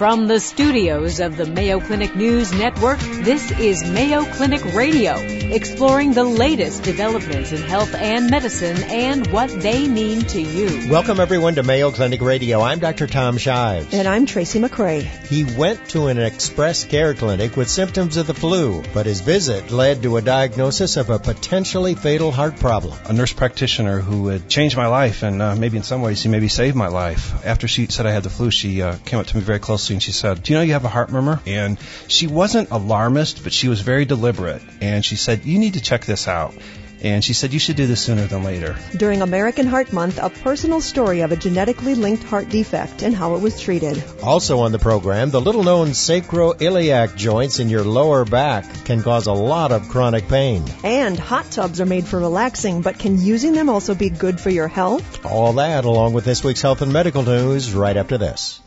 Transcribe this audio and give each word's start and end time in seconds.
From 0.00 0.28
the 0.28 0.40
studios 0.40 1.20
of 1.20 1.36
the 1.36 1.44
Mayo 1.44 1.78
Clinic 1.78 2.16
News 2.16 2.54
Network, 2.54 2.98
this 3.00 3.50
is 3.50 3.84
Mayo 3.84 4.24
Clinic 4.24 4.64
Radio, 4.72 5.16
exploring 5.16 6.14
the 6.14 6.24
latest 6.24 6.84
developments 6.84 7.52
in 7.52 7.60
health 7.60 7.94
and 7.94 8.30
medicine 8.30 8.82
and 8.84 9.26
what 9.26 9.50
they 9.60 9.86
mean 9.86 10.22
to 10.22 10.40
you. 10.40 10.90
Welcome 10.90 11.20
everyone 11.20 11.56
to 11.56 11.62
Mayo 11.62 11.90
Clinic 11.90 12.22
Radio. 12.22 12.62
I'm 12.62 12.78
Dr. 12.78 13.08
Tom 13.08 13.36
Shives. 13.36 13.92
And 13.92 14.08
I'm 14.08 14.24
Tracy 14.24 14.58
McCray. 14.58 15.02
He 15.02 15.44
went 15.44 15.90
to 15.90 16.06
an 16.06 16.18
express 16.18 16.84
care 16.84 17.12
clinic 17.12 17.54
with 17.54 17.68
symptoms 17.68 18.16
of 18.16 18.26
the 18.26 18.32
flu, 18.32 18.82
but 18.94 19.04
his 19.04 19.20
visit 19.20 19.70
led 19.70 20.02
to 20.04 20.16
a 20.16 20.22
diagnosis 20.22 20.96
of 20.96 21.10
a 21.10 21.18
potentially 21.18 21.94
fatal 21.94 22.32
heart 22.32 22.56
problem. 22.56 22.96
A 23.04 23.12
nurse 23.12 23.34
practitioner 23.34 24.00
who 24.00 24.28
had 24.28 24.48
changed 24.48 24.78
my 24.78 24.86
life 24.86 25.22
and 25.22 25.42
uh, 25.42 25.54
maybe 25.56 25.76
in 25.76 25.82
some 25.82 26.00
ways 26.00 26.22
he 26.22 26.30
maybe 26.30 26.48
saved 26.48 26.74
my 26.74 26.88
life. 26.88 27.44
After 27.44 27.68
she 27.68 27.84
said 27.88 28.06
I 28.06 28.12
had 28.12 28.22
the 28.22 28.30
flu, 28.30 28.50
she 28.50 28.80
uh, 28.80 28.96
came 29.04 29.20
up 29.20 29.26
to 29.26 29.36
me 29.36 29.42
very 29.42 29.58
closely 29.90 29.94
and 29.96 30.02
she 30.02 30.12
said, 30.12 30.42
Do 30.42 30.52
you 30.52 30.58
know 30.58 30.64
you 30.64 30.72
have 30.74 30.84
a 30.84 30.88
heart 30.88 31.10
murmur? 31.10 31.40
And 31.46 31.78
she 32.08 32.26
wasn't 32.26 32.70
alarmist, 32.70 33.42
but 33.42 33.52
she 33.52 33.68
was 33.68 33.80
very 33.80 34.04
deliberate. 34.04 34.62
And 34.80 35.04
she 35.04 35.16
said, 35.16 35.44
You 35.44 35.58
need 35.58 35.74
to 35.74 35.80
check 35.80 36.04
this 36.04 36.28
out. 36.28 36.54
And 37.02 37.24
she 37.24 37.32
said, 37.32 37.52
You 37.52 37.58
should 37.58 37.76
do 37.76 37.86
this 37.86 38.02
sooner 38.02 38.26
than 38.26 38.44
later. 38.44 38.76
During 38.94 39.22
American 39.22 39.66
Heart 39.66 39.92
Month, 39.92 40.18
a 40.22 40.28
personal 40.28 40.82
story 40.82 41.22
of 41.22 41.32
a 41.32 41.36
genetically 41.36 41.94
linked 41.94 42.24
heart 42.24 42.50
defect 42.50 43.02
and 43.02 43.14
how 43.14 43.36
it 43.36 43.40
was 43.40 43.58
treated. 43.58 44.02
Also 44.22 44.58
on 44.60 44.72
the 44.72 44.78
program, 44.78 45.30
the 45.30 45.40
little 45.40 45.64
known 45.64 45.88
sacroiliac 45.92 47.16
joints 47.16 47.58
in 47.58 47.70
your 47.70 47.84
lower 47.84 48.26
back 48.26 48.66
can 48.84 49.02
cause 49.02 49.26
a 49.26 49.32
lot 49.32 49.72
of 49.72 49.88
chronic 49.88 50.28
pain. 50.28 50.62
And 50.84 51.18
hot 51.18 51.50
tubs 51.50 51.80
are 51.80 51.86
made 51.86 52.06
for 52.06 52.18
relaxing, 52.18 52.82
but 52.82 52.98
can 52.98 53.18
using 53.18 53.54
them 53.54 53.70
also 53.70 53.94
be 53.94 54.10
good 54.10 54.38
for 54.38 54.50
your 54.50 54.68
health? 54.68 55.24
All 55.24 55.54
that 55.54 55.86
along 55.86 56.12
with 56.12 56.26
this 56.26 56.44
week's 56.44 56.60
health 56.60 56.82
and 56.82 56.92
medical 56.92 57.22
news 57.22 57.72
right 57.72 57.96
after 57.96 58.18
this. 58.18 58.60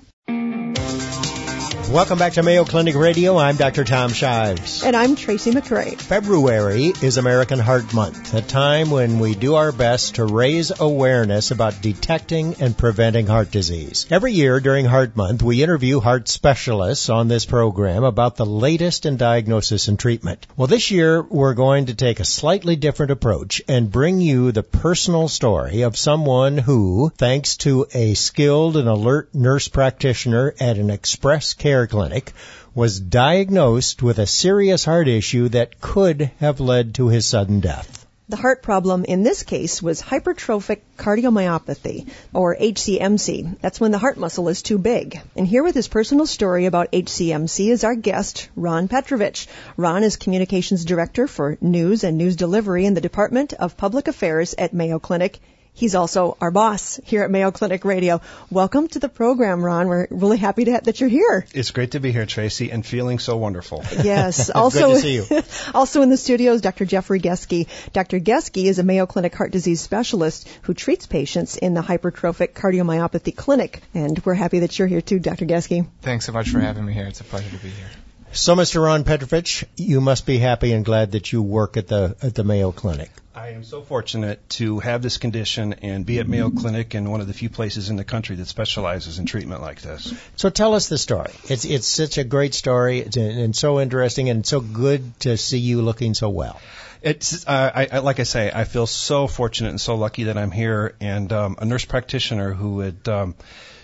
Welcome 1.93 2.17
back 2.17 2.33
to 2.33 2.41
Mayo 2.41 2.65
Clinic 2.65 2.95
Radio. 2.95 3.37
I'm 3.37 3.55
Dr. 3.55 3.83
Tom 3.83 4.11
Shives. 4.11 4.83
And 4.83 4.95
I'm 4.95 5.15
Tracy 5.15 5.51
McCray. 5.51 5.95
February 5.95 6.91
is 7.03 7.17
American 7.17 7.59
Heart 7.59 7.93
Month, 7.93 8.33
a 8.33 8.41
time 8.41 8.89
when 8.89 9.19
we 9.19 9.35
do 9.35 9.53
our 9.53 9.71
best 9.71 10.15
to 10.15 10.25
raise 10.25 10.71
awareness 10.79 11.51
about 11.51 11.83
detecting 11.83 12.55
and 12.59 12.75
preventing 12.75 13.27
heart 13.27 13.51
disease. 13.51 14.07
Every 14.09 14.33
year 14.33 14.59
during 14.59 14.85
Heart 14.85 15.15
Month, 15.15 15.43
we 15.43 15.61
interview 15.61 15.99
heart 15.99 16.27
specialists 16.27 17.09
on 17.09 17.27
this 17.27 17.45
program 17.45 18.03
about 18.03 18.37
the 18.37 18.45
latest 18.47 19.05
in 19.05 19.17
diagnosis 19.17 19.87
and 19.87 19.99
treatment. 19.99 20.47
Well, 20.57 20.65
this 20.65 20.89
year 20.89 21.21
we're 21.21 21.53
going 21.53 21.85
to 21.85 21.93
take 21.93 22.19
a 22.19 22.25
slightly 22.25 22.75
different 22.75 23.11
approach 23.11 23.61
and 23.67 23.91
bring 23.91 24.19
you 24.19 24.51
the 24.51 24.63
personal 24.63 25.27
story 25.27 25.83
of 25.83 25.95
someone 25.95 26.57
who, 26.57 27.11
thanks 27.19 27.57
to 27.57 27.85
a 27.93 28.15
skilled 28.15 28.77
and 28.77 28.89
alert 28.89 29.35
nurse 29.35 29.67
practitioner 29.67 30.55
at 30.59 30.79
an 30.79 30.89
express 30.89 31.53
care 31.53 31.82
clinic, 31.87 32.33
was 32.75 32.99
diagnosed 32.99 34.01
with 34.01 34.19
a 34.19 34.27
serious 34.27 34.85
heart 34.85 35.07
issue 35.07 35.49
that 35.49 35.79
could 35.79 36.31
have 36.39 36.59
led 36.59 36.95
to 36.95 37.07
his 37.07 37.25
sudden 37.25 37.59
death. 37.59 38.03
The 38.29 38.37
heart 38.37 38.63
problem 38.63 39.03
in 39.03 39.23
this 39.23 39.43
case 39.43 39.83
was 39.83 40.01
hypertrophic 40.01 40.79
cardiomyopathy, 40.97 42.07
or 42.33 42.55
HCMC. 42.55 43.59
That's 43.59 43.81
when 43.81 43.91
the 43.91 43.97
heart 43.97 44.17
muscle 44.17 44.47
is 44.47 44.61
too 44.61 44.77
big. 44.77 45.19
And 45.35 45.45
here 45.45 45.61
with 45.61 45.75
his 45.75 45.89
personal 45.89 46.25
story 46.25 46.65
about 46.65 46.93
HCMC 46.93 47.69
is 47.69 47.83
our 47.83 47.95
guest, 47.95 48.49
Ron 48.55 48.87
Petrovich. 48.87 49.47
Ron 49.75 50.03
is 50.03 50.15
Communications 50.15 50.85
Director 50.85 51.27
for 51.27 51.57
News 51.59 52.05
and 52.05 52.17
News 52.17 52.37
Delivery 52.37 52.85
in 52.85 52.93
the 52.93 53.01
Department 53.01 53.51
of 53.53 53.75
Public 53.75 54.07
Affairs 54.07 54.55
at 54.57 54.73
Mayo 54.73 54.99
Clinic 54.99 55.39
He's 55.75 55.95
also 55.95 56.37
our 56.39 56.51
boss 56.51 56.99
here 57.03 57.23
at 57.23 57.31
Mayo 57.31 57.49
Clinic 57.49 57.83
Radio. 57.83 58.21
Welcome 58.51 58.87
to 58.89 58.99
the 58.99 59.09
program, 59.09 59.63
Ron. 59.63 59.87
We're 59.87 60.07
really 60.11 60.37
happy 60.37 60.65
to, 60.65 60.79
that 60.83 60.99
you're 60.99 61.09
here. 61.09 61.47
It's 61.51 61.71
great 61.71 61.91
to 61.91 61.99
be 61.99 62.11
here, 62.11 62.27
Tracy, 62.27 62.71
and 62.71 62.85
feeling 62.85 63.17
so 63.17 63.37
wonderful. 63.37 63.83
Yes. 64.03 64.49
also, 64.55 64.89
Good 64.89 64.95
to 64.95 65.01
see 65.01 65.15
you. 65.15 65.43
also 65.73 66.03
in 66.03 66.11
the 66.11 66.17
studios, 66.17 66.61
Dr. 66.61 66.85
Jeffrey 66.85 67.19
Geske. 67.19 67.67
Dr. 67.91 68.19
Geske 68.19 68.65
is 68.65 68.77
a 68.77 68.83
Mayo 68.83 69.07
Clinic 69.07 69.33
heart 69.33 69.51
disease 69.51 69.81
specialist 69.81 70.47
who 70.61 70.75
treats 70.75 71.07
patients 71.07 71.57
in 71.57 71.73
the 71.73 71.81
hypertrophic 71.81 72.53
cardiomyopathy 72.53 73.35
clinic. 73.35 73.81
And 73.95 74.23
we're 74.23 74.35
happy 74.35 74.59
that 74.59 74.77
you're 74.77 74.87
here 74.87 75.01
too, 75.01 75.17
Dr. 75.17 75.45
Geske. 75.45 75.87
Thanks 76.01 76.25
so 76.25 76.33
much 76.33 76.49
for 76.49 76.59
having 76.59 76.85
me 76.85 76.93
here. 76.93 77.07
It's 77.07 77.21
a 77.21 77.23
pleasure 77.23 77.49
to 77.49 77.63
be 77.63 77.69
here. 77.69 77.89
So, 78.35 78.55
Mr. 78.55 78.83
Ron 78.83 79.03
Petrovich, 79.03 79.63
you 79.77 80.01
must 80.01 80.25
be 80.25 80.39
happy 80.39 80.73
and 80.73 80.83
glad 80.83 81.11
that 81.11 81.31
you 81.31 81.43
work 81.43 81.77
at 81.77 81.87
the 81.87 82.15
at 82.19 82.33
the 82.33 82.43
Mayo 82.43 82.71
Clinic. 82.71 83.11
I 83.35 83.49
am 83.49 83.63
so 83.63 83.83
fortunate 83.83 84.49
to 84.57 84.79
have 84.79 85.03
this 85.03 85.17
condition 85.17 85.73
and 85.83 86.03
be 86.03 86.17
at 86.17 86.27
Mayo 86.27 86.49
Clinic 86.49 86.95
and 86.95 87.11
one 87.11 87.21
of 87.21 87.27
the 87.27 87.33
few 87.33 87.51
places 87.51 87.91
in 87.91 87.95
the 87.95 88.03
country 88.03 88.35
that 88.37 88.47
specializes 88.47 89.19
in 89.19 89.27
treatment 89.27 89.61
like 89.61 89.81
this. 89.81 90.11
So 90.35 90.49
tell 90.49 90.73
us 90.73 90.89
the 90.89 90.97
story. 90.97 91.31
It's 91.47 91.63
it's 91.63 91.85
such 91.85 92.17
a 92.17 92.23
great 92.23 92.55
story 92.55 93.07
and 93.15 93.55
so 93.55 93.79
interesting 93.79 94.29
and 94.29 94.43
so 94.43 94.61
good 94.61 95.19
to 95.19 95.37
see 95.37 95.59
you 95.59 95.83
looking 95.83 96.15
so 96.15 96.29
well. 96.29 96.59
It's 97.03 97.47
uh, 97.47 97.71
I, 97.75 97.87
I, 97.91 97.99
like 97.99 98.19
I 98.19 98.23
say, 98.23 98.51
I 98.51 98.63
feel 98.63 98.87
so 98.87 99.27
fortunate 99.27 99.69
and 99.69 99.81
so 99.81 99.93
lucky 99.93 100.23
that 100.23 100.39
I'm 100.39 100.51
here 100.51 100.95
and 100.99 101.31
um, 101.31 101.57
a 101.59 101.65
nurse 101.65 101.85
practitioner 101.85 102.51
who 102.51 102.79
had. 102.79 103.07
Um, 103.07 103.35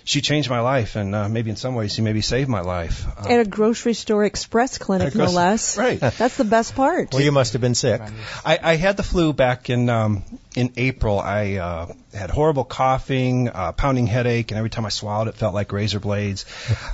she 0.09 0.21
changed 0.21 0.49
my 0.49 0.59
life, 0.61 0.95
and 0.95 1.13
uh, 1.13 1.29
maybe 1.29 1.51
in 1.51 1.55
some 1.55 1.75
ways 1.75 1.93
she 1.93 2.01
maybe 2.01 2.21
saved 2.21 2.49
my 2.49 2.61
life. 2.61 3.05
Uh, 3.07 3.29
At 3.29 3.41
a 3.41 3.45
grocery 3.45 3.93
store 3.93 4.25
express 4.25 4.79
clinic, 4.79 5.13
gross- 5.13 5.29
no 5.31 5.35
less. 5.35 5.77
Right. 5.85 5.99
That's 5.99 6.35
the 6.35 6.45
best 6.45 6.73
part. 6.75 7.13
Well, 7.13 7.21
you 7.21 7.31
must 7.31 7.53
have 7.53 7.61
been 7.61 7.75
sick. 7.75 8.01
I, 8.43 8.57
I 8.71 8.75
had 8.75 8.97
the 8.97 9.03
flu 9.03 9.33
back 9.33 9.69
in 9.69 9.87
um, 9.87 10.23
in 10.55 10.73
April. 10.77 11.19
I 11.19 11.57
uh, 11.57 11.93
had 12.11 12.31
horrible 12.31 12.63
coughing, 12.63 13.49
uh, 13.49 13.71
pounding 13.73 14.07
headache, 14.07 14.49
and 14.49 14.57
every 14.57 14.71
time 14.71 14.87
I 14.87 14.89
swallowed, 14.89 15.27
it 15.27 15.35
felt 15.35 15.53
like 15.53 15.71
razor 15.71 15.99
blades. 15.99 16.45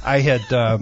I 0.03 0.19
had 0.19 0.51
uh, 0.51 0.79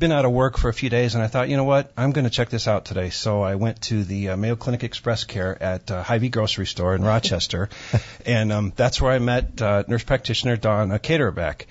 been 0.00 0.12
out 0.12 0.24
of 0.24 0.32
work 0.32 0.56
for 0.56 0.70
a 0.70 0.72
few 0.72 0.88
days, 0.88 1.14
and 1.14 1.22
I 1.22 1.26
thought, 1.26 1.50
you 1.50 1.58
know 1.58 1.64
what, 1.64 1.92
I'm 1.94 2.12
going 2.12 2.24
to 2.24 2.30
check 2.30 2.48
this 2.48 2.66
out 2.66 2.86
today. 2.86 3.10
So 3.10 3.42
I 3.42 3.56
went 3.56 3.82
to 3.82 4.02
the 4.02 4.30
uh, 4.30 4.36
Mayo 4.36 4.56
Clinic 4.56 4.82
Express 4.82 5.24
Care 5.24 5.62
at 5.62 5.90
uh, 5.90 6.02
Hy-Vee 6.02 6.30
Grocery 6.30 6.66
Store 6.66 6.94
in 6.94 7.04
Rochester, 7.04 7.68
and 8.26 8.50
um, 8.50 8.72
that's 8.74 9.00
where 9.00 9.12
I 9.12 9.18
met 9.18 9.60
uh, 9.60 9.84
nurse 9.86 10.02
practitioner 10.02 10.56
Dawn 10.56 10.88
Caterbeck, 10.88 11.66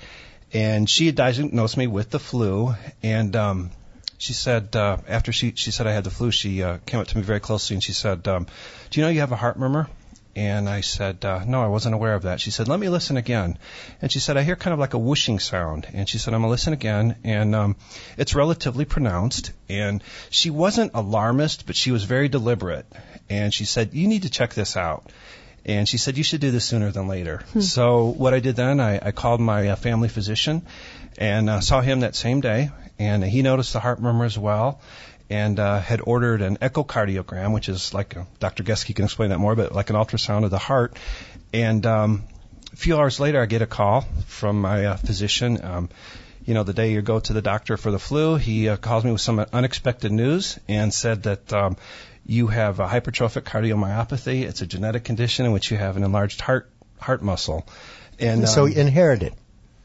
and 0.54 0.88
she 0.88 1.08
had 1.08 1.16
diagnosed 1.16 1.76
me 1.76 1.88
with 1.88 2.12
the 2.12 2.20
flu, 2.20 2.76
and 3.02 3.36
um, 3.36 3.72
she 4.20 4.34
said 4.34 4.76
uh, 4.76 4.98
after 5.08 5.32
she 5.32 5.54
she 5.56 5.72
said 5.72 5.88
I 5.88 5.92
had 5.94 6.04
the 6.04 6.12
flu, 6.12 6.30
she 6.30 6.62
uh, 6.62 6.78
came 6.86 7.00
up 7.00 7.08
to 7.08 7.18
me 7.18 7.24
very 7.24 7.40
closely 7.40 7.76
and 7.76 7.84
she 7.84 7.94
said, 7.94 8.28
um, 8.28 8.46
"Do 8.92 9.00
you 9.00 9.06
know 9.06 9.12
you 9.12 9.22
have 9.22 9.32
a 9.32 9.38
heart 9.38 9.58
murmur?" 9.58 9.88
And 10.40 10.70
I 10.70 10.80
said, 10.80 11.26
uh, 11.26 11.44
no, 11.46 11.62
I 11.62 11.68
wasn't 11.68 11.96
aware 11.96 12.14
of 12.14 12.22
that. 12.22 12.40
She 12.40 12.50
said, 12.50 12.70
let 12.70 12.80
me 12.80 12.88
listen 12.88 13.18
again. 13.18 13.58
And 14.02 14.10
she 14.10 14.20
said, 14.20 14.38
I 14.38 14.44
hear 14.44 14.56
kind 14.56 14.74
of 14.74 14.80
like 14.80 14.94
a 14.94 14.98
whooshing 14.98 15.38
sound. 15.38 15.86
And 15.92 16.08
she 16.08 16.18
said, 16.18 16.34
I'm 16.34 16.40
going 16.40 16.48
to 16.48 16.52
listen 16.52 16.72
again. 16.72 17.18
And 17.26 17.54
um, 17.54 17.76
it's 18.18 18.34
relatively 18.36 18.86
pronounced. 18.86 19.52
And 19.68 20.02
she 20.30 20.50
wasn't 20.50 20.94
alarmist, 20.94 21.66
but 21.66 21.76
she 21.76 21.92
was 21.92 22.06
very 22.06 22.30
deliberate. 22.30 22.86
And 23.30 23.54
she 23.54 23.66
said, 23.66 23.94
you 23.94 24.08
need 24.08 24.24
to 24.24 24.30
check 24.30 24.54
this 24.54 24.78
out. 24.78 25.12
And 25.66 25.90
she 25.90 25.98
said, 25.98 26.18
you 26.18 26.24
should 26.24 26.40
do 26.40 26.52
this 26.52 26.64
sooner 26.64 26.90
than 26.90 27.10
later. 27.10 27.42
So 27.60 28.06
what 28.06 28.34
I 28.34 28.40
did 28.40 28.56
then, 28.56 28.80
I, 28.80 29.08
I 29.08 29.12
called 29.12 29.42
my 29.42 29.68
uh, 29.68 29.76
family 29.76 30.08
physician 30.08 30.66
and 31.18 31.50
uh, 31.50 31.60
saw 31.60 31.82
him 31.82 32.00
that 32.00 32.16
same 32.16 32.40
day. 32.40 32.72
And 32.98 33.26
he 33.26 33.42
noticed 33.42 33.74
the 33.74 33.82
heart 33.82 34.00
murmur 34.00 34.24
as 34.24 34.40
well 34.40 34.80
and 35.30 35.60
uh, 35.60 35.80
had 35.80 36.02
ordered 36.04 36.42
an 36.42 36.58
echocardiogram, 36.58 37.54
which 37.54 37.70
is 37.70 37.94
like 37.94 38.16
a, 38.16 38.26
Dr. 38.40 38.64
Geske 38.64 38.96
can 38.96 39.06
explain 39.06 39.30
that 39.30 39.40
more, 39.40 39.56
but 39.56 39.74
like 39.74 39.90
an 39.90 39.96
ultrasound 39.96 40.44
of 40.44 40.52
the 40.52 40.58
heart. 40.58 40.98
And 41.54 41.86
um, 41.86 42.24
a 42.74 42.76
few 42.76 42.98
hours 42.98 43.20
later, 43.20 43.42
I 43.42 43.46
get 43.46 43.62
a 43.62 43.68
call 43.68 44.02
from 44.28 44.62
my 44.62 44.86
uh, 44.86 44.98
physician. 44.98 45.64
Um, 45.64 45.90
you 46.46 46.54
know, 46.54 46.64
the 46.64 46.74
day 46.74 46.94
you 46.94 47.02
go 47.02 47.20
to 47.20 47.34
the 47.34 47.42
doctor 47.42 47.78
for 47.78 47.92
the 47.92 48.00
flu, 48.00 48.38
he 48.38 48.70
uh, 48.70 48.78
calls 48.78 49.04
me 49.04 49.12
with 49.12 49.22
some 49.22 49.40
unexpected 49.54 50.12
news 50.12 50.60
and 50.68 50.94
said 50.94 51.24
that 51.24 51.54
um, 51.54 51.78
you 52.26 52.48
have 52.48 52.80
a 52.80 52.88
hypertrophic 52.88 53.44
cardiomyopathy. 53.44 54.44
It's 54.44 54.62
a 54.62 54.68
genetic 54.68 55.04
condition 55.04 55.46
in 55.46 55.52
which 55.52 55.70
you 55.70 55.78
have 55.78 55.98
an 55.98 56.04
enlarged 56.04 56.42
heart 56.42 56.70
heart 57.00 57.22
muscle. 57.22 57.68
And 58.20 58.48
so 58.50 58.66
um, 58.66 58.72
inherited. 58.72 59.34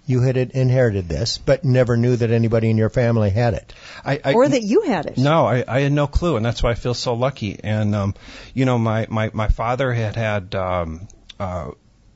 You 0.06 0.20
had 0.20 0.36
inherited 0.36 1.08
this, 1.08 1.38
but 1.38 1.64
never 1.64 1.96
knew 1.96 2.14
that 2.16 2.30
anybody 2.30 2.68
in 2.68 2.76
your 2.76 2.90
family 2.90 3.30
had 3.30 3.54
it. 3.54 3.72
I, 4.04 4.20
I, 4.22 4.32
or 4.34 4.46
that 4.46 4.62
you 4.62 4.82
had 4.82 5.06
it. 5.06 5.16
No, 5.16 5.46
I, 5.46 5.64
I 5.66 5.80
had 5.80 5.92
no 5.92 6.06
clue, 6.06 6.36
and 6.36 6.44
that's 6.44 6.62
why 6.62 6.72
I 6.72 6.74
feel 6.74 6.94
so 6.94 7.14
lucky. 7.14 7.58
And 7.62 7.94
um, 7.94 8.14
you 8.52 8.66
know, 8.66 8.78
my 8.78 9.06
my 9.08 9.30
my 9.32 9.48
father 9.48 9.92
had 9.92 10.16
had 10.16 10.54
um, 10.54 11.08
uh, 11.40 11.70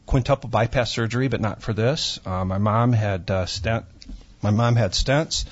quintuple 0.04 0.50
bypass 0.50 0.90
surgery, 0.90 1.28
but 1.28 1.40
not 1.40 1.62
for 1.62 1.72
this. 1.72 2.20
Uh, 2.26 2.44
my 2.44 2.58
mom 2.58 2.92
had 2.92 3.30
uh, 3.30 3.46
stent. 3.46 3.84
My 4.42 4.50
mom 4.50 4.76
had 4.76 4.92
stents, 4.92 5.44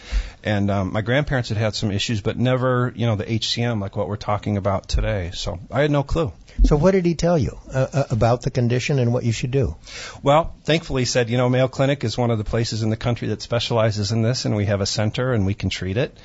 and 0.44 0.70
um, 0.70 0.92
my 0.92 1.00
grandparents 1.00 1.48
had 1.48 1.58
had 1.58 1.74
some 1.74 1.90
issues, 1.90 2.20
but 2.20 2.38
never, 2.38 2.92
you 2.94 3.06
know, 3.06 3.16
the 3.16 3.24
HCM 3.24 3.80
like 3.80 3.96
what 3.96 4.08
we're 4.08 4.16
talking 4.16 4.56
about 4.56 4.88
today. 4.88 5.30
So 5.34 5.58
I 5.70 5.82
had 5.82 5.90
no 5.90 6.02
clue. 6.02 6.32
So 6.64 6.76
what 6.76 6.92
did 6.92 7.04
he 7.04 7.14
tell 7.14 7.36
you 7.36 7.58
uh, 7.72 7.86
uh, 7.92 8.04
about 8.10 8.42
the 8.42 8.50
condition 8.50 8.98
and 8.98 9.12
what 9.12 9.24
you 9.24 9.32
should 9.32 9.50
do? 9.50 9.76
Well, 10.22 10.54
thankfully, 10.64 11.02
he 11.02 11.06
said, 11.06 11.28
you 11.28 11.36
know, 11.36 11.48
Mayo 11.48 11.68
Clinic 11.68 12.04
is 12.04 12.16
one 12.16 12.30
of 12.30 12.38
the 12.38 12.44
places 12.44 12.82
in 12.82 12.90
the 12.90 12.96
country 12.96 13.28
that 13.28 13.42
specializes 13.42 14.12
in 14.12 14.22
this, 14.22 14.44
and 14.44 14.56
we 14.56 14.66
have 14.66 14.80
a 14.80 14.86
center 14.86 15.32
and 15.32 15.44
we 15.46 15.54
can 15.54 15.68
treat 15.68 15.96
it. 15.96 16.16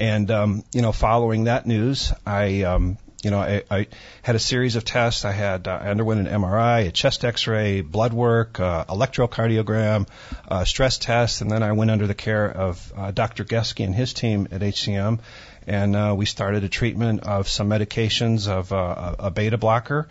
And 0.00 0.30
um, 0.30 0.64
you 0.72 0.82
know, 0.82 0.92
following 0.92 1.44
that 1.44 1.66
news, 1.66 2.12
I 2.26 2.62
um, 2.62 2.98
you 3.24 3.30
know, 3.30 3.40
I, 3.40 3.62
I 3.70 3.86
had 4.22 4.36
a 4.36 4.38
series 4.38 4.76
of 4.76 4.84
tests. 4.84 5.24
I 5.24 5.32
had 5.32 5.66
uh, 5.66 5.78
I 5.82 5.88
underwent 5.88 6.26
an 6.26 6.40
MRI, 6.40 6.88
a 6.88 6.90
chest 6.90 7.24
X-ray, 7.24 7.80
blood 7.80 8.12
work, 8.12 8.60
uh, 8.60 8.84
electrocardiogram, 8.84 10.08
uh, 10.48 10.64
stress 10.64 10.98
test, 10.98 11.40
and 11.40 11.50
then 11.50 11.62
I 11.62 11.72
went 11.72 11.90
under 11.90 12.06
the 12.06 12.14
care 12.14 12.50
of 12.50 12.92
uh, 12.96 13.10
Dr. 13.10 13.44
Geske 13.44 13.84
and 13.84 13.94
his 13.94 14.12
team 14.12 14.48
at 14.50 14.60
HCM, 14.60 15.20
and 15.66 15.96
uh, 15.96 16.14
we 16.16 16.26
started 16.26 16.64
a 16.64 16.68
treatment 16.68 17.22
of 17.22 17.48
some 17.48 17.68
medications 17.68 18.48
of 18.48 18.72
uh, 18.72 19.16
a 19.18 19.30
beta 19.30 19.58
blocker. 19.58 20.08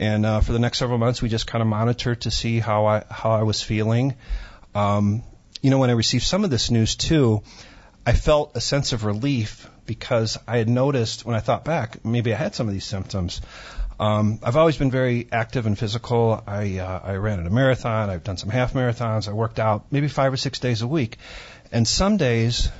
And 0.00 0.24
uh, 0.24 0.40
for 0.40 0.52
the 0.52 0.58
next 0.58 0.78
several 0.78 0.98
months, 0.98 1.20
we 1.20 1.28
just 1.28 1.46
kind 1.46 1.62
of 1.62 1.68
monitored 1.68 2.20
to 2.22 2.30
see 2.30 2.60
how 2.60 2.86
I 2.86 3.04
how 3.10 3.32
I 3.32 3.42
was 3.42 3.62
feeling. 3.62 4.14
Um, 4.74 5.22
you 5.60 5.70
know, 5.70 5.78
when 5.78 5.90
I 5.90 5.94
received 5.94 6.24
some 6.24 6.44
of 6.44 6.50
this 6.50 6.70
news 6.70 6.94
too, 6.94 7.42
I 8.06 8.12
felt 8.12 8.56
a 8.56 8.60
sense 8.60 8.92
of 8.92 9.04
relief 9.04 9.68
because 9.88 10.38
I 10.46 10.58
had 10.58 10.68
noticed 10.68 11.24
when 11.24 11.34
I 11.34 11.40
thought 11.40 11.64
back, 11.64 12.04
maybe 12.04 12.32
I 12.32 12.36
had 12.36 12.54
some 12.54 12.68
of 12.68 12.74
these 12.74 12.84
symptoms. 12.84 13.40
Um, 13.98 14.38
I've 14.44 14.56
always 14.56 14.76
been 14.76 14.92
very 14.92 15.26
active 15.32 15.66
and 15.66 15.76
physical. 15.76 16.40
I 16.46 16.78
uh, 16.78 17.00
I 17.02 17.14
ran 17.14 17.44
a 17.44 17.50
marathon. 17.50 18.10
I've 18.10 18.22
done 18.22 18.36
some 18.36 18.50
half 18.50 18.74
marathons. 18.74 19.28
I 19.28 19.32
worked 19.32 19.58
out 19.58 19.86
maybe 19.90 20.06
five 20.06 20.32
or 20.32 20.36
six 20.36 20.60
days 20.60 20.82
a 20.82 20.86
week, 20.86 21.16
and 21.72 21.88
some 21.88 22.16
days 22.16 22.70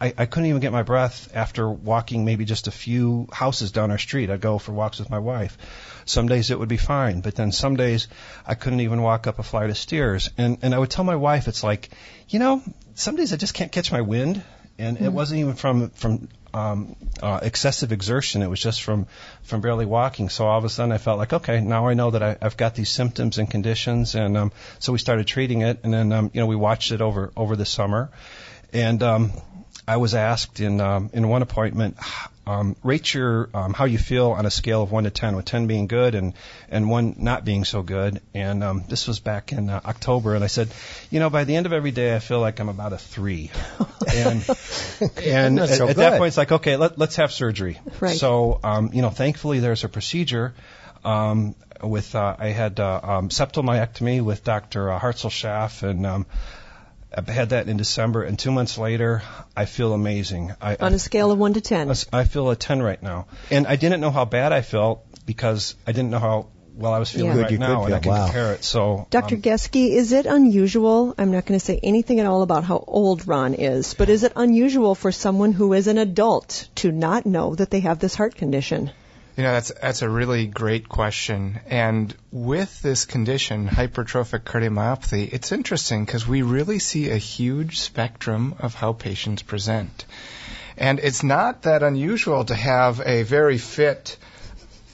I, 0.00 0.14
I 0.16 0.24
couldn't 0.24 0.48
even 0.48 0.62
get 0.62 0.72
my 0.72 0.82
breath 0.82 1.30
after 1.34 1.68
walking 1.68 2.24
maybe 2.24 2.46
just 2.46 2.68
a 2.68 2.70
few 2.70 3.28
houses 3.32 3.70
down 3.70 3.90
our 3.90 3.98
street. 3.98 4.30
I'd 4.30 4.40
go 4.40 4.56
for 4.56 4.72
walks 4.72 4.98
with 4.98 5.10
my 5.10 5.18
wife. 5.18 5.58
Some 6.06 6.28
days 6.28 6.50
it 6.50 6.58
would 6.58 6.68
be 6.70 6.78
fine, 6.78 7.20
but 7.20 7.34
then 7.34 7.52
some 7.52 7.76
days 7.76 8.08
I 8.46 8.54
couldn't 8.54 8.80
even 8.80 9.02
walk 9.02 9.26
up 9.26 9.38
a 9.38 9.42
flight 9.42 9.68
of 9.68 9.76
stairs. 9.76 10.30
And 10.38 10.58
and 10.62 10.74
I 10.74 10.78
would 10.78 10.90
tell 10.90 11.04
my 11.04 11.16
wife, 11.16 11.48
it's 11.48 11.64
like, 11.64 11.90
you 12.28 12.38
know, 12.38 12.62
some 12.94 13.16
days 13.16 13.34
I 13.34 13.36
just 13.36 13.52
can't 13.54 13.72
catch 13.72 13.92
my 13.92 14.00
wind 14.00 14.42
and 14.78 14.96
mm-hmm. 14.96 15.06
it 15.06 15.12
wasn't 15.12 15.40
even 15.40 15.54
from 15.54 15.90
from 15.90 16.28
um, 16.54 16.96
uh, 17.22 17.40
excessive 17.42 17.92
exertion. 17.92 18.42
It 18.42 18.48
was 18.48 18.60
just 18.60 18.82
from 18.82 19.06
from 19.42 19.60
barely 19.60 19.86
walking. 19.86 20.28
So 20.28 20.46
all 20.46 20.58
of 20.58 20.64
a 20.64 20.68
sudden, 20.68 20.92
I 20.92 20.98
felt 20.98 21.18
like, 21.18 21.32
okay, 21.32 21.60
now 21.60 21.88
I 21.88 21.94
know 21.94 22.10
that 22.10 22.22
I, 22.22 22.36
I've 22.40 22.56
got 22.56 22.74
these 22.74 22.88
symptoms 22.88 23.38
and 23.38 23.50
conditions, 23.50 24.14
and 24.14 24.36
um, 24.36 24.52
so 24.78 24.92
we 24.92 24.98
started 24.98 25.26
treating 25.26 25.62
it. 25.62 25.80
And 25.82 25.92
then 25.92 26.12
um, 26.12 26.30
you 26.32 26.40
know 26.40 26.46
we 26.46 26.56
watched 26.56 26.92
it 26.92 27.00
over 27.00 27.32
over 27.36 27.56
the 27.56 27.66
summer, 27.66 28.10
and 28.72 29.02
um, 29.02 29.32
I 29.86 29.98
was 29.98 30.14
asked 30.14 30.60
in 30.60 30.80
um, 30.80 31.10
in 31.12 31.28
one 31.28 31.42
appointment, 31.42 31.98
um, 32.46 32.76
rate 32.84 33.12
your 33.12 33.50
um, 33.54 33.74
how 33.74 33.86
you 33.86 33.98
feel 33.98 34.30
on 34.30 34.46
a 34.46 34.50
scale 34.50 34.82
of 34.82 34.92
one 34.92 35.04
to 35.04 35.10
ten, 35.10 35.34
with 35.34 35.44
ten 35.44 35.66
being 35.66 35.86
good 35.88 36.14
and 36.14 36.34
and 36.68 36.88
one 36.88 37.16
not 37.18 37.44
being 37.44 37.64
so 37.64 37.82
good. 37.82 38.20
And 38.34 38.62
um, 38.62 38.84
this 38.88 39.08
was 39.08 39.18
back 39.18 39.52
in 39.52 39.68
uh, 39.68 39.80
October, 39.84 40.34
and 40.34 40.44
I 40.44 40.46
said, 40.46 40.68
you 41.10 41.18
know, 41.18 41.28
by 41.28 41.44
the 41.44 41.56
end 41.56 41.66
of 41.66 41.72
every 41.72 41.90
day, 41.90 42.14
I 42.14 42.20
feel 42.20 42.40
like 42.40 42.60
I'm 42.60 42.68
about 42.68 42.92
a 42.92 42.98
three. 42.98 43.50
and 44.14 44.48
and 45.22 45.60
at, 45.60 45.70
so 45.70 45.88
at 45.88 45.96
that 45.96 46.18
point, 46.18 46.28
it's 46.28 46.36
like, 46.36 46.52
okay, 46.52 46.76
let, 46.76 46.98
let's 46.98 47.16
have 47.16 47.32
surgery. 47.32 47.80
Right. 48.00 48.16
So 48.16 48.60
um, 48.62 48.90
you 48.92 49.02
know, 49.02 49.10
thankfully, 49.10 49.60
there's 49.60 49.84
a 49.84 49.88
procedure. 49.88 50.54
Um, 51.04 51.54
with 51.82 52.14
uh, 52.14 52.36
I 52.38 52.48
had 52.48 52.80
uh, 52.80 53.00
um, 53.02 53.28
septal 53.28 53.64
myectomy 53.64 54.22
with 54.22 54.44
Dr. 54.44 54.90
Uh, 54.90 54.98
Hartzell 54.98 55.30
Schaff 55.30 55.82
and 55.82 56.06
um, 56.06 56.26
I 57.14 57.30
had 57.30 57.50
that 57.50 57.68
in 57.68 57.76
December, 57.76 58.22
and 58.22 58.38
two 58.38 58.50
months 58.50 58.78
later, 58.78 59.22
I 59.56 59.64
feel 59.64 59.92
amazing. 59.92 60.52
I, 60.60 60.76
On 60.76 60.92
a 60.92 60.98
scale 60.98 61.30
of 61.30 61.38
one 61.38 61.54
to 61.54 61.60
ten, 61.60 61.92
I 62.12 62.24
feel 62.24 62.50
a 62.50 62.56
ten 62.56 62.82
right 62.82 63.02
now, 63.02 63.26
and 63.50 63.66
I 63.66 63.76
didn't 63.76 64.00
know 64.00 64.10
how 64.10 64.24
bad 64.24 64.52
I 64.52 64.62
felt 64.62 65.04
because 65.24 65.76
I 65.86 65.92
didn't 65.92 66.10
know 66.10 66.18
how 66.18 66.48
well 66.74 66.92
I 66.92 66.98
was 66.98 67.10
feeling 67.10 67.36
yeah. 67.36 67.42
right 67.44 67.58
now, 67.58 67.84
and 67.84 67.94
I 67.94 68.00
can 68.00 68.12
wow. 68.12 68.26
compare 68.26 68.52
it. 68.52 68.64
So, 68.64 69.06
Dr. 69.10 69.36
Um, 69.36 69.42
Geske, 69.42 69.90
is 69.90 70.12
it 70.12 70.26
unusual? 70.26 71.14
I'm 71.16 71.30
not 71.30 71.46
going 71.46 71.58
to 71.58 71.64
say 71.64 71.80
anything 71.82 72.20
at 72.20 72.26
all 72.26 72.42
about 72.42 72.64
how 72.64 72.84
old 72.86 73.26
Ron 73.26 73.54
is, 73.54 73.94
but 73.94 74.08
is 74.08 74.24
it 74.24 74.32
unusual 74.36 74.94
for 74.94 75.10
someone 75.12 75.52
who 75.52 75.72
is 75.72 75.86
an 75.86 75.98
adult 75.98 76.68
to 76.76 76.92
not 76.92 77.24
know 77.24 77.54
that 77.54 77.70
they 77.70 77.80
have 77.80 77.98
this 77.98 78.14
heart 78.14 78.34
condition? 78.34 78.90
You 79.36 79.42
know, 79.42 79.52
that's 79.52 79.70
that's 79.70 80.00
a 80.00 80.08
really 80.08 80.46
great 80.46 80.88
question. 80.88 81.60
And 81.66 82.14
with 82.32 82.80
this 82.80 83.04
condition, 83.04 83.68
hypertrophic 83.68 84.44
cardiomyopathy, 84.44 85.30
it's 85.30 85.52
interesting 85.52 86.06
because 86.06 86.26
we 86.26 86.40
really 86.40 86.78
see 86.78 87.10
a 87.10 87.18
huge 87.18 87.80
spectrum 87.80 88.54
of 88.60 88.74
how 88.74 88.94
patients 88.94 89.42
present. 89.42 90.06
And 90.78 90.98
it's 91.00 91.22
not 91.22 91.62
that 91.62 91.82
unusual 91.82 92.46
to 92.46 92.54
have 92.54 93.02
a 93.04 93.24
very 93.24 93.58
fit 93.58 94.16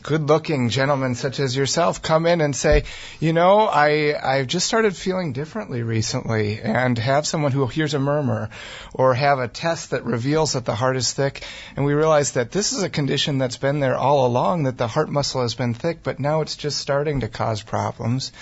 good 0.02 0.28
looking 0.28 0.68
gentlemen 0.68 1.14
such 1.14 1.38
as 1.40 1.56
yourself 1.56 2.02
come 2.02 2.26
in 2.26 2.40
and 2.40 2.54
say, 2.54 2.84
you 3.20 3.32
know, 3.32 3.60
I, 3.60 4.14
I've 4.20 4.46
just 4.46 4.66
started 4.66 4.96
feeling 4.96 5.32
differently 5.32 5.82
recently 5.82 6.60
and 6.60 6.98
have 6.98 7.26
someone 7.26 7.52
who 7.52 7.66
hears 7.66 7.94
a 7.94 7.98
murmur 7.98 8.50
or 8.92 9.14
have 9.14 9.38
a 9.38 9.48
test 9.48 9.90
that 9.90 10.04
reveals 10.04 10.54
that 10.54 10.64
the 10.64 10.74
heart 10.74 10.96
is 10.96 11.12
thick. 11.12 11.44
And 11.76 11.84
we 11.84 11.94
realize 11.94 12.32
that 12.32 12.50
this 12.50 12.72
is 12.72 12.82
a 12.82 12.90
condition 12.90 13.38
that's 13.38 13.56
been 13.56 13.80
there 13.80 13.96
all 13.96 14.26
along, 14.26 14.64
that 14.64 14.78
the 14.78 14.88
heart 14.88 15.08
muscle 15.08 15.42
has 15.42 15.54
been 15.54 15.74
thick, 15.74 16.02
but 16.02 16.18
now 16.18 16.40
it's 16.40 16.56
just 16.56 16.78
starting 16.78 17.20
to 17.20 17.28
cause 17.28 17.62
problems. 17.62 18.32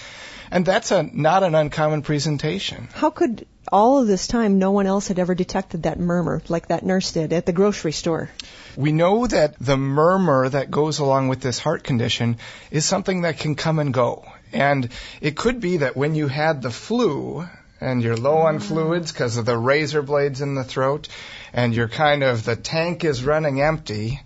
And 0.51 0.67
that's 0.67 0.91
a, 0.91 1.03
not 1.03 1.43
an 1.43 1.55
uncommon 1.55 2.03
presentation. 2.03 2.89
How 2.93 3.11
could 3.11 3.47
all 3.73 3.99
of 3.99 4.07
this 4.07 4.27
time 4.27 4.59
no 4.59 4.71
one 4.71 4.87
else 4.87 5.09
had 5.09 5.19
ever 5.19 5.35
detected 5.35 5.85
that 5.85 5.99
murmur 5.99 6.43
like 6.49 6.69
that 6.69 6.85
nurse 6.85 7.13
did 7.13 7.33
at 7.33 7.47
the 7.47 7.53
grocery 7.53 7.93
store? 7.93 8.31
We 8.77 8.93
know 8.93 9.27
that 9.27 9.59
the 9.59 9.77
murmur 9.77 10.49
that 10.49 10.71
goes 10.71 10.99
along 10.99 11.29
with 11.29 11.41
this 11.41 11.59
heart 11.59 11.85
condition 11.85 12.39
is 12.71 12.85
something 12.85 13.23
that 13.23 13.39
can 13.39 13.55
come 13.55 13.79
and 13.79 13.93
go. 13.93 14.25
And 14.53 14.89
it 15.21 15.37
could 15.37 15.61
be 15.61 15.79
that 15.79 15.97
when 15.97 16.15
you 16.15 16.29
had 16.29 16.63
the 16.63 16.71
flu 16.71 17.47
and 17.81 18.03
you're 18.03 18.17
low 18.17 18.39
on 18.39 18.59
mm. 18.59 18.63
fluids 18.63 19.13
because 19.13 19.37
of 19.37 19.47
the 19.47 19.57
razor 19.57 20.03
blades 20.03 20.41
in 20.41 20.55
the 20.55 20.65
throat 20.65 21.09
and 21.53 21.75
you're 21.75 21.89
kind 21.89 22.23
of 22.23 22.45
the 22.45 22.57
tank 22.57 23.05
is 23.05 23.25
running 23.25 23.61
empty, 23.61 24.21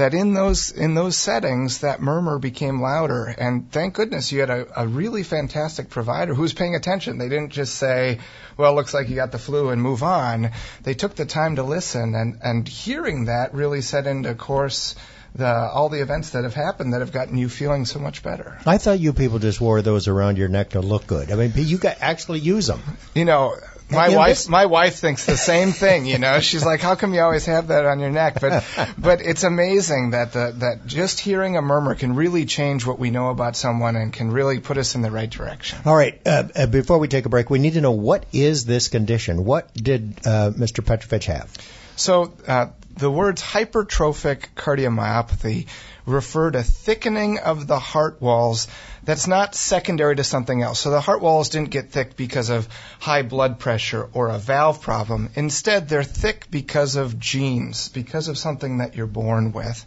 that 0.00 0.14
in 0.14 0.32
those 0.32 0.70
in 0.72 0.94
those 0.94 1.16
settings 1.16 1.80
that 1.80 2.00
murmur 2.00 2.38
became 2.38 2.80
louder 2.80 3.26
and 3.26 3.70
thank 3.70 3.94
goodness 3.94 4.32
you 4.32 4.40
had 4.40 4.50
a, 4.50 4.66
a 4.80 4.86
really 4.86 5.22
fantastic 5.22 5.90
provider 5.90 6.34
who 6.34 6.42
was 6.42 6.54
paying 6.54 6.74
attention 6.74 7.18
they 7.18 7.28
didn't 7.28 7.50
just 7.50 7.74
say 7.74 8.18
well 8.56 8.74
looks 8.74 8.94
like 8.94 9.08
you 9.10 9.14
got 9.14 9.30
the 9.30 9.38
flu 9.38 9.68
and 9.68 9.82
move 9.82 10.02
on 10.02 10.50
they 10.82 10.94
took 10.94 11.14
the 11.14 11.26
time 11.26 11.56
to 11.56 11.62
listen 11.62 12.14
and 12.14 12.38
and 12.42 12.66
hearing 12.66 13.26
that 13.26 13.52
really 13.52 13.82
set 13.82 14.06
into 14.06 14.34
course 14.34 14.96
the 15.34 15.46
all 15.46 15.88
the 15.88 16.00
events 16.00 16.30
that 16.30 16.44
have 16.44 16.54
happened 16.54 16.92
that 16.92 17.00
have 17.00 17.12
gotten 17.12 17.36
you 17.38 17.48
feeling 17.48 17.84
so 17.84 18.00
much 18.00 18.22
better. 18.22 18.58
I 18.66 18.78
thought 18.78 18.98
you 18.98 19.12
people 19.12 19.38
just 19.38 19.60
wore 19.60 19.80
those 19.80 20.08
around 20.08 20.38
your 20.38 20.48
neck 20.48 20.70
to 20.70 20.80
look 20.80 21.06
good. 21.06 21.30
I 21.30 21.36
mean, 21.36 21.52
you 21.54 21.78
got 21.78 21.98
actually 22.00 22.40
use 22.40 22.66
them. 22.66 22.82
You 23.14 23.24
know, 23.24 23.54
my 23.90 24.08
wife 24.14 24.48
my 24.48 24.66
wife 24.66 24.96
thinks 24.96 25.26
the 25.26 25.36
same 25.36 25.72
thing 25.72 26.06
you 26.06 26.18
know? 26.18 26.40
She's 26.40 26.64
like 26.64 26.80
how 26.80 26.94
come 26.94 27.14
you 27.14 27.20
always 27.20 27.46
have 27.46 27.68
that 27.68 27.84
on 27.84 28.00
your 28.00 28.10
neck? 28.10 28.40
But 28.40 28.64
but 28.98 29.20
it's 29.20 29.44
amazing 29.44 30.10
that 30.10 30.32
the, 30.32 30.54
that 30.58 30.86
just 30.86 31.20
hearing 31.20 31.56
a 31.56 31.62
murmur 31.62 31.94
can 31.94 32.14
really 32.14 32.46
change 32.46 32.86
what 32.86 32.98
we 32.98 33.10
know 33.10 33.30
about 33.30 33.56
someone 33.56 33.96
and 33.96 34.12
can 34.12 34.30
really 34.30 34.60
put 34.60 34.78
us 34.78 34.94
in 34.94 35.02
the 35.02 35.10
right 35.10 35.30
direction. 35.30 35.78
All 35.84 35.96
right 35.96 36.20
uh, 36.26 36.44
uh, 36.54 36.66
before 36.66 36.98
we 36.98 37.08
take 37.08 37.26
a 37.26 37.28
break 37.28 37.50
we 37.50 37.58
need 37.58 37.74
to 37.74 37.80
know 37.80 37.92
what 37.92 38.26
is 38.32 38.64
this 38.64 38.88
condition? 38.88 39.44
What 39.44 39.72
did 39.74 40.18
uh, 40.24 40.50
mr 40.50 40.84
petrovich 40.84 41.26
have? 41.26 41.52
So 41.96 42.32
uh, 42.46 42.68
the 42.96 43.10
words 43.10 43.42
hypertrophic 43.42 44.54
cardiomyopathy 44.56 45.66
refer 46.10 46.50
to 46.50 46.62
thickening 46.62 47.38
of 47.38 47.66
the 47.66 47.78
heart 47.78 48.20
walls 48.20 48.68
that's 49.02 49.26
not 49.26 49.54
secondary 49.54 50.16
to 50.16 50.24
something 50.24 50.62
else. 50.62 50.80
So 50.80 50.90
the 50.90 51.00
heart 51.00 51.22
walls 51.22 51.48
didn't 51.48 51.70
get 51.70 51.90
thick 51.90 52.16
because 52.16 52.50
of 52.50 52.68
high 52.98 53.22
blood 53.22 53.58
pressure 53.58 54.08
or 54.12 54.28
a 54.28 54.38
valve 54.38 54.82
problem. 54.82 55.30
Instead, 55.34 55.88
they're 55.88 56.02
thick 56.02 56.50
because 56.50 56.96
of 56.96 57.18
genes, 57.18 57.88
because 57.88 58.28
of 58.28 58.36
something 58.36 58.78
that 58.78 58.96
you're 58.96 59.06
born 59.06 59.52
with. 59.52 59.84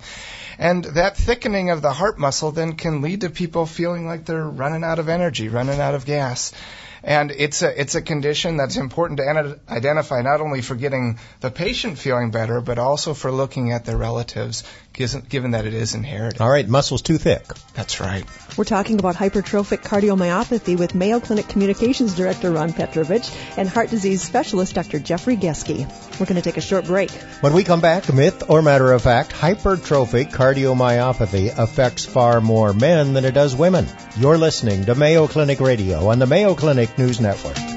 And 0.57 0.83
that 0.83 1.17
thickening 1.17 1.69
of 1.69 1.81
the 1.81 1.93
heart 1.93 2.17
muscle 2.17 2.51
then 2.51 2.73
can 2.73 3.01
lead 3.01 3.21
to 3.21 3.29
people 3.29 3.65
feeling 3.65 4.05
like 4.05 4.25
they're 4.25 4.43
running 4.43 4.83
out 4.83 4.99
of 4.99 5.09
energy, 5.09 5.49
running 5.49 5.79
out 5.79 5.95
of 5.95 6.05
gas. 6.05 6.51
And 7.03 7.31
it's 7.31 7.61
a, 7.61 7.81
it's 7.81 7.95
a 7.95 8.01
condition 8.01 8.55
that's 8.55 8.77
important 8.77 9.17
to 9.17 9.59
identify 9.67 10.21
not 10.21 10.39
only 10.39 10.61
for 10.61 10.75
getting 10.75 11.19
the 11.41 11.51
patient 11.51 11.97
feeling 11.97 12.31
better, 12.31 12.61
but 12.61 12.79
also 12.79 13.13
for 13.13 13.29
looking 13.29 13.73
at 13.73 13.83
their 13.83 13.97
relatives, 13.97 14.63
given 14.93 15.51
that 15.51 15.65
it 15.65 15.73
is 15.73 15.95
inherited. 15.95 16.39
All 16.39 16.49
right, 16.49 16.67
muscle's 16.67 17.01
too 17.01 17.17
thick. 17.17 17.45
That's 17.73 17.99
right. 17.99 18.25
We're 18.57 18.63
talking 18.63 18.99
about 18.99 19.15
hypertrophic 19.15 19.79
cardiomyopathy 19.83 20.77
with 20.77 20.93
Mayo 20.93 21.19
Clinic 21.19 21.47
Communications 21.47 22.15
Director 22.15 22.51
Ron 22.51 22.71
Petrovich 22.71 23.29
and 23.57 23.67
heart 23.67 23.89
disease 23.89 24.21
specialist 24.21 24.75
Dr. 24.75 24.99
Jeffrey 24.99 25.35
Geske. 25.35 25.87
We're 26.19 26.27
going 26.27 26.35
to 26.35 26.41
take 26.41 26.57
a 26.57 26.61
short 26.61 26.85
break. 26.85 27.11
When 27.41 27.53
we 27.53 27.63
come 27.63 27.81
back, 27.81 28.13
myth 28.13 28.43
or 28.49 28.61
matter 28.61 28.91
of 28.91 29.01
fact, 29.01 29.31
hypertrophic 29.31 30.31
cardiomyopathy 30.31 31.57
affects 31.57 32.05
far 32.05 32.41
more 32.41 32.73
men 32.73 33.13
than 33.13 33.25
it 33.25 33.33
does 33.33 33.55
women. 33.55 33.87
You're 34.17 34.37
listening 34.37 34.85
to 34.85 34.95
Mayo 34.95 35.27
Clinic 35.27 35.59
Radio 35.59 36.09
on 36.09 36.19
the 36.19 36.27
Mayo 36.27 36.53
Clinic 36.53 36.97
News 36.97 37.19
Network. 37.19 37.72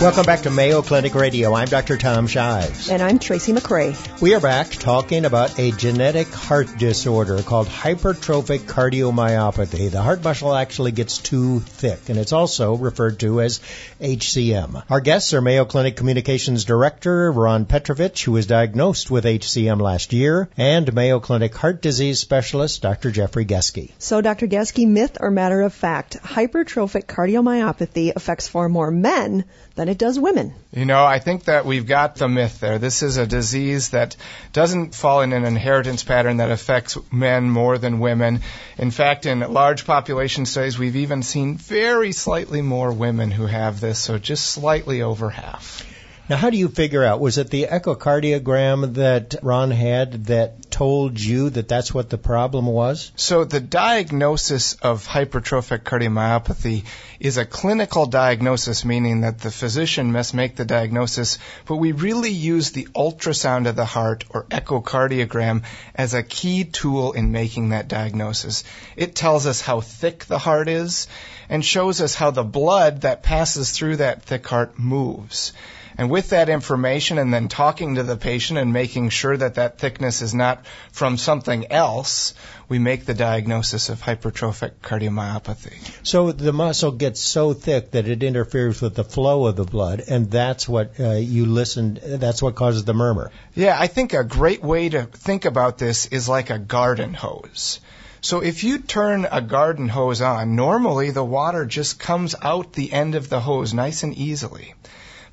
Welcome 0.00 0.26
back 0.26 0.42
to 0.42 0.50
Mayo 0.50 0.80
Clinic 0.80 1.16
Radio. 1.16 1.54
I'm 1.54 1.66
Dr. 1.66 1.96
Tom 1.96 2.28
Shives. 2.28 2.88
And 2.88 3.02
I'm 3.02 3.18
Tracy 3.18 3.52
McCray. 3.52 4.20
We 4.22 4.32
are 4.34 4.40
back 4.40 4.70
talking 4.70 5.24
about 5.24 5.58
a 5.58 5.72
genetic 5.72 6.28
heart 6.28 6.68
disorder 6.78 7.42
called 7.42 7.66
hypertrophic 7.66 8.60
cardiomyopathy. 8.60 9.90
The 9.90 10.00
heart 10.00 10.22
muscle 10.22 10.54
actually 10.54 10.92
gets 10.92 11.18
too 11.18 11.58
thick, 11.58 12.10
and 12.10 12.16
it's 12.16 12.32
also 12.32 12.76
referred 12.76 13.18
to 13.20 13.40
as 13.40 13.58
HCM. 14.00 14.84
Our 14.88 15.00
guests 15.00 15.34
are 15.34 15.40
Mayo 15.40 15.64
Clinic 15.64 15.96
Communications 15.96 16.64
Director 16.64 17.32
Ron 17.32 17.64
Petrovich, 17.64 18.22
who 18.22 18.30
was 18.30 18.46
diagnosed 18.46 19.10
with 19.10 19.24
HCM 19.24 19.80
last 19.80 20.12
year, 20.12 20.48
and 20.56 20.94
Mayo 20.94 21.18
Clinic 21.18 21.56
Heart 21.56 21.82
Disease 21.82 22.20
Specialist 22.20 22.82
Dr. 22.82 23.10
Jeffrey 23.10 23.46
Geske. 23.46 23.90
So, 23.98 24.20
Dr. 24.20 24.46
Geske, 24.46 24.86
myth 24.86 25.18
or 25.18 25.32
matter 25.32 25.60
of 25.62 25.74
fact, 25.74 26.22
hypertrophic 26.22 27.06
cardiomyopathy 27.06 28.14
affects 28.14 28.46
far 28.46 28.68
more 28.68 28.92
men 28.92 29.44
than 29.74 29.87
it 29.88 29.98
does 29.98 30.18
women. 30.18 30.54
You 30.72 30.84
know, 30.84 31.04
I 31.04 31.18
think 31.18 31.44
that 31.44 31.64
we've 31.64 31.86
got 31.86 32.16
the 32.16 32.28
myth 32.28 32.60
there. 32.60 32.78
This 32.78 33.02
is 33.02 33.16
a 33.16 33.26
disease 33.26 33.90
that 33.90 34.16
doesn't 34.52 34.94
fall 34.94 35.22
in 35.22 35.32
an 35.32 35.44
inheritance 35.44 36.04
pattern 36.04 36.38
that 36.38 36.50
affects 36.50 36.98
men 37.10 37.50
more 37.50 37.78
than 37.78 38.00
women. 38.00 38.40
In 38.76 38.90
fact, 38.90 39.26
in 39.26 39.40
large 39.40 39.86
population 39.86 40.46
studies, 40.46 40.78
we've 40.78 40.96
even 40.96 41.22
seen 41.22 41.56
very 41.56 42.12
slightly 42.12 42.62
more 42.62 42.92
women 42.92 43.30
who 43.30 43.46
have 43.46 43.80
this, 43.80 43.98
so 43.98 44.18
just 44.18 44.46
slightly 44.46 45.02
over 45.02 45.30
half. 45.30 45.84
Now, 46.28 46.36
how 46.36 46.50
do 46.50 46.58
you 46.58 46.68
figure 46.68 47.02
out? 47.02 47.20
Was 47.20 47.38
it 47.38 47.48
the 47.48 47.68
echocardiogram 47.70 48.94
that 48.96 49.36
Ron 49.42 49.70
had 49.70 50.26
that 50.26 50.70
told 50.70 51.18
you 51.18 51.48
that 51.48 51.68
that's 51.68 51.94
what 51.94 52.10
the 52.10 52.18
problem 52.18 52.66
was? 52.66 53.12
So, 53.16 53.44
the 53.44 53.60
diagnosis 53.60 54.74
of 54.74 55.06
hypertrophic 55.06 55.84
cardiomyopathy 55.84 56.84
is 57.18 57.38
a 57.38 57.46
clinical 57.46 58.04
diagnosis, 58.04 58.84
meaning 58.84 59.22
that 59.22 59.40
the 59.40 59.50
physician 59.50 60.12
must 60.12 60.34
make 60.34 60.54
the 60.54 60.66
diagnosis, 60.66 61.38
but 61.64 61.76
we 61.76 61.92
really 61.92 62.30
use 62.30 62.72
the 62.72 62.88
ultrasound 62.94 63.66
of 63.66 63.76
the 63.76 63.86
heart 63.86 64.24
or 64.28 64.44
echocardiogram 64.50 65.62
as 65.94 66.12
a 66.12 66.22
key 66.22 66.64
tool 66.64 67.12
in 67.12 67.32
making 67.32 67.70
that 67.70 67.88
diagnosis. 67.88 68.64
It 68.96 69.14
tells 69.14 69.46
us 69.46 69.62
how 69.62 69.80
thick 69.80 70.26
the 70.26 70.38
heart 70.38 70.68
is 70.68 71.08
and 71.48 71.64
shows 71.64 72.02
us 72.02 72.14
how 72.14 72.32
the 72.32 72.44
blood 72.44 73.00
that 73.00 73.22
passes 73.22 73.70
through 73.70 73.96
that 73.96 74.24
thick 74.24 74.46
heart 74.46 74.78
moves. 74.78 75.54
And 75.98 76.10
with 76.10 76.30
that 76.30 76.48
information 76.48 77.18
and 77.18 77.34
then 77.34 77.48
talking 77.48 77.96
to 77.96 78.04
the 78.04 78.16
patient 78.16 78.60
and 78.60 78.72
making 78.72 79.08
sure 79.08 79.36
that 79.36 79.56
that 79.56 79.78
thickness 79.78 80.22
is 80.22 80.32
not 80.32 80.64
from 80.92 81.16
something 81.16 81.72
else, 81.72 82.34
we 82.68 82.78
make 82.78 83.04
the 83.04 83.14
diagnosis 83.14 83.88
of 83.88 84.00
hypertrophic 84.00 84.74
cardiomyopathy. 84.80 85.76
So 86.04 86.30
the 86.30 86.52
muscle 86.52 86.92
gets 86.92 87.20
so 87.20 87.52
thick 87.52 87.90
that 87.90 88.06
it 88.06 88.22
interferes 88.22 88.80
with 88.80 88.94
the 88.94 89.02
flow 89.02 89.46
of 89.46 89.56
the 89.56 89.64
blood, 89.64 90.04
and 90.06 90.30
that's 90.30 90.68
what 90.68 91.00
uh, 91.00 91.14
you 91.14 91.46
listen. 91.46 91.98
That's 92.00 92.40
what 92.40 92.54
causes 92.54 92.84
the 92.84 92.94
murmur. 92.94 93.32
Yeah, 93.56 93.76
I 93.76 93.88
think 93.88 94.12
a 94.12 94.22
great 94.22 94.62
way 94.62 94.88
to 94.90 95.02
think 95.02 95.46
about 95.46 95.78
this 95.78 96.06
is 96.06 96.28
like 96.28 96.50
a 96.50 96.60
garden 96.60 97.12
hose. 97.12 97.80
So 98.20 98.40
if 98.40 98.62
you 98.62 98.78
turn 98.78 99.26
a 99.30 99.40
garden 99.40 99.88
hose 99.88 100.20
on, 100.20 100.54
normally 100.54 101.10
the 101.10 101.24
water 101.24 101.66
just 101.66 101.98
comes 101.98 102.36
out 102.40 102.72
the 102.72 102.92
end 102.92 103.16
of 103.16 103.28
the 103.28 103.40
hose 103.40 103.74
nice 103.74 104.04
and 104.04 104.14
easily. 104.14 104.74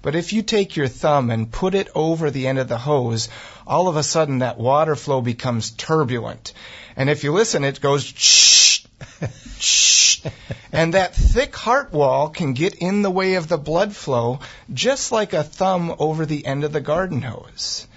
But 0.05 0.13
if 0.13 0.33
you 0.33 0.43
take 0.43 0.75
your 0.75 0.88
thumb 0.88 1.31
and 1.31 1.51
put 1.51 1.74
it 1.74 1.89
over 1.95 2.29
the 2.29 2.45
end 2.45 2.59
of 2.59 2.67
the 2.67 2.77
hose, 2.77 3.27
all 3.65 3.88
of 3.88 3.95
a 3.95 4.03
sudden 4.03 4.38
that 4.38 4.59
water 4.59 4.95
flow 4.95 5.19
becomes 5.19 5.71
turbulent. 5.71 6.53
And 6.95 7.09
if 7.09 7.24
you 7.24 7.31
listen, 7.31 7.63
it 7.63 7.81
goes 7.81 8.03
shh, 8.03 8.85
shh. 9.57 10.21
And 10.71 10.93
that 10.93 11.15
thick 11.15 11.55
heart 11.55 11.91
wall 11.91 12.29
can 12.29 12.53
get 12.53 12.75
in 12.75 13.01
the 13.01 13.09
way 13.09 13.33
of 13.33 13.47
the 13.47 13.57
blood 13.57 13.95
flow, 13.95 14.41
just 14.71 15.12
like 15.12 15.33
a 15.33 15.41
thumb 15.41 15.95
over 15.97 16.27
the 16.27 16.45
end 16.45 16.63
of 16.63 16.71
the 16.71 16.81
garden 16.81 17.24
hose. 17.24 17.88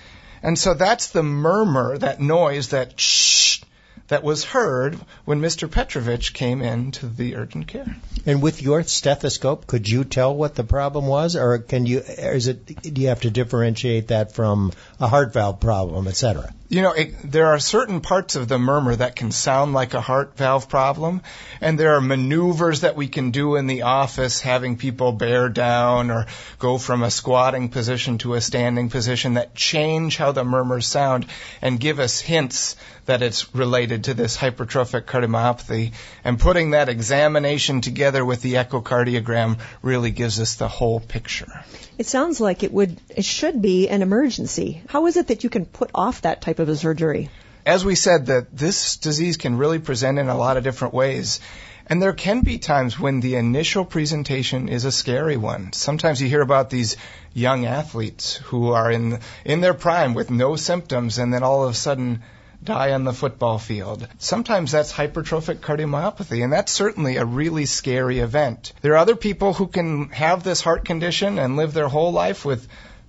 And 0.42 0.58
so 0.58 0.72
that's 0.72 1.08
the 1.08 1.22
murmur, 1.22 1.98
that 1.98 2.22
noise, 2.22 2.68
that 2.68 2.98
shh 2.98 3.60
that 4.08 4.24
was 4.24 4.44
heard 4.44 4.94
when 5.24 5.40
Mr. 5.40 5.70
Petrovich 5.70 6.32
came 6.32 6.62
in 6.62 6.90
to 6.92 7.06
the 7.06 7.36
urgent 7.36 7.68
care. 7.68 7.96
And 8.26 8.42
with 8.42 8.62
your 8.62 8.82
stethoscope, 8.82 9.66
could 9.66 9.88
you 9.88 10.04
tell 10.04 10.34
what 10.34 10.54
the 10.54 10.64
problem 10.64 11.06
was, 11.06 11.36
or 11.36 11.58
can 11.58 11.86
you? 11.86 12.00
Is 12.00 12.48
it? 12.48 12.66
Do 12.82 13.00
you 13.00 13.08
have 13.08 13.22
to 13.22 13.30
differentiate 13.30 14.08
that 14.08 14.32
from 14.32 14.72
a 14.98 15.08
heart 15.08 15.32
valve 15.32 15.60
problem, 15.60 16.08
etc.? 16.08 16.52
You 16.70 16.82
know, 16.82 16.92
it, 16.92 17.14
there 17.24 17.46
are 17.46 17.58
certain 17.58 18.02
parts 18.02 18.36
of 18.36 18.46
the 18.46 18.58
murmur 18.58 18.94
that 18.94 19.16
can 19.16 19.32
sound 19.32 19.72
like 19.72 19.94
a 19.94 20.02
heart 20.02 20.36
valve 20.36 20.68
problem, 20.68 21.22
and 21.62 21.80
there 21.80 21.94
are 21.94 22.00
maneuvers 22.02 22.82
that 22.82 22.94
we 22.94 23.08
can 23.08 23.30
do 23.30 23.56
in 23.56 23.66
the 23.66 23.82
office, 23.82 24.42
having 24.42 24.76
people 24.76 25.12
bear 25.12 25.48
down 25.48 26.10
or 26.10 26.26
go 26.58 26.76
from 26.76 27.02
a 27.02 27.10
squatting 27.10 27.70
position 27.70 28.18
to 28.18 28.34
a 28.34 28.42
standing 28.42 28.90
position 28.90 29.34
that 29.34 29.54
change 29.54 30.18
how 30.18 30.32
the 30.32 30.44
murmurs 30.44 30.86
sound 30.86 31.24
and 31.62 31.80
give 31.80 31.98
us 32.00 32.20
hints 32.20 32.76
that 33.06 33.22
it's 33.22 33.54
related 33.54 34.04
to 34.04 34.12
this 34.12 34.36
hypertrophic 34.36 35.06
cardiomyopathy. 35.06 35.92
And 36.22 36.38
putting 36.38 36.72
that 36.72 36.90
examination 36.90 37.80
together 37.80 38.22
with 38.22 38.42
the 38.42 38.54
echocardiogram 38.54 39.58
really 39.80 40.10
gives 40.10 40.38
us 40.38 40.56
the 40.56 40.68
whole 40.68 41.00
picture. 41.00 41.64
It 41.98 42.06
sounds 42.06 42.40
like 42.40 42.62
it 42.62 42.72
would, 42.72 43.00
it 43.14 43.24
should 43.24 43.60
be 43.60 43.88
an 43.88 44.02
emergency. 44.02 44.82
How 44.88 45.06
is 45.06 45.16
it 45.16 45.26
that 45.26 45.42
you 45.42 45.50
can 45.50 45.66
put 45.66 45.90
off 45.92 46.22
that 46.22 46.40
type 46.40 46.60
of 46.60 46.68
a 46.68 46.76
surgery? 46.76 47.28
As 47.66 47.84
we 47.84 47.96
said, 47.96 48.26
that 48.26 48.56
this 48.56 48.96
disease 48.96 49.36
can 49.36 49.58
really 49.58 49.80
present 49.80 50.18
in 50.18 50.28
a 50.28 50.38
lot 50.38 50.56
of 50.56 50.62
different 50.62 50.94
ways. 50.94 51.40
And 51.88 52.00
there 52.00 52.12
can 52.12 52.42
be 52.42 52.58
times 52.58 53.00
when 53.00 53.18
the 53.20 53.34
initial 53.34 53.84
presentation 53.84 54.68
is 54.68 54.84
a 54.84 54.92
scary 54.92 55.36
one. 55.36 55.72
Sometimes 55.72 56.22
you 56.22 56.28
hear 56.28 56.40
about 56.40 56.70
these 56.70 56.96
young 57.34 57.66
athletes 57.66 58.36
who 58.36 58.72
are 58.72 58.92
in 58.92 59.18
in 59.44 59.60
their 59.60 59.74
prime 59.74 60.14
with 60.14 60.30
no 60.30 60.54
symptoms 60.54 61.18
and 61.18 61.34
then 61.34 61.42
all 61.42 61.64
of 61.64 61.70
a 61.70 61.74
sudden 61.74 62.22
die 62.62 62.92
on 62.92 63.04
the 63.04 63.12
football 63.12 63.58
field. 63.58 64.06
Sometimes 64.18 64.72
that's 64.72 64.92
hypertrophic 64.92 65.56
cardiomyopathy, 65.56 66.42
and 66.42 66.52
that's 66.52 66.72
certainly 66.72 67.16
a 67.16 67.24
really 67.24 67.66
scary 67.66 68.18
event. 68.18 68.72
There 68.80 68.94
are 68.94 68.98
other 68.98 69.16
people 69.16 69.52
who 69.54 69.66
can 69.66 70.08
have 70.10 70.42
this 70.42 70.60
heart 70.60 70.84
condition 70.84 71.38
and 71.38 71.56
live 71.56 71.72
their 71.72 71.88
whole 71.88 72.12
life 72.12 72.44
with 72.44 72.66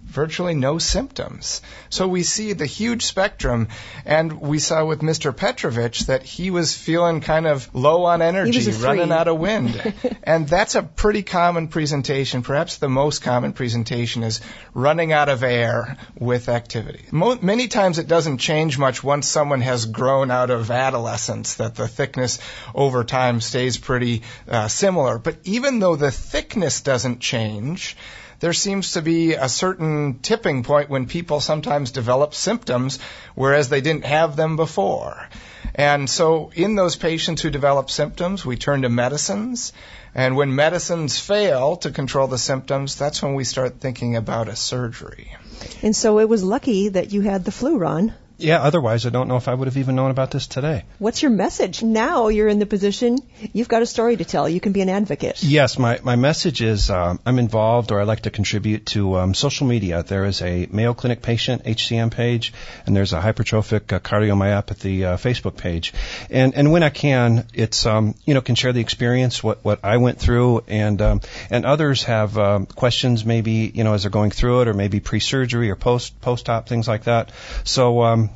virtually 0.10 0.56
no 0.56 0.78
symptoms. 0.80 1.62
So 1.89 2.08
we 2.08 2.24
see 2.24 2.54
the 2.54 2.66
huge 2.66 3.06
spectrum, 3.06 3.68
and 4.06 4.42
we 4.42 4.60
saw 4.60 4.84
with 4.86 5.01
Mr. 5.01 5.36
Petrovich 5.36 6.01
that 6.08 6.24
he 6.24 6.51
was 6.51 6.75
feeling 6.75 7.22
kind 7.22 7.46
of 7.48 7.74
low 7.74 8.06
on 8.06 8.22
energy, 8.22 8.72
running 8.72 9.12
out 9.12 9.28
of 9.28 9.38
wind. 9.38 9.94
and 10.24 10.48
that's 10.48 10.75
a 10.75 10.84
pretty 10.84 11.24
common 11.24 11.68
presentation. 11.68 12.42
Perhaps 12.42 12.78
the 12.78 12.89
most 12.89 13.22
common 13.22 13.54
presentation 13.54 14.24
is 14.24 14.42
running 14.74 15.13
out 15.13 15.30
of 15.30 15.44
air 15.44 15.98
with 16.18 16.50
activity. 16.50 17.06
Mo- 17.12 17.39
many 17.42 17.68
times 17.68 18.00
it 18.00 18.08
doesn't 18.08 18.39
change 18.39 18.78
much 18.78 19.04
once 19.04 19.28
someone 19.28 19.62
has 19.62 19.86
grown 19.86 20.32
out 20.32 20.50
of 20.50 20.72
adolescence, 20.72 21.56
that 21.56 21.75
the 21.75 21.88
thickness 21.88 22.39
over 22.74 23.04
time 23.04 23.42
stays 23.42 23.78
pretty 23.78 24.24
uh, 24.48 24.68
similar. 24.68 25.20
But 25.20 25.38
even 25.44 25.80
though 25.80 25.96
the 25.96 26.12
thickness 26.12 26.82
doesn't 26.82 27.20
change, 27.20 27.96
there 28.39 28.53
seems 28.53 28.93
to 28.93 29.01
be 29.01 29.34
a 29.34 29.50
certain 29.50 30.19
tipping 30.19 30.63
point 30.63 30.89
when 30.89 31.08
people 31.08 31.39
sometimes 31.39 31.91
develop 31.91 32.34
symptoms, 32.34 33.00
whereas 33.36 33.69
they 33.69 33.81
didn't 33.81 34.05
have 34.05 34.36
them 34.36 34.55
before. 34.55 35.27
And 35.75 36.10
so 36.10 36.51
in 36.55 36.75
those 36.75 36.96
patients 36.96 37.41
who 37.41 37.50
develop 37.50 37.89
symptoms, 37.89 38.46
we 38.46 38.55
turn 38.55 38.81
to 38.84 38.89
medicines. 38.89 39.74
And 40.15 40.36
when 40.36 40.55
medicines 40.55 41.19
fail 41.19 41.77
to 41.77 41.91
control 41.91 42.27
the 42.27 42.38
symptoms, 42.38 42.96
that's 42.96 43.22
when 43.22 43.36
we 43.36 43.43
start 43.43 43.79
thinking 43.79 44.15
about 44.15 44.48
a 44.48 44.55
surgery. 44.55 45.36
And 45.81 45.96
so 45.96 46.19
it 46.19 46.27
was 46.27 46.43
lucky 46.43 46.89
that 46.89 47.12
you 47.12 47.22
had 47.22 47.46
the 47.46 47.51
flu, 47.51 47.77
Ron. 47.77 48.13
Yeah, 48.39 48.62
otherwise 48.62 49.05
I 49.05 49.10
don't 49.10 49.27
know 49.27 49.36
if 49.36 49.48
I 49.48 49.53
would 49.53 49.67
have 49.67 49.77
even 49.77 49.96
known 49.96 50.12
about 50.12 50.31
this 50.31 50.48
today. 50.48 50.86
What's 50.98 51.22
your 51.22 51.31
message? 51.31 51.84
Now 51.84 52.29
you're 52.29 52.48
in 52.48 52.60
the 52.60 52.65
position, 52.65 53.17
you've 53.53 53.67
got 53.67 53.81
a 53.81 53.86
story 53.86 54.15
to 54.17 54.25
tell. 54.25 54.48
You 54.48 54.62
can 54.62 54.72
be 54.72 54.81
an 54.81 54.89
advocate. 54.89 55.43
Yes, 55.43 55.77
my, 55.77 56.00
my 56.03 56.15
message 56.15 56.62
is 56.62 56.89
um, 56.89 57.19
I'm 57.25 57.38
involved 57.38 57.91
or 57.91 58.00
I 58.00 58.03
like 58.03 58.22
to 58.22 58.29
contribute 58.29 58.86
to 58.88 59.17
um, 59.17 59.34
social 59.34 59.67
media. 59.67 60.03
There 60.03 60.25
is 60.25 60.41
a 60.41 60.67
Mayo 60.72 60.93
Clinic 60.93 61.22
patient 61.22 61.65
HCM 61.65 62.12
page, 62.12 62.53
and 62.86 62.96
there's 62.96 63.13
a 63.13 63.19
hypertrophic 63.19 63.91
uh, 63.91 64.00
cardiomyopathy 64.00 65.03
uh, 65.03 65.17
Facebook 65.17 65.58
page. 65.58 65.93
And 66.29 66.55
and 66.55 66.72
when 66.72 66.84
I 66.84 66.89
can, 66.89 67.46
it's 67.53 67.86
um, 67.86 68.15
you 68.25 68.34
know 68.34 68.41
can 68.41 68.55
share 68.55 68.74
the 68.74 68.81
experience 68.81 69.43
what 69.43 69.63
what 69.63 69.79
I 69.84 69.98
went 69.98 70.19
through, 70.19 70.63
and 70.67 71.01
um, 71.01 71.22
and 71.50 71.65
others 71.65 72.03
have 72.03 72.38
um, 72.38 72.65
questions 72.65 73.25
maybe 73.25 73.72
you 73.74 73.84
know 73.84 73.93
as 73.93 74.03
they're 74.03 74.12
going 74.12 74.31
through 74.31 74.62
it, 74.62 74.67
or 74.67 74.74
maybe 74.74 75.00
pre-surgery 75.00 75.69
or 75.69 75.75
post 75.75 76.19
post-op 76.22 76.67
things 76.67 76.88
like 76.88 77.03
that. 77.03 77.31
So 77.63 78.01
um, 78.03 78.28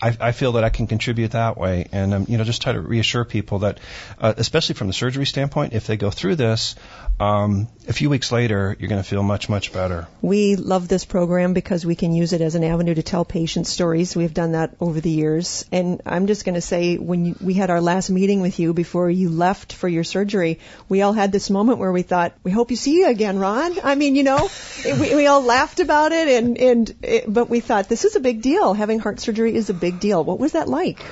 I, 0.00 0.16
I 0.20 0.32
feel 0.32 0.52
that 0.52 0.64
I 0.64 0.68
can 0.68 0.86
contribute 0.86 1.32
that 1.32 1.56
way, 1.56 1.86
and 1.92 2.14
um, 2.14 2.26
you 2.28 2.38
know, 2.38 2.44
just 2.44 2.62
try 2.62 2.72
to 2.72 2.80
reassure 2.80 3.24
people 3.24 3.60
that, 3.60 3.78
uh, 4.20 4.34
especially 4.36 4.74
from 4.74 4.86
the 4.86 4.92
surgery 4.92 5.26
standpoint, 5.26 5.72
if 5.72 5.86
they 5.86 5.96
go 5.96 6.10
through 6.10 6.36
this, 6.36 6.76
um, 7.18 7.66
a 7.88 7.92
few 7.92 8.08
weeks 8.08 8.30
later, 8.30 8.76
you're 8.78 8.88
going 8.88 9.02
to 9.02 9.08
feel 9.08 9.24
much, 9.24 9.48
much 9.48 9.72
better. 9.72 10.06
We 10.22 10.54
love 10.54 10.86
this 10.86 11.04
program 11.04 11.52
because 11.52 11.84
we 11.84 11.96
can 11.96 12.12
use 12.12 12.32
it 12.32 12.40
as 12.40 12.54
an 12.54 12.62
avenue 12.62 12.94
to 12.94 13.02
tell 13.02 13.24
patient 13.24 13.66
stories. 13.66 14.14
We've 14.14 14.32
done 14.32 14.52
that 14.52 14.76
over 14.78 15.00
the 15.00 15.10
years, 15.10 15.64
and 15.72 16.00
I'm 16.06 16.28
just 16.28 16.44
going 16.44 16.54
to 16.54 16.60
say, 16.60 16.96
when 16.96 17.24
you, 17.24 17.36
we 17.40 17.54
had 17.54 17.70
our 17.70 17.80
last 17.80 18.08
meeting 18.08 18.40
with 18.40 18.60
you 18.60 18.72
before 18.74 19.10
you 19.10 19.30
left 19.30 19.72
for 19.72 19.88
your 19.88 20.04
surgery, 20.04 20.60
we 20.88 21.02
all 21.02 21.12
had 21.12 21.32
this 21.32 21.50
moment 21.50 21.78
where 21.78 21.90
we 21.90 22.02
thought, 22.02 22.34
"We 22.44 22.52
hope 22.52 22.70
you 22.70 22.76
see 22.76 22.98
you 22.98 23.08
again, 23.08 23.38
Ron." 23.38 23.78
I 23.82 23.96
mean, 23.96 24.14
you 24.14 24.22
know, 24.22 24.48
we, 24.84 25.16
we 25.16 25.26
all 25.26 25.42
laughed 25.42 25.80
about 25.80 26.12
it, 26.12 26.28
and 26.28 26.56
and 26.58 26.94
it, 27.02 27.24
but 27.26 27.50
we 27.50 27.58
thought 27.60 27.88
this 27.88 28.04
is 28.04 28.14
a 28.14 28.20
big 28.20 28.42
deal. 28.42 28.74
Having 28.74 29.00
heart 29.00 29.18
surgery 29.18 29.54
is 29.54 29.70
a 29.70 29.74
big 29.74 29.87
deal. 29.90 30.24
What 30.24 30.38
was 30.38 30.52
that 30.52 30.68
like? 30.68 31.04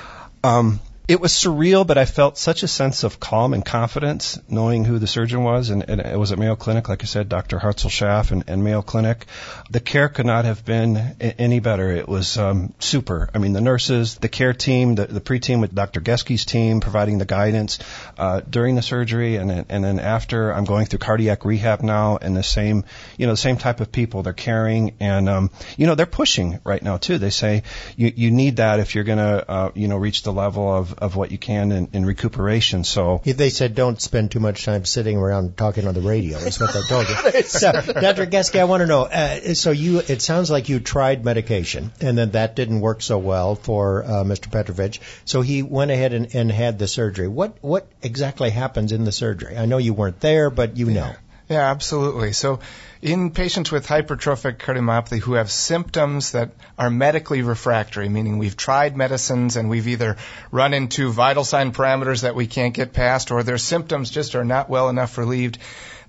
Um, 0.43 0.79
it 1.07 1.21
was 1.21 1.31
surreal, 1.31 1.87
but 1.87 1.97
I 1.97 2.03
felt 2.03 2.37
such 2.37 2.63
a 2.63 2.67
sense 2.67 3.03
of 3.05 3.17
calm 3.17 3.53
and 3.53 3.63
confidence 3.63 4.37
knowing 4.49 4.83
who 4.83 4.99
the 4.99 5.07
surgeon 5.07 5.43
was. 5.43 5.69
And, 5.69 5.89
and 5.89 6.01
it 6.01 6.19
was 6.19 6.33
at 6.33 6.37
Mayo 6.39 6.57
Clinic, 6.57 6.89
like 6.89 7.01
I 7.01 7.05
said, 7.05 7.29
Dr. 7.29 7.59
Hartzell 7.59 7.89
Schaff 7.89 8.31
and, 8.31 8.43
and 8.47 8.61
Mayo 8.61 8.81
Clinic. 8.81 9.25
The 9.69 9.79
care 9.79 10.09
could 10.09 10.25
not 10.25 10.43
have 10.43 10.65
been 10.65 10.97
any 11.19 11.61
better. 11.61 11.91
It 11.91 12.09
was 12.09 12.37
um, 12.37 12.73
super. 12.79 13.29
I 13.33 13.37
mean, 13.37 13.53
the 13.53 13.61
nurses, 13.61 14.15
the 14.15 14.27
care 14.27 14.53
team, 14.53 14.95
the, 14.95 15.05
the 15.05 15.21
pre-team 15.21 15.61
with 15.61 15.73
Dr. 15.73 16.01
Geske's 16.01 16.43
team 16.43 16.81
providing 16.81 17.19
the 17.19 17.25
guidance 17.25 17.79
uh, 18.17 18.41
during 18.41 18.75
the 18.75 18.81
surgery 18.81 19.37
and, 19.37 19.65
and 19.69 19.83
then 19.85 19.99
after. 19.99 20.51
I'm 20.51 20.65
going 20.65 20.87
through 20.87 20.99
cardiac 20.99 21.45
rehab 21.45 21.83
now, 21.83 22.17
and 22.21 22.35
the 22.35 22.43
same, 22.43 22.83
you 23.15 23.27
know, 23.27 23.33
the 23.33 23.37
same 23.37 23.57
type 23.57 23.79
of 23.79 23.93
people 23.93 24.23
they're 24.23 24.33
caring, 24.33 24.95
and 24.99 25.29
um, 25.29 25.51
you 25.77 25.85
know, 25.85 25.95
they're 25.95 26.05
pushing 26.05 26.59
right 26.65 26.81
now 26.81 26.97
too. 26.97 27.17
They 27.17 27.29
say 27.29 27.63
you 27.95 28.11
you 28.15 28.31
need 28.31 28.57
that 28.57 28.79
if 28.79 28.95
you're 28.95 29.03
going 29.03 29.19
to, 29.19 29.49
uh, 29.49 29.71
you 29.73 29.87
know, 29.87 29.97
reach 29.97 30.23
the 30.23 30.33
level 30.33 30.73
of 30.73 30.96
of 30.97 31.15
what 31.15 31.31
you 31.31 31.37
can 31.37 31.71
in, 31.71 31.89
in 31.93 32.05
recuperation. 32.05 32.83
So 32.83 33.21
they 33.23 33.49
said 33.49 33.75
don't 33.75 34.01
spend 34.01 34.31
too 34.31 34.39
much 34.39 34.65
time 34.65 34.85
sitting 34.85 35.17
around 35.17 35.57
talking 35.57 35.87
on 35.87 35.93
the 35.93 36.01
radio. 36.01 36.37
Is 36.37 36.59
what 36.59 36.73
they 36.73 36.81
told 36.81 37.07
you. 37.07 37.41
so, 37.43 37.71
Dr. 37.71 38.25
Geske, 38.25 38.59
I 38.59 38.63
want 38.65 38.81
to 38.81 38.87
know. 38.87 39.03
Uh, 39.03 39.53
so 39.53 39.71
you, 39.71 39.99
it 39.99 40.21
sounds 40.21 40.49
like 40.49 40.69
you 40.69 40.79
tried 40.79 41.23
medication, 41.23 41.91
and 42.01 42.17
then 42.17 42.31
that 42.31 42.55
didn't 42.55 42.81
work 42.81 43.01
so 43.01 43.17
well 43.17 43.55
for 43.55 44.03
uh, 44.03 44.23
Mr. 44.23 44.51
Petrovich. 44.51 44.99
So 45.25 45.41
he 45.41 45.63
went 45.63 45.91
ahead 45.91 46.13
and, 46.13 46.33
and 46.33 46.51
had 46.51 46.79
the 46.79 46.87
surgery. 46.87 47.27
What 47.27 47.57
what 47.61 47.87
exactly 48.01 48.49
happens 48.49 48.91
in 48.91 49.03
the 49.03 49.11
surgery? 49.11 49.57
I 49.57 49.65
know 49.65 49.77
you 49.77 49.93
weren't 49.93 50.19
there, 50.19 50.49
but 50.49 50.77
you 50.77 50.87
know. 50.87 51.13
Yeah, 51.49 51.71
absolutely. 51.71 52.33
So 52.33 52.59
in 53.01 53.31
patients 53.31 53.71
with 53.71 53.87
hypertrophic 53.87 54.57
cardiomyopathy 54.57 55.19
who 55.19 55.33
have 55.33 55.49
symptoms 55.49 56.31
that 56.31 56.51
are 56.77 56.89
medically 56.89 57.41
refractory, 57.41 58.09
meaning 58.09 58.37
we've 58.37 58.57
tried 58.57 58.97
medicines 58.97 59.55
and 59.55 59.69
we've 59.69 59.87
either 59.87 60.17
run 60.51 60.73
into 60.73 61.11
vital 61.11 61.45
sign 61.45 61.71
parameters 61.71 62.23
that 62.23 62.35
we 62.35 62.47
can't 62.47 62.73
get 62.73 62.91
past 62.91 63.31
or 63.31 63.43
their 63.43 63.57
symptoms 63.57 64.09
just 64.09 64.35
are 64.35 64.43
not 64.43 64.69
well 64.69 64.89
enough 64.89 65.17
relieved, 65.17 65.57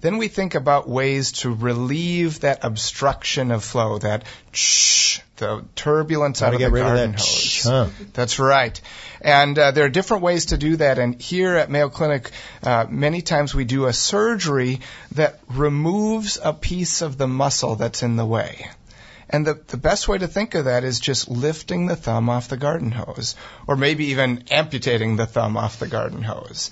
then 0.00 0.16
we 0.16 0.28
think 0.28 0.54
about 0.54 0.88
ways 0.88 1.32
to 1.32 1.54
relieve 1.54 2.40
that 2.40 2.64
obstruction 2.64 3.52
of 3.52 3.62
flow, 3.62 3.98
that 3.98 4.24
shh, 4.52 5.20
the 5.38 5.64
turbulence 5.74 6.42
out 6.42 6.54
of 6.54 6.60
the 6.60 6.70
garden 6.70 7.12
hose. 7.12 7.26
Shh, 7.26 7.64
huh? 7.64 7.88
That's 8.12 8.38
right. 8.38 8.80
And 9.20 9.58
uh, 9.58 9.70
there 9.72 9.84
are 9.84 9.88
different 9.90 10.22
ways 10.22 10.46
to 10.46 10.56
do 10.56 10.76
that. 10.76 10.98
And 10.98 11.20
here 11.20 11.56
at 11.56 11.70
Mayo 11.70 11.88
Clinic, 11.88 12.30
uh, 12.62 12.86
many 12.88 13.22
times 13.22 13.54
we 13.54 13.64
do 13.64 13.86
a 13.86 13.92
surgery 13.92 14.80
that 15.12 15.40
removes 15.48 16.38
a 16.42 16.52
piece 16.52 17.02
of 17.02 17.18
the 17.18 17.26
muscle 17.26 17.76
that's 17.76 18.02
in 18.02 18.16
the 18.16 18.26
way. 18.26 18.68
And 19.30 19.46
the, 19.46 19.60
the 19.66 19.76
best 19.76 20.08
way 20.08 20.18
to 20.18 20.26
think 20.26 20.54
of 20.54 20.64
that 20.64 20.84
is 20.84 21.00
just 21.00 21.28
lifting 21.28 21.86
the 21.86 21.96
thumb 21.96 22.30
off 22.30 22.48
the 22.48 22.56
garden 22.56 22.90
hose, 22.90 23.36
or 23.66 23.76
maybe 23.76 24.06
even 24.06 24.44
amputating 24.50 25.16
the 25.16 25.26
thumb 25.26 25.56
off 25.56 25.78
the 25.78 25.88
garden 25.88 26.22
hose. 26.22 26.70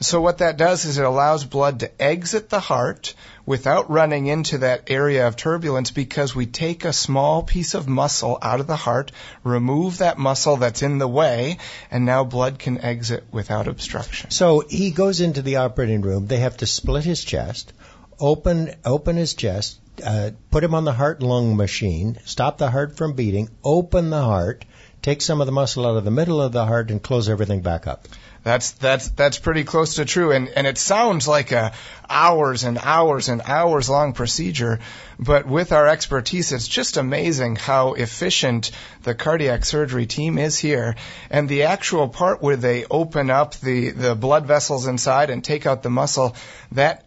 So 0.00 0.20
what 0.20 0.38
that 0.38 0.58
does 0.58 0.84
is 0.84 0.98
it 0.98 1.04
allows 1.04 1.44
blood 1.44 1.80
to 1.80 2.02
exit 2.02 2.50
the 2.50 2.60
heart 2.60 3.14
without 3.46 3.90
running 3.90 4.26
into 4.26 4.58
that 4.58 4.84
area 4.88 5.26
of 5.26 5.36
turbulence 5.36 5.90
because 5.90 6.34
we 6.34 6.44
take 6.44 6.84
a 6.84 6.92
small 6.92 7.42
piece 7.42 7.72
of 7.74 7.88
muscle 7.88 8.38
out 8.42 8.60
of 8.60 8.66
the 8.66 8.76
heart, 8.76 9.10
remove 9.42 9.98
that 9.98 10.18
muscle 10.18 10.56
that's 10.56 10.82
in 10.82 10.98
the 10.98 11.08
way, 11.08 11.56
and 11.90 12.04
now 12.04 12.24
blood 12.24 12.58
can 12.58 12.78
exit 12.78 13.24
without 13.30 13.68
obstruction. 13.68 14.30
So 14.30 14.64
he 14.68 14.90
goes 14.90 15.20
into 15.20 15.40
the 15.40 15.56
operating 15.56 16.02
room. 16.02 16.26
They 16.26 16.38
have 16.38 16.58
to 16.58 16.66
split 16.66 17.04
his 17.04 17.24
chest, 17.24 17.72
open 18.20 18.74
open 18.84 19.16
his 19.16 19.32
chest, 19.32 19.78
uh, 20.04 20.32
put 20.50 20.64
him 20.64 20.74
on 20.74 20.84
the 20.84 20.92
heart 20.92 21.22
lung 21.22 21.56
machine, 21.56 22.18
stop 22.26 22.58
the 22.58 22.70
heart 22.70 22.96
from 22.98 23.14
beating, 23.14 23.48
open 23.64 24.10
the 24.10 24.22
heart, 24.22 24.66
take 25.00 25.22
some 25.22 25.40
of 25.40 25.46
the 25.46 25.52
muscle 25.52 25.86
out 25.86 25.96
of 25.96 26.04
the 26.04 26.10
middle 26.10 26.42
of 26.42 26.52
the 26.52 26.66
heart, 26.66 26.90
and 26.90 27.02
close 27.02 27.30
everything 27.30 27.62
back 27.62 27.86
up. 27.86 28.08
That's 28.46 28.70
that's 28.70 29.08
that's 29.08 29.40
pretty 29.40 29.64
close 29.64 29.96
to 29.96 30.04
true, 30.04 30.30
and 30.30 30.48
and 30.48 30.68
it 30.68 30.78
sounds 30.78 31.26
like 31.26 31.50
a 31.50 31.72
hours 32.08 32.62
and 32.62 32.78
hours 32.78 33.28
and 33.28 33.42
hours 33.44 33.90
long 33.90 34.12
procedure, 34.12 34.78
but 35.18 35.48
with 35.48 35.72
our 35.72 35.88
expertise, 35.88 36.52
it's 36.52 36.68
just 36.68 36.96
amazing 36.96 37.56
how 37.56 37.94
efficient 37.94 38.70
the 39.02 39.16
cardiac 39.16 39.64
surgery 39.64 40.06
team 40.06 40.38
is 40.38 40.56
here, 40.56 40.94
and 41.28 41.48
the 41.48 41.64
actual 41.64 42.08
part 42.08 42.40
where 42.40 42.54
they 42.54 42.84
open 42.88 43.30
up 43.30 43.56
the 43.56 43.90
the 43.90 44.14
blood 44.14 44.46
vessels 44.46 44.86
inside 44.86 45.30
and 45.30 45.42
take 45.42 45.66
out 45.66 45.82
the 45.82 45.90
muscle, 45.90 46.36
that 46.70 47.04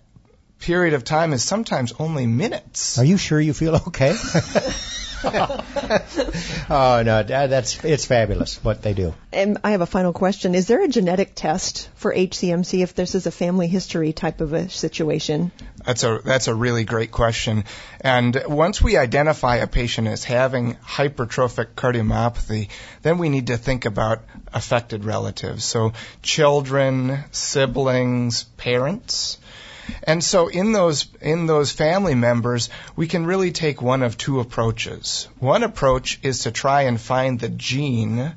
period 0.60 0.94
of 0.94 1.06
time 1.06 1.32
is 1.32 1.42
sometimes 1.42 1.94
only 2.00 2.28
minutes. 2.28 3.00
Are 3.00 3.06
you 3.06 3.16
sure 3.16 3.40
you 3.40 3.54
feel 3.54 3.76
okay? 3.88 4.14
oh 6.70 7.02
no, 7.06 7.24
that's 7.24 7.84
it's 7.84 8.06
fabulous 8.06 8.64
what 8.64 8.82
they 8.82 8.94
do. 8.94 9.14
And 9.34 9.58
I 9.64 9.72
have 9.72 9.82
a 9.82 9.86
final 9.86 10.14
question: 10.14 10.56
Is 10.56 10.68
there 10.68 10.84
a 10.84 10.88
genetic 10.88 11.36
test 11.36 11.90
for 11.96 12.14
HCMC 12.14 12.84
if 12.84 12.96
this 12.96 13.16
is 13.16 13.28
a 13.28 13.32
family 13.32 13.68
history 13.68 14.14
type 14.14 14.40
of 14.40 14.54
a 14.54 14.70
situation? 14.70 15.52
That's 15.84 16.04
a 16.04 16.22
that's 16.24 16.48
a 16.48 16.56
really 16.56 16.86
great 16.86 17.12
question. 17.12 17.66
And 18.00 18.44
once 18.48 18.82
we 18.82 18.96
identify 18.96 19.58
a 19.58 19.68
patient 19.68 20.08
as 20.08 20.24
having 20.24 20.76
hypertrophic 20.76 21.74
cardiomyopathy, 21.76 22.70
then 23.02 23.18
we 23.18 23.28
need 23.30 23.48
to 23.48 23.58
think 23.58 23.86
about 23.86 24.24
affected 24.54 25.04
relatives. 25.04 25.66
So 25.66 25.94
children, 26.22 27.26
siblings, 27.32 28.44
parents. 28.44 29.38
And 30.04 30.24
so 30.24 30.48
in 30.48 30.72
those 30.72 31.08
in 31.22 31.46
those 31.46 31.72
family 31.72 32.16
members, 32.16 32.70
we 32.96 33.08
can 33.08 33.26
really 33.26 33.52
take 33.52 33.82
one 33.82 34.04
of 34.04 34.18
two 34.18 34.40
approaches. 34.40 35.28
One 35.40 35.64
approach 35.64 36.20
is 36.24 36.44
to 36.44 36.52
try 36.52 36.84
and 36.84 37.00
find 37.00 37.40
the 37.40 37.50
gene 37.50 38.36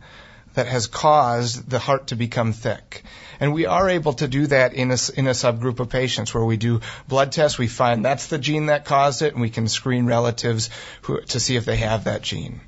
that 0.54 0.66
has 0.66 0.86
caused 0.86 1.68
the 1.68 1.78
heart 1.78 2.08
to 2.08 2.16
become 2.16 2.52
thick. 2.52 3.02
And 3.40 3.52
we 3.52 3.66
are 3.66 3.88
able 3.88 4.12
to 4.14 4.28
do 4.28 4.46
that 4.48 4.74
in 4.74 4.90
a, 4.90 4.98
in 5.16 5.26
a 5.26 5.30
subgroup 5.30 5.80
of 5.80 5.88
patients 5.88 6.32
where 6.34 6.44
we 6.44 6.56
do 6.56 6.80
blood 7.08 7.32
tests. 7.32 7.58
We 7.58 7.68
find 7.68 8.04
that's 8.04 8.26
the 8.26 8.38
gene 8.38 8.66
that 8.66 8.84
caused 8.84 9.22
it, 9.22 9.32
and 9.32 9.40
we 9.40 9.50
can 9.50 9.66
screen 9.68 10.06
relatives 10.06 10.70
who, 11.02 11.20
to 11.22 11.40
see 11.40 11.56
if 11.56 11.64
they 11.64 11.76
have 11.76 12.04
that 12.04 12.22
gene. 12.22 12.60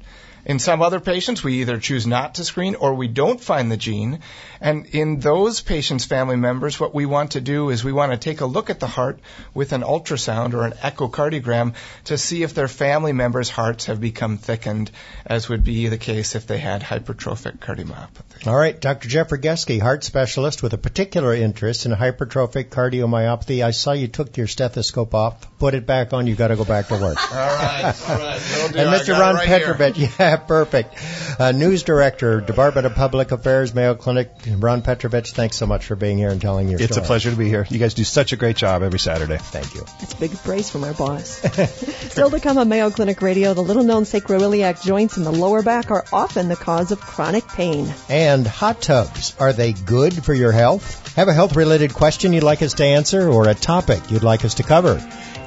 In 0.47 0.59
some 0.59 0.83
other 0.83 1.01
patients, 1.01 1.43
we 1.43 1.61
either 1.61 1.79
choose 1.79 2.07
not 2.07 2.35
to 2.35 2.45
screen 2.45 2.75
or 2.75 2.95
we 2.95 3.09
don't 3.09 3.41
find 3.41 3.71
the 3.73 3.77
gene. 3.77 4.21
And 4.61 4.87
in 4.87 5.21
those 5.21 5.61
patients' 5.61 6.05
family 6.05 6.37
members, 6.37 6.79
what 6.79 6.95
we 6.95 7.07
want 7.07 7.33
to 7.33 7.41
do 7.41 7.71
is 7.71 7.83
we 7.85 7.93
want 7.93 8.13
to 8.13 8.19
take 8.19 8.41
a 8.41 8.47
look 8.47 8.71
at 8.71 8.81
the 8.81 8.87
heart 8.87 9.21
with 9.53 9.73
an 9.73 9.83
ultrasound 9.83 10.55
or 10.55 10.65
an 10.65 10.73
echocardiogram 10.73 11.75
to 12.05 12.19
see 12.19 12.43
if 12.43 12.55
their 12.55 12.69
family 12.69 13.13
members' 13.13 13.51
hearts 13.51 13.87
have 13.87 14.01
become 14.01 14.39
thickened, 14.39 14.91
as 15.27 15.49
would 15.49 15.65
be 15.65 15.89
the 15.89 15.99
case 15.99 16.35
if 16.35 16.47
they 16.47 16.59
had 16.59 16.83
hypertrophic 16.83 17.59
cardiomyopathy. 17.59 18.47
All 18.47 18.57
right, 18.57 18.79
Dr. 18.79 19.09
Jeffrey 19.09 19.39
Geske, 19.39 19.81
heart 19.81 20.05
specialist 20.05 20.63
with 20.63 20.73
a 20.73 20.79
particular 20.79 21.35
interest 21.35 21.87
in 21.87 21.93
hypertrophic 21.93 22.69
cardiomyopathy. 22.69 23.65
I 23.65 23.71
saw 23.71 23.93
you 23.93 24.09
took 24.09 24.37
your 24.37 24.47
stethoscope 24.47 25.15
off, 25.15 25.59
put 25.59 25.75
it 25.75 25.87
back 25.87 26.13
on. 26.13 26.27
You've 26.27 26.39
got 26.39 26.49
to 26.49 26.57
go 26.57 26.65
back 26.65 26.89
to 26.89 26.95
work. 26.95 27.33
all 27.33 27.39
right, 27.39 27.95
all 28.09 28.19
right. 28.19 28.41
And 28.75 28.91
Mr. 28.91 29.19
Ron 29.19 29.37
right 29.37 29.47
Petrovich, 29.47 29.97
yeah, 30.19 30.34
perfect. 30.49 30.95
Uh, 31.39 31.53
News 31.53 31.83
Director, 31.83 32.41
Department 32.41 32.87
of 32.87 32.95
Public 32.95 33.33
Affairs, 33.33 33.75
Mayo 33.75 33.95
Clinic, 33.95 34.31
Ron 34.59 34.83
Petrovich, 34.83 35.33
thanks 35.33 35.57
so 35.57 35.67
much 35.67 35.87
for 35.87 35.97
being 35.97 36.19
here 36.19 36.31
and 36.31 36.41
telling 36.41 36.69
your 36.69 36.81
it's 36.81 36.93
story. 36.93 37.01
It's 37.01 37.07
a 37.07 37.09
pleasure 37.09 37.31
to 37.31 37.37
be 37.37 37.49
here. 37.49 37.67
You 37.69 37.79
guys 37.79 37.95
do 37.95 38.05
such 38.05 38.33
a 38.33 38.37
great 38.37 38.57
job 38.57 38.83
every 38.83 38.99
Saturday. 38.99 39.39
Thank 39.39 39.75
you. 39.75 39.83
That's 40.01 40.15
a 40.15 40.17
big 40.17 40.37
praise 40.39 40.71
from 40.71 40.85
our 40.85 40.95
boss. 40.95 41.29
Still 42.11 42.31
to 42.31 42.41
come 42.41 42.59
on 42.59 42.69
Mayo 42.69 42.91
Clinic 42.91 43.23
Radio, 43.23 43.55
the 43.55 43.63
little-known 43.63 44.05
sacroiliac 44.05 44.85
joints 44.85 45.17
in 45.17 45.25
the 45.25 45.33
lower 45.33 45.63
back 45.63 45.91
are 45.91 46.05
often 46.13 46.49
the 46.49 46.57
cause 46.57 46.93
of 46.93 47.01
chronic 47.01 47.47
pain. 47.49 47.93
And 48.09 48.47
hot 48.47 48.81
tubs, 48.81 49.37
are 49.39 49.53
they 49.53 49.73
good 49.73 50.25
for 50.25 50.35
your 50.35 50.53
health? 50.53 51.15
Have 51.17 51.29
a 51.29 51.33
health-related 51.33 51.95
question 51.95 52.33
you'd 52.33 52.43
like 52.43 52.63
us 52.63 52.75
to 52.75 52.85
answer 52.85 53.29
or 53.29 53.49
a 53.49 53.55
topic 53.55 54.11
you'd 54.11 54.25
like 54.25 54.45
us 54.45 54.55
to 54.55 54.63
cover? 54.63 55.01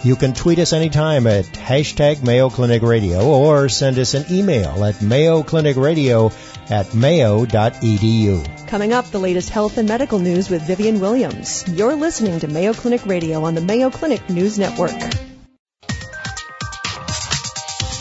You 0.03 0.15
can 0.15 0.33
tweet 0.33 0.59
us 0.59 0.73
anytime 0.73 1.25
at 1.27 1.45
hashtag 1.45 2.23
Mayo 2.23 2.49
Clinic 2.49 2.83
Radio 2.83 3.27
or 3.27 3.67
send 3.67 3.97
us 3.97 4.13
an 4.13 4.25
email 4.77 4.85
at 4.85 5.01
Mayo 5.01 5.43
Clinic 5.43 5.75
Radio 5.75 6.31
at 6.69 6.93
mayo.edu. 6.93 8.67
Coming 8.67 8.93
up, 8.93 9.05
the 9.11 9.19
latest 9.19 9.49
health 9.49 9.77
and 9.77 9.87
medical 9.87 10.19
news 10.19 10.49
with 10.49 10.61
Vivian 10.63 10.99
Williams. 10.99 11.65
You're 11.67 11.95
listening 11.95 12.39
to 12.41 12.47
Mayo 12.47 12.73
Clinic 12.73 13.05
Radio 13.05 13.43
on 13.43 13.55
the 13.55 13.61
Mayo 13.61 13.89
Clinic 13.89 14.29
News 14.29 14.59
Network. 14.59 14.91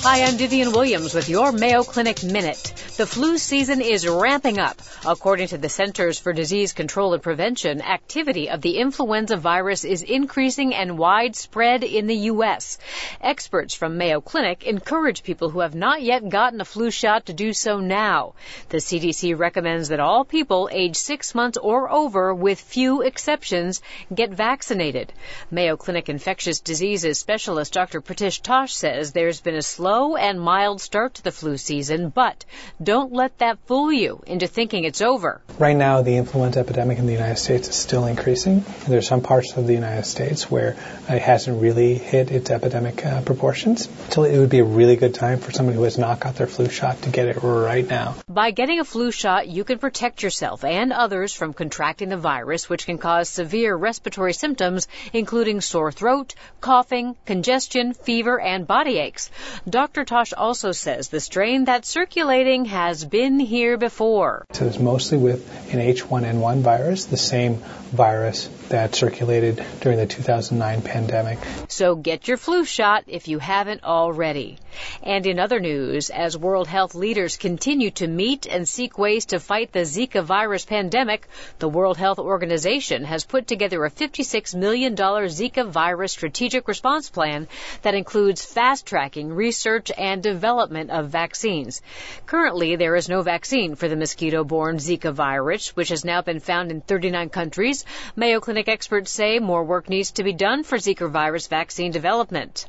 Hi, 0.08 0.22
I'm 0.22 0.36
Vivian 0.36 0.72
Williams 0.72 1.14
with 1.14 1.28
your 1.28 1.52
Mayo 1.52 1.82
Clinic 1.82 2.22
Minute. 2.22 2.72
The 2.96 3.06
flu 3.06 3.36
season 3.36 3.82
is 3.82 4.08
ramping 4.08 4.58
up. 4.58 4.80
According 5.04 5.48
to 5.48 5.58
the 5.58 5.68
Centers 5.68 6.18
for 6.18 6.32
Disease 6.32 6.72
Control 6.72 7.12
and 7.12 7.22
Prevention, 7.22 7.82
activity 7.82 8.48
of 8.48 8.62
the 8.62 8.78
influenza 8.78 9.36
virus 9.36 9.84
is 9.84 10.00
increasing 10.00 10.74
and 10.74 10.96
widespread 10.96 11.84
in 11.84 12.06
the 12.06 12.16
U.S. 12.32 12.78
Experts 13.20 13.74
from 13.74 13.98
Mayo 13.98 14.22
Clinic 14.22 14.64
encourage 14.64 15.24
people 15.24 15.50
who 15.50 15.60
have 15.60 15.74
not 15.74 16.00
yet 16.00 16.30
gotten 16.30 16.62
a 16.62 16.64
flu 16.64 16.90
shot 16.90 17.26
to 17.26 17.34
do 17.34 17.52
so 17.52 17.80
now. 17.80 18.32
The 18.70 18.78
CDC 18.78 19.38
recommends 19.38 19.88
that 19.88 20.00
all 20.00 20.24
people 20.24 20.70
age 20.72 20.96
six 20.96 21.34
months 21.34 21.58
or 21.58 21.92
over, 21.92 22.34
with 22.34 22.58
few 22.58 23.02
exceptions, 23.02 23.82
get 24.14 24.30
vaccinated. 24.30 25.12
Mayo 25.50 25.76
Clinic 25.76 26.08
infectious 26.08 26.60
diseases 26.60 27.18
specialist 27.18 27.74
Dr. 27.74 28.00
Pritish 28.00 28.40
Tosh 28.40 28.72
says 28.72 29.12
there's 29.12 29.42
been 29.42 29.54
a 29.54 29.60
slow 29.60 30.16
and 30.16 30.40
mild 30.40 30.80
start 30.80 31.12
to 31.16 31.22
the 31.22 31.30
flu 31.30 31.58
season, 31.58 32.08
but 32.08 32.46
don't 32.86 33.12
let 33.12 33.38
that 33.38 33.58
fool 33.66 33.92
you 33.92 34.22
into 34.28 34.46
thinking 34.46 34.84
it's 34.84 35.02
over. 35.02 35.42
Right 35.58 35.76
now, 35.76 36.02
the 36.02 36.16
influenza 36.16 36.60
epidemic 36.60 36.98
in 36.98 37.06
the 37.06 37.12
United 37.12 37.36
States 37.36 37.68
is 37.68 37.74
still 37.74 38.06
increasing. 38.06 38.64
There 38.86 38.98
are 38.98 39.02
some 39.02 39.22
parts 39.22 39.56
of 39.56 39.66
the 39.66 39.72
United 39.74 40.04
States 40.04 40.48
where 40.48 40.76
it 41.08 41.20
hasn't 41.20 41.60
really 41.60 41.94
hit 41.94 42.30
its 42.30 42.48
epidemic 42.48 43.04
uh, 43.04 43.22
proportions. 43.22 43.88
So 44.10 44.22
it 44.22 44.38
would 44.38 44.50
be 44.50 44.60
a 44.60 44.64
really 44.64 44.94
good 44.94 45.14
time 45.14 45.40
for 45.40 45.50
somebody 45.50 45.76
who 45.76 45.82
has 45.82 45.98
not 45.98 46.20
got 46.20 46.36
their 46.36 46.46
flu 46.46 46.68
shot 46.68 47.02
to 47.02 47.10
get 47.10 47.26
it 47.26 47.42
right 47.42 47.88
now. 47.88 48.14
By 48.28 48.52
getting 48.52 48.78
a 48.78 48.84
flu 48.84 49.10
shot, 49.10 49.48
you 49.48 49.64
can 49.64 49.78
protect 49.78 50.22
yourself 50.22 50.62
and 50.62 50.92
others 50.92 51.34
from 51.34 51.54
contracting 51.54 52.10
the 52.10 52.16
virus, 52.16 52.68
which 52.68 52.86
can 52.86 52.98
cause 52.98 53.28
severe 53.28 53.74
respiratory 53.74 54.32
symptoms, 54.32 54.86
including 55.12 55.60
sore 55.60 55.90
throat, 55.90 56.36
coughing, 56.60 57.16
congestion, 57.26 57.94
fever, 57.94 58.40
and 58.40 58.64
body 58.64 58.98
aches. 58.98 59.28
Dr. 59.68 60.04
Tosh 60.04 60.32
also 60.32 60.70
says 60.70 61.08
the 61.08 61.18
strain 61.18 61.64
that's 61.64 61.88
circulating 61.88 62.64
has 62.76 63.06
been 63.06 63.40
here 63.40 63.78
before. 63.78 64.44
So 64.52 64.66
it's 64.66 64.78
mostly 64.78 65.16
with 65.16 65.40
an 65.72 65.80
H1N1 65.80 66.60
virus, 66.60 67.06
the 67.06 67.16
same 67.16 67.62
virus 67.86 68.48
that 68.68 68.94
circulated 68.94 69.64
during 69.80 69.98
the 69.98 70.06
2009 70.06 70.82
pandemic. 70.82 71.38
So 71.68 71.94
get 71.94 72.28
your 72.28 72.36
flu 72.36 72.64
shot 72.64 73.04
if 73.06 73.28
you 73.28 73.38
haven't 73.38 73.84
already. 73.84 74.58
And 75.02 75.26
in 75.26 75.38
other 75.38 75.60
news, 75.60 76.10
as 76.10 76.36
World 76.36 76.68
Health 76.68 76.94
leaders 76.94 77.36
continue 77.36 77.90
to 77.92 78.06
meet 78.06 78.46
and 78.46 78.68
seek 78.68 78.98
ways 78.98 79.26
to 79.26 79.40
fight 79.40 79.72
the 79.72 79.80
Zika 79.80 80.22
virus 80.22 80.64
pandemic, 80.64 81.28
the 81.58 81.68
World 81.68 81.96
Health 81.96 82.18
Organization 82.18 83.04
has 83.04 83.24
put 83.24 83.46
together 83.46 83.84
a 83.84 83.90
$56 83.90 84.54
million 84.54 84.96
Zika 84.96 85.66
virus 85.68 86.12
strategic 86.12 86.68
response 86.68 87.08
plan 87.08 87.48
that 87.82 87.94
includes 87.94 88.44
fast 88.44 88.86
tracking 88.86 89.32
research 89.32 89.90
and 89.96 90.22
development 90.22 90.90
of 90.90 91.08
vaccines. 91.08 91.80
Currently, 92.26 92.76
there 92.76 92.96
is 92.96 93.08
no 93.08 93.22
vaccine 93.22 93.74
for 93.76 93.88
the 93.88 93.96
mosquito 93.96 94.44
borne 94.44 94.76
Zika 94.76 95.12
virus, 95.12 95.74
which 95.76 95.88
has 95.88 96.04
now 96.04 96.22
been 96.22 96.40
found 96.40 96.70
in 96.70 96.80
39 96.80 97.28
countries. 97.30 97.75
Mayo 98.14 98.40
Clinic 98.40 98.68
experts 98.68 99.10
say 99.10 99.38
more 99.38 99.64
work 99.64 99.88
needs 99.88 100.12
to 100.12 100.24
be 100.24 100.32
done 100.32 100.62
for 100.62 100.78
Zika 100.78 101.10
virus 101.10 101.46
vaccine 101.48 101.90
development. 101.90 102.66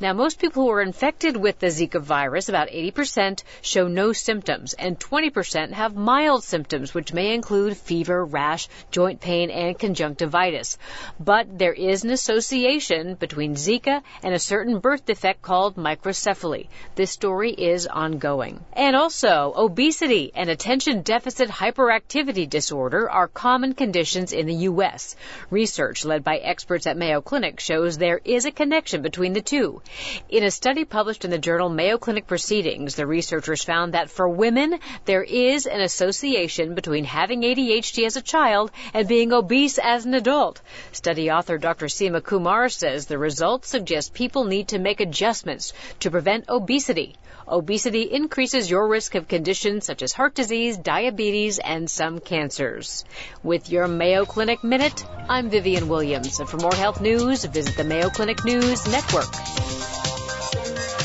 Now, 0.00 0.12
most 0.12 0.40
people 0.40 0.64
who 0.64 0.70
are 0.70 0.82
infected 0.82 1.36
with 1.36 1.58
the 1.58 1.68
Zika 1.68 2.00
virus, 2.00 2.48
about 2.48 2.68
80%, 2.68 3.42
show 3.62 3.88
no 3.88 4.12
symptoms, 4.12 4.74
and 4.74 4.98
20% 4.98 5.72
have 5.72 5.94
mild 5.94 6.44
symptoms, 6.44 6.94
which 6.94 7.12
may 7.12 7.34
include 7.34 7.76
fever, 7.76 8.24
rash, 8.24 8.68
joint 8.90 9.20
pain, 9.20 9.50
and 9.50 9.78
conjunctivitis. 9.78 10.78
But 11.18 11.58
there 11.58 11.72
is 11.72 12.04
an 12.04 12.10
association 12.10 13.14
between 13.14 13.54
Zika 13.54 14.02
and 14.22 14.34
a 14.34 14.38
certain 14.38 14.80
birth 14.80 15.06
defect 15.06 15.42
called 15.42 15.76
microcephaly. 15.76 16.68
This 16.94 17.10
story 17.10 17.52
is 17.52 17.86
ongoing. 17.86 18.64
And 18.72 18.96
also, 18.96 19.52
obesity 19.56 20.32
and 20.34 20.50
attention 20.50 21.02
deficit 21.02 21.48
hyperactivity 21.48 22.48
disorder 22.48 23.08
are 23.10 23.28
common 23.28 23.74
conditions 23.74 24.32
in 24.32 24.46
the 24.46 24.54
U.S. 24.70 25.16
Research 25.50 26.04
led 26.04 26.24
by 26.24 26.36
experts 26.36 26.86
at 26.86 26.96
Mayo 26.96 27.20
Clinic 27.20 27.60
shows 27.60 27.96
there 27.96 28.20
is 28.24 28.44
a 28.44 28.52
connection 28.52 29.02
between 29.02 29.32
the 29.32 29.40
two. 29.40 29.53
In 29.54 30.42
a 30.42 30.50
study 30.50 30.84
published 30.84 31.24
in 31.24 31.30
the 31.30 31.38
journal 31.38 31.68
Mayo 31.68 31.96
Clinic 31.96 32.26
Proceedings, 32.26 32.96
the 32.96 33.06
researchers 33.06 33.62
found 33.62 33.94
that 33.94 34.10
for 34.10 34.28
women, 34.28 34.80
there 35.04 35.22
is 35.22 35.66
an 35.66 35.80
association 35.80 36.74
between 36.74 37.04
having 37.04 37.42
ADHD 37.42 38.04
as 38.04 38.16
a 38.16 38.22
child 38.22 38.72
and 38.92 39.06
being 39.06 39.32
obese 39.32 39.78
as 39.78 40.06
an 40.06 40.14
adult. 40.14 40.60
Study 40.90 41.30
author 41.30 41.56
Dr. 41.56 41.86
Seema 41.86 42.20
Kumar 42.20 42.68
says 42.68 43.06
the 43.06 43.16
results 43.16 43.68
suggest 43.68 44.12
people 44.12 44.42
need 44.42 44.68
to 44.68 44.80
make 44.80 45.00
adjustments 45.00 45.72
to 46.00 46.10
prevent 46.10 46.48
obesity. 46.48 47.14
Obesity 47.46 48.02
increases 48.10 48.70
your 48.70 48.88
risk 48.88 49.14
of 49.14 49.28
conditions 49.28 49.84
such 49.84 50.02
as 50.02 50.14
heart 50.14 50.34
disease, 50.34 50.78
diabetes, 50.78 51.58
and 51.58 51.90
some 51.90 52.18
cancers. 52.18 53.04
With 53.42 53.70
your 53.70 53.86
Mayo 53.86 54.24
Clinic 54.24 54.64
Minute, 54.64 55.04
I'm 55.28 55.50
Vivian 55.50 55.88
Williams. 55.88 56.40
And 56.40 56.48
for 56.48 56.56
more 56.56 56.74
health 56.74 57.02
news, 57.02 57.44
visit 57.44 57.76
the 57.76 57.84
Mayo 57.84 58.08
Clinic 58.08 58.44
News 58.44 58.86
Network. 58.88 59.33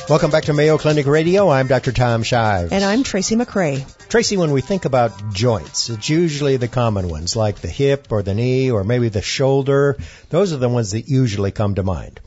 Welcome 0.10 0.32
back 0.32 0.46
to 0.46 0.54
Mayo 0.54 0.80
Clinic 0.80 1.06
Radio. 1.06 1.50
I'm 1.50 1.68
Dr. 1.68 1.92
Tom 1.92 2.24
Shives. 2.24 2.72
And 2.72 2.84
I'm 2.84 3.04
Tracy 3.04 3.36
McCray. 3.36 3.86
Tracy, 4.10 4.38
when 4.38 4.50
we 4.50 4.62
think 4.62 4.86
about 4.86 5.34
joints, 5.34 5.88
it's 5.92 6.10
usually 6.10 6.58
the 6.58 6.68
common 6.68 7.10
ones 7.10 7.36
like 7.36 7.60
the 7.60 7.68
hip 7.68 8.08
or 8.12 8.24
the 8.24 8.34
knee 8.34 8.72
or 8.72 8.84
maybe 8.84 9.10
the 9.10 9.22
shoulder. 9.22 9.98
Those 10.30 10.52
are 10.52 10.58
the 10.58 10.68
ones 10.68 10.94
that 10.94 11.08
usually 11.08 11.52
come 11.52 11.76
to 11.76 11.84
mind. 11.84 12.20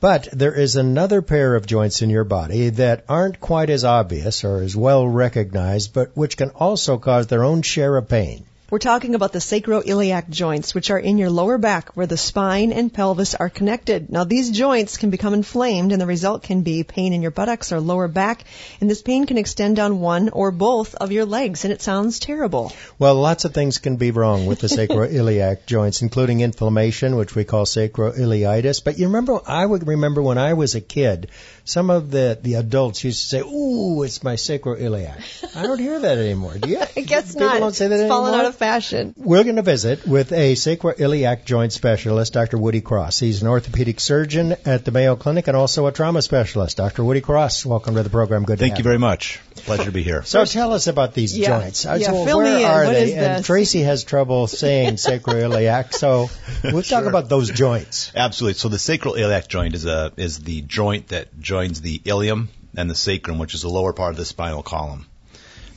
But 0.00 0.28
there 0.32 0.54
is 0.54 0.76
another 0.76 1.20
pair 1.20 1.54
of 1.54 1.66
joints 1.66 2.00
in 2.00 2.08
your 2.08 2.24
body 2.24 2.70
that 2.70 3.04
aren't 3.06 3.38
quite 3.38 3.68
as 3.68 3.84
obvious 3.84 4.42
or 4.42 4.62
as 4.62 4.74
well 4.74 5.06
recognized, 5.06 5.92
but 5.92 6.16
which 6.16 6.38
can 6.38 6.50
also 6.50 6.96
cause 6.96 7.26
their 7.26 7.44
own 7.44 7.60
share 7.60 7.98
of 7.98 8.08
pain. 8.08 8.46
We're 8.68 8.78
talking 8.80 9.14
about 9.14 9.32
the 9.32 9.38
sacroiliac 9.38 10.28
joints, 10.28 10.74
which 10.74 10.90
are 10.90 10.98
in 10.98 11.18
your 11.18 11.30
lower 11.30 11.56
back 11.56 11.90
where 11.96 12.08
the 12.08 12.16
spine 12.16 12.72
and 12.72 12.92
pelvis 12.92 13.36
are 13.36 13.48
connected. 13.48 14.10
Now, 14.10 14.24
these 14.24 14.50
joints 14.50 14.96
can 14.96 15.10
become 15.10 15.34
inflamed, 15.34 15.92
and 15.92 16.00
the 16.00 16.06
result 16.06 16.42
can 16.42 16.62
be 16.62 16.82
pain 16.82 17.12
in 17.12 17.22
your 17.22 17.30
buttocks 17.30 17.70
or 17.72 17.78
lower 17.78 18.08
back, 18.08 18.42
and 18.80 18.90
this 18.90 19.02
pain 19.02 19.24
can 19.24 19.38
extend 19.38 19.76
down 19.76 20.00
one 20.00 20.30
or 20.30 20.50
both 20.50 20.96
of 20.96 21.12
your 21.12 21.24
legs, 21.26 21.64
and 21.64 21.72
it 21.72 21.80
sounds 21.80 22.18
terrible. 22.18 22.72
Well, 22.98 23.14
lots 23.14 23.44
of 23.44 23.54
things 23.54 23.78
can 23.78 23.98
be 23.98 24.10
wrong 24.10 24.46
with 24.46 24.58
the 24.58 24.66
sacroiliac 24.66 25.66
joints, 25.66 26.02
including 26.02 26.40
inflammation, 26.40 27.14
which 27.14 27.36
we 27.36 27.44
call 27.44 27.66
sacroiliitis. 27.66 28.82
But 28.82 28.98
you 28.98 29.06
remember, 29.06 29.38
I 29.46 29.64
would 29.64 29.86
remember 29.86 30.22
when 30.22 30.38
I 30.38 30.54
was 30.54 30.74
a 30.74 30.80
kid, 30.80 31.28
some 31.64 31.88
of 31.88 32.10
the, 32.10 32.36
the 32.42 32.54
adults 32.54 33.04
used 33.04 33.22
to 33.22 33.28
say, 33.28 33.40
ooh, 33.42 34.02
it's 34.02 34.24
my 34.24 34.34
sacroiliac. 34.34 35.56
I 35.56 35.62
don't 35.62 35.78
hear 35.78 36.00
that 36.00 36.18
anymore. 36.18 36.58
Do 36.58 36.68
you? 36.68 36.80
I 36.96 37.00
guess 37.02 37.32
People 37.32 37.46
not. 37.46 37.58
don't 37.60 37.74
say 37.74 37.86
that 37.86 37.94
it's 37.94 38.10
anymore. 38.10 38.55
Fallen 38.58 38.72
out 38.72 38.76
of 38.78 38.84
fashion. 38.84 39.14
We're 39.16 39.44
going 39.44 39.56
to 39.56 39.62
visit 39.62 40.06
with 40.06 40.32
a 40.32 40.54
sacroiliac 40.54 41.44
joint 41.44 41.72
specialist, 41.72 42.32
Dr. 42.32 42.58
Woody 42.58 42.80
Cross. 42.80 43.18
He's 43.20 43.42
an 43.42 43.48
orthopedic 43.48 44.00
surgeon 44.00 44.56
at 44.64 44.84
the 44.84 44.90
Mayo 44.90 45.16
Clinic 45.16 45.48
and 45.48 45.56
also 45.56 45.86
a 45.86 45.92
trauma 45.92 46.22
specialist. 46.22 46.76
Dr. 46.76 47.04
Woody 47.04 47.20
Cross, 47.20 47.66
welcome 47.66 47.94
to 47.94 48.02
the 48.02 48.10
program. 48.10 48.44
Good 48.44 48.58
to 48.58 48.60
Thank 48.60 48.72
have 48.72 48.78
you 48.78 48.84
very 48.84 48.98
much. 48.98 49.40
Pleasure 49.56 49.84
to 49.84 49.92
be 49.92 50.02
here. 50.02 50.22
So 50.24 50.44
tell 50.44 50.72
us 50.72 50.86
about 50.86 51.14
these 51.14 51.36
Yeah. 51.36 51.60
joints. 51.60 51.86
Uh, 51.86 51.96
Yeah, 52.00 52.08
so 52.08 52.24
fill 52.24 52.38
where 52.38 52.54
me 52.56 52.64
in. 52.64 52.70
are 52.70 52.84
What 52.84 52.92
they? 52.92 53.04
is 53.12 53.14
And 53.14 53.38
this? 53.38 53.46
Tracy 53.46 53.82
has 53.82 54.04
trouble 54.04 54.46
saying 54.46 54.94
sacroiliac, 54.96 55.92
so 55.94 56.30
we'll 56.64 56.82
talk 56.82 57.04
about 57.04 57.28
those 57.28 57.50
joints. 57.50 58.12
Absolutely. 58.14 58.54
So 58.58 58.68
the 58.68 58.78
sacral 58.78 59.14
iliac 59.14 59.48
joint 59.48 59.74
is 59.74 59.86
a 59.86 60.12
is 60.16 60.38
the 60.40 60.60
joint 60.62 61.08
that 61.08 61.38
joins 61.40 61.80
the 61.80 62.00
ilium 62.04 62.48
and 62.76 62.90
the 62.90 62.94
sacrum, 62.94 63.38
which 63.38 63.54
is 63.54 63.62
the 63.62 63.68
lower 63.70 63.92
part 63.92 64.10
of 64.12 64.16
the 64.18 64.24
spinal 64.24 64.62
column. 64.62 65.06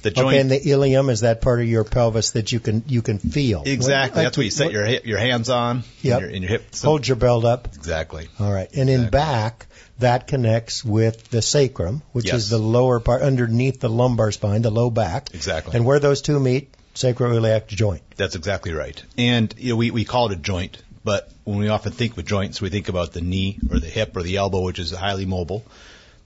The 0.01 0.11
joint 0.11 0.27
Okay, 0.27 0.39
and 0.39 0.49
the 0.49 0.69
ilium 0.69 1.09
is 1.09 1.21
that 1.21 1.41
part 1.41 1.59
of 1.59 1.67
your 1.67 1.83
pelvis 1.83 2.31
that 2.31 2.51
you 2.53 2.59
can 2.61 2.83
you 2.87 3.01
can 3.01 3.19
feel. 3.19 3.63
exactly. 3.65 4.19
What- 4.19 4.23
That's 4.23 4.37
what 4.37 4.43
you 4.45 4.51
set 4.51 4.71
your 4.71 4.87
your 4.87 5.17
hands 5.17 5.49
on. 5.49 5.83
In 6.03 6.09
your, 6.09 6.29
your 6.29 6.49
hip. 6.49 6.73
So- 6.75 6.87
Hold 6.89 7.07
your 7.07 7.17
belt 7.17 7.43
up. 7.45 7.67
exactly. 7.75 8.27
All 8.39 8.51
right. 8.51 8.69
And 8.73 8.89
in 8.89 9.09
back, 9.09 9.67
that 9.99 10.27
connects 10.27 10.85
with 10.85 11.29
the 11.29 11.41
sacrum, 11.41 12.01
which 12.13 12.27
Yes. 12.27 12.35
is 12.35 12.49
the 12.49 12.57
lower 12.57 13.01
part 13.01 13.21
underneath 13.21 13.81
the 13.81 13.89
lumbar 13.89 14.31
spine, 14.31 14.61
the 14.61 14.71
low 14.71 14.89
back. 14.89 15.31
Exactly. 15.33 15.75
And 15.75 15.85
where 15.85 15.99
those 15.99 16.21
two 16.21 16.39
meet, 16.39 16.73
sacroiliac 16.95 17.67
joint. 17.67 18.01
That's 18.15 18.35
exactly 18.35 18.71
right. 18.71 19.01
And 19.17 19.53
you 19.57 19.71
know, 19.71 19.75
we 19.75 19.91
we 19.91 20.05
call 20.05 20.27
it 20.31 20.33
a 20.33 20.41
joint, 20.41 20.77
but 21.03 21.29
when 21.43 21.57
we 21.57 21.67
often 21.67 21.91
think 21.91 22.15
with 22.15 22.25
joints, 22.25 22.61
we 22.61 22.69
think 22.69 22.87
about 22.87 23.11
the 23.11 23.21
knee 23.21 23.57
or 23.69 23.79
the 23.79 23.87
hip 23.87 24.15
or 24.15 24.23
the 24.23 24.37
elbow, 24.37 24.61
which 24.61 24.79
is 24.79 24.91
highly 24.91 25.25
mobile. 25.25 25.65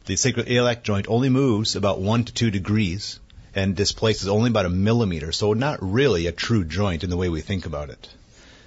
The 0.06 0.14
sacroiliac 0.16 0.84
joint 0.84 1.08
only 1.10 1.30
moves 1.30 1.76
about 1.76 2.00
one 2.02 2.26
to 2.26 2.34
two 2.34 2.52
degrees 2.52 3.20
and 3.56 3.76
displaces 3.76 4.28
only 4.28 4.50
about 4.50 4.66
a 4.66 4.70
millimeter, 4.70 5.32
so 5.32 5.54
not 5.54 5.80
really 5.82 6.28
a 6.28 6.32
true 6.32 6.64
joint 6.64 7.04
in 7.04 7.10
the 7.10 7.18
way 7.18 7.30
we 7.30 7.42
think 7.42 7.66
about 7.66 7.90
it. 7.90 8.10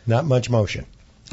Not 0.07 0.25
much 0.25 0.49
motion. 0.49 0.87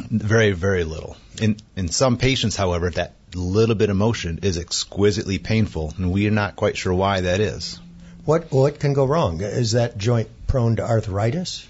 Very, 0.09 0.51
very 0.51 0.83
little. 0.83 1.15
In 1.39 1.57
in 1.75 1.87
some 1.89 2.17
patients, 2.17 2.55
however, 2.55 2.89
that 2.91 3.13
little 3.35 3.75
bit 3.75 3.89
of 3.89 3.95
motion 3.95 4.39
is 4.41 4.57
exquisitely 4.57 5.37
painful, 5.37 5.93
and 5.97 6.11
we 6.11 6.27
are 6.27 6.31
not 6.31 6.55
quite 6.55 6.77
sure 6.77 6.93
why 6.93 7.21
that 7.21 7.39
is. 7.39 7.79
What 8.25 8.51
what 8.51 8.79
can 8.79 8.93
go 8.93 9.05
wrong? 9.05 9.41
Is 9.41 9.73
that 9.73 9.97
joint 9.97 10.29
prone 10.47 10.77
to 10.77 10.83
arthritis? 10.83 11.67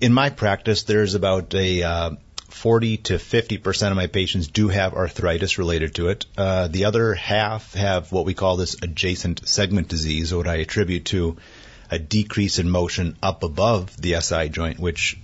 In 0.00 0.12
my 0.12 0.30
practice, 0.30 0.84
there's 0.84 1.14
about 1.14 1.54
a 1.54 1.82
uh, 1.82 2.10
40 2.54 2.96
to 2.98 3.18
50 3.18 3.58
percent 3.58 3.90
of 3.90 3.96
my 3.96 4.06
patients 4.06 4.46
do 4.46 4.68
have 4.68 4.94
arthritis 4.94 5.58
related 5.58 5.96
to 5.96 6.08
it. 6.08 6.24
Uh, 6.38 6.68
the 6.68 6.86
other 6.86 7.12
half 7.12 7.74
have 7.74 8.10
what 8.12 8.24
we 8.24 8.32
call 8.32 8.56
this 8.56 8.76
adjacent 8.80 9.46
segment 9.46 9.88
disease, 9.88 10.32
or 10.32 10.38
what 10.38 10.48
I 10.48 10.56
attribute 10.56 11.04
to 11.06 11.36
a 11.90 11.98
decrease 11.98 12.58
in 12.58 12.70
motion 12.70 13.16
up 13.22 13.42
above 13.42 14.00
the 14.00 14.18
SI 14.20 14.48
joint, 14.48 14.78
which 14.78 15.18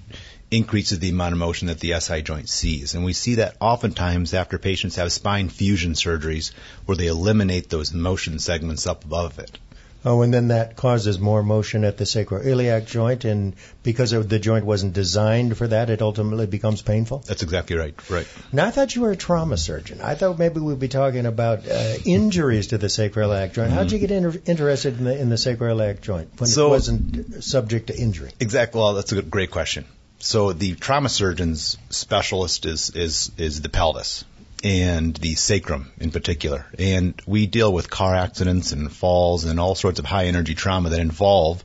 increases 0.51 0.99
the 0.99 1.11
amount 1.11 1.33
of 1.33 1.39
motion 1.39 1.69
that 1.69 1.81
the 1.81 1.99
SI 1.99 2.23
joint 2.23 2.49
sees. 2.49 2.95
And 2.95 3.05
we 3.05 3.13
see 3.13 3.37
that 3.37 3.57
oftentimes 3.61 4.35
after 4.35 4.59
patients 4.59 4.97
have 4.97 5.13
spine 5.13 5.49
fusion 5.49 5.93
surgeries 5.93 6.53
where 6.85 6.97
they 6.97 7.07
eliminate 7.07 7.71
those 7.71 7.95
motion 7.95 8.39
segments 8.39 8.87
up 8.87 9.05
above 9.05 9.39
it. 9.39 9.59
Oh, 10.05 10.23
and 10.23 10.33
then 10.33 10.49
that 10.49 10.77
causes 10.77 11.19
more 11.19 11.43
motion 11.43 11.85
at 11.85 11.99
the 11.99 12.05
sacroiliac 12.05 12.87
joint, 12.87 13.25
and 13.27 13.55
because 13.83 14.13
of 14.13 14.29
the 14.29 14.39
joint 14.39 14.65
wasn't 14.65 14.95
designed 14.95 15.57
for 15.59 15.69
that, 15.69 15.91
it 15.91 16.01
ultimately 16.01 16.47
becomes 16.47 16.81
painful. 16.81 17.19
That's 17.27 17.43
exactly 17.43 17.77
right. 17.77 17.95
Right. 18.11 18.27
Now, 18.53 18.67
I 18.67 18.71
thought 18.71 18.95
you 18.95 19.03
were 19.03 19.11
a 19.11 19.17
trauma 19.17 19.57
surgeon. 19.59 20.01
I 20.01 20.15
thought 20.15 20.39
maybe 20.39 20.61
we'd 20.61 20.79
be 20.79 20.89
talking 20.89 21.27
about 21.27 21.69
uh, 21.69 21.95
injuries 22.07 22.69
to 22.69 22.79
the 22.79 22.87
sacroiliac 22.87 23.53
joint. 23.53 23.73
How'd 23.73 23.93
you 23.93 23.99
get 23.99 24.11
inter- 24.11 24.41
interested 24.47 24.97
in 24.99 25.05
the, 25.05 25.19
in 25.19 25.29
the 25.29 25.37
sacroiliac 25.37 26.01
joint 26.01 26.31
when 26.39 26.49
So- 26.49 26.69
it 26.69 26.71
wasn't 26.71 27.45
subject 27.45 27.89
to 27.89 27.97
injury? 27.99 28.31
Exactly. 28.41 28.81
Well, 28.81 28.95
that's 28.95 29.13
a 29.13 29.17
good, 29.17 29.31
great 29.31 29.51
question. 29.51 29.85
So 30.19 30.53
the 30.53 30.75
trauma 30.75 31.09
surgeon's 31.09 31.79
specialist 31.89 32.67
is 32.67 32.91
is 32.91 33.31
is 33.39 33.63
the 33.63 33.71
pelvis 33.71 34.25
and 34.63 35.17
the 35.17 35.35
sacrum 35.35 35.91
in 35.99 36.11
particular. 36.11 36.67
And 36.79 37.21
we 37.27 37.47
deal 37.47 37.73
with 37.73 37.91
car 37.91 38.15
accidents 38.15 38.73
and 38.73 38.93
falls 38.93 39.45
and 39.45 39.59
all 39.59 39.75
sorts 39.75 39.99
of 39.99 40.05
high 40.05 40.27
energy 40.27 40.55
trauma 40.55 40.91
that 40.91 41.01
involve 41.01 41.65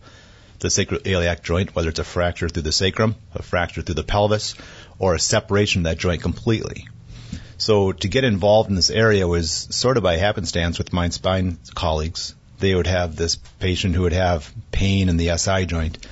the 0.59 0.69
sacroiliac 0.69 1.43
joint, 1.43 1.75
whether 1.75 1.89
it's 1.89 1.99
a 1.99 2.03
fracture 2.03 2.47
through 2.47 2.63
the 2.63 2.71
sacrum, 2.71 3.15
a 3.33 3.41
fracture 3.41 3.81
through 3.81 3.95
the 3.95 4.03
pelvis, 4.03 4.55
or 4.97 5.13
a 5.13 5.19
separation 5.19 5.81
of 5.81 5.83
that 5.85 5.97
joint 5.97 6.21
completely. 6.21 6.87
So 7.57 7.91
to 7.91 8.07
get 8.07 8.23
involved 8.23 8.69
in 8.69 8.75
this 8.75 8.89
area 8.89 9.27
was 9.27 9.51
sort 9.51 9.97
of 9.97 10.03
by 10.03 10.17
happenstance 10.17 10.77
with 10.77 10.93
my 10.93 11.09
spine 11.09 11.57
colleagues. 11.73 12.35
They 12.59 12.73
would 12.73 12.87
have 12.87 13.15
this 13.15 13.35
patient 13.35 13.95
who 13.95 14.03
would 14.03 14.13
have 14.13 14.51
pain 14.71 15.09
in 15.09 15.17
the 15.17 15.37
SI 15.37 15.65
joint. 15.65 16.05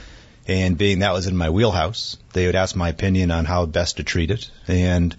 And 0.45 0.77
being 0.77 0.99
that 0.99 1.13
was 1.13 1.27
in 1.27 1.37
my 1.37 1.49
wheelhouse, 1.49 2.17
they 2.33 2.45
would 2.45 2.55
ask 2.55 2.75
my 2.75 2.89
opinion 2.89 3.31
on 3.31 3.45
how 3.45 3.65
best 3.65 3.97
to 3.97 4.03
treat 4.03 4.29
it. 4.29 4.49
And 4.67 5.15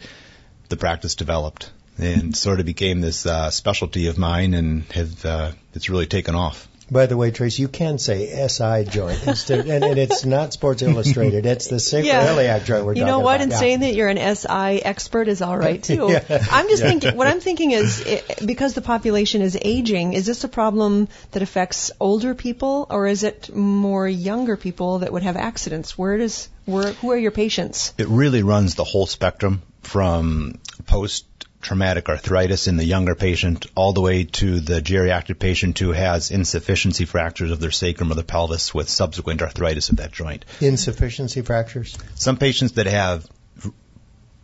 the 0.75 0.81
practice 0.81 1.15
developed 1.15 1.71
and 1.99 2.37
sort 2.37 2.59
of 2.59 2.67
became 2.67 3.01
this 3.01 3.27
uh, 3.27 3.51
specialty 3.51 4.09
of 4.09 4.19
mine 4.19 4.55
and 4.55 4.83
have, 4.93 5.25
uh, 5.25 5.53
it's 5.73 5.89
really 5.89 6.07
taken 6.07 6.35
off. 6.35 6.69
By 6.91 7.07
the 7.07 7.17
way, 7.17 7.31
Trace, 7.31 7.59
you 7.59 7.69
can 7.69 7.99
say 7.99 8.47
SI 8.49 8.85
joint 8.85 9.27
instead, 9.27 9.67
and, 9.67 9.83
and 9.85 9.99
it's 9.99 10.25
not 10.25 10.53
Sports 10.53 10.83
Illustrated. 10.83 11.47
It's 11.47 11.69
the 11.69 11.77
sacroiliac 11.77 12.65
joint 12.67 12.85
we're 12.85 12.93
You 12.93 13.01
talking 13.03 13.07
know 13.07 13.21
what? 13.21 13.37
about. 13.37 13.43
And 13.43 13.53
Yeah. 13.53 13.59
saying 13.59 13.81
that 13.81 13.95
you're 13.95 14.09
an 14.09 14.19
SI 14.37 14.83
expert 14.83 15.29
is 15.29 15.41
all 15.43 15.57
right 15.57 15.83
too. 15.83 16.09
Yeah. 16.15 16.47
I'm 16.51 16.69
just 16.69 16.83
thinking. 16.83 17.17
What 17.17 17.27
I'm 17.27 17.41
thinking 17.41 17.71
is, 17.71 18.05
i 18.07 18.23
because 18.45 18.75
the 18.75 18.83
population 18.83 19.41
is 19.43 19.57
aging, 19.61 20.13
is 20.13 20.27
this 20.27 20.45
a 20.45 20.49
problem 20.49 21.09
that 21.33 21.43
affects 21.43 21.91
older 21.99 22.35
people, 22.35 22.87
or 22.91 23.07
is 23.07 23.23
it 23.23 23.55
more 23.55 24.07
younger 24.07 24.57
people 24.57 24.99
that 25.01 25.13
would 25.13 25.23
have 25.23 25.37
accidents? 25.37 25.97
Where 25.97 26.19
does 26.19 26.49
where 26.67 26.93
who 26.93 27.11
are 27.13 27.19
your 27.19 27.31
patients? 27.31 27.95
It 27.99 28.09
really 28.09 28.43
runs 28.43 28.75
the 28.75 28.85
whole 28.85 29.07
spectrum 29.07 29.63
from 29.83 30.59
post 30.87 31.27
traumatic 31.65 32.09
arthritis 32.09 32.69
in 32.69 32.77
the 32.77 32.85
younger 32.85 33.15
patient 33.15 33.67
all 33.75 33.93
the 33.93 34.01
way 34.01 34.25
to 34.25 34.61
the 34.61 34.81
geriatric 34.81 35.39
patient 35.39 35.79
who 35.79 35.93
has 35.93 36.31
insufficiency 36.31 37.05
fractures 37.05 37.51
of 37.51 37.59
their 37.59 37.71
sacrum 37.71 38.13
or 38.13 38.15
the 38.15 38.23
pelvis 38.23 38.73
with 38.73 38.89
subsequent 38.89 39.43
arthritis 39.43 39.89
of 39.89 39.97
that 39.97 40.13
joint. 40.13 40.45
Insufficiency 40.61 41.43
fractures. 41.43 41.97
Some 42.15 42.37
patients 42.37 42.73
that 42.73 42.87
have 42.87 43.27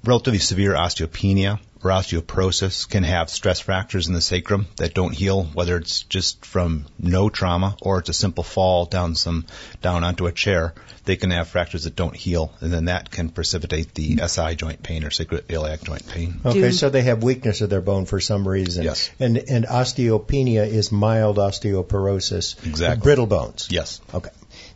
relatively 0.05 0.39
severe 0.39 0.73
osteopenia 0.73 1.61
or 1.83 1.91
osteoporosis 1.91 2.89
can 2.89 3.05
have 3.05 3.31
stress 3.31 3.61
fractures 3.61 4.09
in 4.09 4.15
the 4.15 4.21
sacrum 4.21 4.67
that 4.77 4.95
don't 4.95 5.13
heal, 5.15 5.45
whether 5.45 5.77
it's 5.77 6.03
just 6.03 6.45
from 6.45 6.87
no 6.99 7.29
trauma 7.29 7.77
or 7.81 7.99
it's 7.99 8.09
a 8.09 8.15
simple 8.15 8.45
fall 8.45 8.85
down 8.87 9.15
some 9.15 9.47
down 9.81 10.05
onto 10.05 10.27
a 10.27 10.33
chair. 10.33 10.75
They 11.05 11.17
can 11.17 11.31
have 11.31 11.49
fractures 11.49 11.85
that 11.85 11.97
don't 11.97 12.15
heal, 12.15 12.53
and 12.61 12.73
then 12.73 12.85
that 12.85 13.11
can 13.11 13.31
precipitate 13.31 13.95
the 13.95 14.21
SI 14.27 14.55
joint 14.55 14.83
pain 14.83 15.03
or 15.05 15.11
sacroiliac 15.11 15.83
joint 15.83 16.07
pain. 16.07 16.41
Okay, 16.45 16.61
Do- 16.61 16.73
so 16.73 16.91
they 16.91 17.03
have 17.03 17.23
weakness 17.23 17.63
of 17.63 17.71
their 17.71 17.81
bone 17.81 18.05
for 18.05 18.21
some 18.21 18.47
reason. 18.47 18.85
Yes. 18.85 19.11
And 19.19 19.39
and 19.39 19.65
osteopenia 19.65 20.67
is 20.67 20.93
mild 20.93 21.39
osteoporosis. 21.39 22.65
Exactly. 22.67 23.03
Brittle 23.03 23.27
bones. 23.27 23.69
Yes. 23.71 24.01
Okay. 24.13 24.31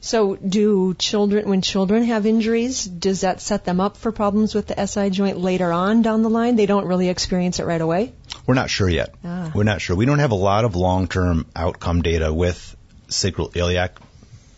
So, 0.05 0.37
do 0.37 0.93
children, 0.93 1.49
when 1.49 1.63
children 1.63 2.03
have 2.05 2.27
injuries, 2.27 2.85
does 2.85 3.23
that 3.23 3.41
set 3.41 3.65
them 3.65 3.81
up 3.81 3.97
for 3.97 4.13
problems 4.13 4.55
with 4.55 4.67
the 4.67 4.87
SI 4.87 5.09
joint 5.09 5.39
later 5.39 5.73
on 5.73 6.03
down 6.03 6.23
the 6.23 6.29
line? 6.29 6.57
They 6.57 6.67
don't 6.67 6.85
really 6.85 7.09
experience 7.09 7.59
it 7.59 7.65
right 7.65 7.81
away. 7.81 8.13
We're 8.47 8.53
not 8.53 8.69
sure 8.69 8.87
yet. 8.87 9.15
Ah. 9.25 9.51
We're 9.55 9.65
not 9.65 9.81
sure. 9.81 9.97
We 9.97 10.05
don't 10.05 10.19
have 10.19 10.33
a 10.33 10.35
lot 10.51 10.67
of 10.67 10.77
long-term 10.77 11.47
outcome 11.57 12.03
data 12.03 12.31
with 12.35 12.77
sacroiliac 13.09 13.93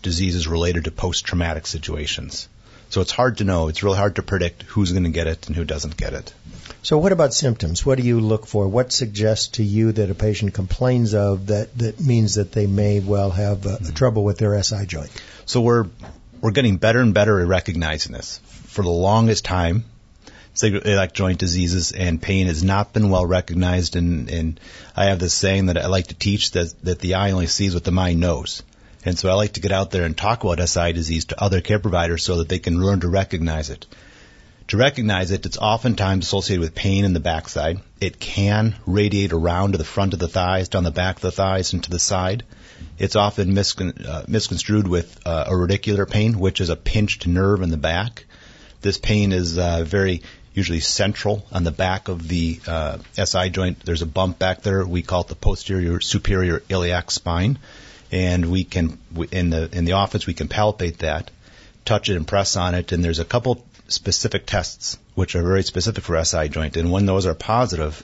diseases 0.02 0.48
related 0.48 0.86
to 0.86 0.90
post-traumatic 0.90 1.68
situations. 1.68 2.48
So 2.90 3.00
it's 3.00 3.12
hard 3.12 3.38
to 3.38 3.44
know. 3.44 3.68
It's 3.68 3.84
really 3.84 3.98
hard 3.98 4.16
to 4.16 4.24
predict 4.24 4.64
who's 4.64 4.90
going 4.90 5.04
to 5.04 5.10
get 5.10 5.28
it 5.28 5.46
and 5.46 5.54
who 5.54 5.64
doesn't 5.64 5.96
get 5.96 6.12
it. 6.12 6.34
So 6.86 6.98
what 6.98 7.10
about 7.10 7.34
symptoms? 7.34 7.84
What 7.84 7.98
do 7.98 8.04
you 8.04 8.20
look 8.20 8.46
for? 8.46 8.68
What 8.68 8.92
suggests 8.92 9.48
to 9.56 9.64
you 9.64 9.90
that 9.90 10.08
a 10.08 10.14
patient 10.14 10.54
complains 10.54 11.14
of 11.14 11.48
that, 11.48 11.76
that 11.78 11.98
means 11.98 12.36
that 12.36 12.52
they 12.52 12.68
may 12.68 13.00
well 13.00 13.32
have 13.32 13.66
uh, 13.66 13.78
trouble 13.92 14.22
with 14.22 14.38
their 14.38 14.62
SI 14.62 14.86
joint? 14.86 15.10
So 15.46 15.62
we're 15.62 15.86
we're 16.40 16.52
getting 16.52 16.76
better 16.76 17.00
and 17.00 17.12
better 17.12 17.40
at 17.40 17.48
recognizing 17.48 18.12
this. 18.12 18.38
For 18.68 18.84
the 18.84 18.90
longest 18.90 19.44
time, 19.44 19.84
sacroiliac 20.54 21.12
joint 21.12 21.40
diseases 21.40 21.90
and 21.90 22.22
pain 22.22 22.46
has 22.46 22.62
not 22.62 22.92
been 22.92 23.10
well 23.10 23.26
recognized. 23.26 23.96
And, 23.96 24.30
and 24.30 24.60
I 24.94 25.06
have 25.06 25.18
this 25.18 25.34
saying 25.34 25.66
that 25.66 25.78
I 25.78 25.88
like 25.88 26.06
to 26.06 26.14
teach 26.14 26.52
that 26.52 26.72
that 26.84 27.00
the 27.00 27.14
eye 27.14 27.32
only 27.32 27.48
sees 27.48 27.74
what 27.74 27.82
the 27.82 27.90
mind 27.90 28.20
knows. 28.20 28.62
And 29.04 29.18
so 29.18 29.28
I 29.28 29.32
like 29.32 29.54
to 29.54 29.60
get 29.60 29.72
out 29.72 29.90
there 29.90 30.04
and 30.04 30.16
talk 30.16 30.44
about 30.44 30.64
SI 30.68 30.92
disease 30.92 31.24
to 31.26 31.42
other 31.42 31.60
care 31.60 31.80
providers 31.80 32.22
so 32.22 32.36
that 32.36 32.48
they 32.48 32.60
can 32.60 32.80
learn 32.80 33.00
to 33.00 33.08
recognize 33.08 33.70
it. 33.70 33.86
To 34.68 34.76
recognize 34.76 35.30
it, 35.30 35.46
it's 35.46 35.58
oftentimes 35.58 36.26
associated 36.26 36.60
with 36.60 36.74
pain 36.74 37.04
in 37.04 37.12
the 37.12 37.20
backside. 37.20 37.80
It 38.00 38.18
can 38.18 38.74
radiate 38.84 39.32
around 39.32 39.72
to 39.72 39.78
the 39.78 39.84
front 39.84 40.12
of 40.12 40.18
the 40.18 40.26
thighs, 40.26 40.68
down 40.68 40.82
the 40.82 40.90
back 40.90 41.16
of 41.16 41.22
the 41.22 41.30
thighs, 41.30 41.72
and 41.72 41.84
to 41.84 41.90
the 41.90 42.00
side. 42.00 42.42
It's 42.98 43.14
often 43.14 43.52
miscon- 43.52 44.04
uh, 44.04 44.24
misconstrued 44.26 44.88
with 44.88 45.20
uh, 45.24 45.44
a 45.46 45.52
radicular 45.52 46.10
pain, 46.10 46.40
which 46.40 46.60
is 46.60 46.68
a 46.68 46.76
pinched 46.76 47.28
nerve 47.28 47.62
in 47.62 47.70
the 47.70 47.76
back. 47.76 48.24
This 48.80 48.98
pain 48.98 49.32
is 49.32 49.56
uh, 49.56 49.84
very 49.84 50.22
usually 50.52 50.80
central 50.80 51.46
on 51.52 51.62
the 51.62 51.70
back 51.70 52.08
of 52.08 52.26
the 52.26 52.58
uh, 52.66 52.98
SI 53.12 53.50
joint. 53.50 53.84
There's 53.84 54.02
a 54.02 54.06
bump 54.06 54.38
back 54.38 54.62
there. 54.62 54.84
We 54.84 55.02
call 55.02 55.20
it 55.20 55.28
the 55.28 55.36
posterior 55.36 56.00
superior 56.00 56.62
iliac 56.68 57.12
spine, 57.12 57.60
and 58.10 58.46
we 58.46 58.64
can 58.64 58.98
in 59.30 59.50
the 59.50 59.68
in 59.72 59.84
the 59.84 59.92
office 59.92 60.26
we 60.26 60.34
can 60.34 60.48
palpate 60.48 60.98
that, 60.98 61.30
touch 61.84 62.08
it 62.08 62.16
and 62.16 62.26
press 62.26 62.56
on 62.56 62.74
it. 62.74 62.90
And 62.90 63.04
there's 63.04 63.20
a 63.20 63.24
couple 63.24 63.64
specific 63.88 64.46
tests 64.46 64.98
which 65.14 65.34
are 65.34 65.42
very 65.42 65.62
specific 65.62 66.04
for 66.04 66.22
SI 66.24 66.48
joint, 66.48 66.76
and 66.76 66.90
when 66.92 67.06
those 67.06 67.26
are 67.26 67.34
positive, 67.34 68.02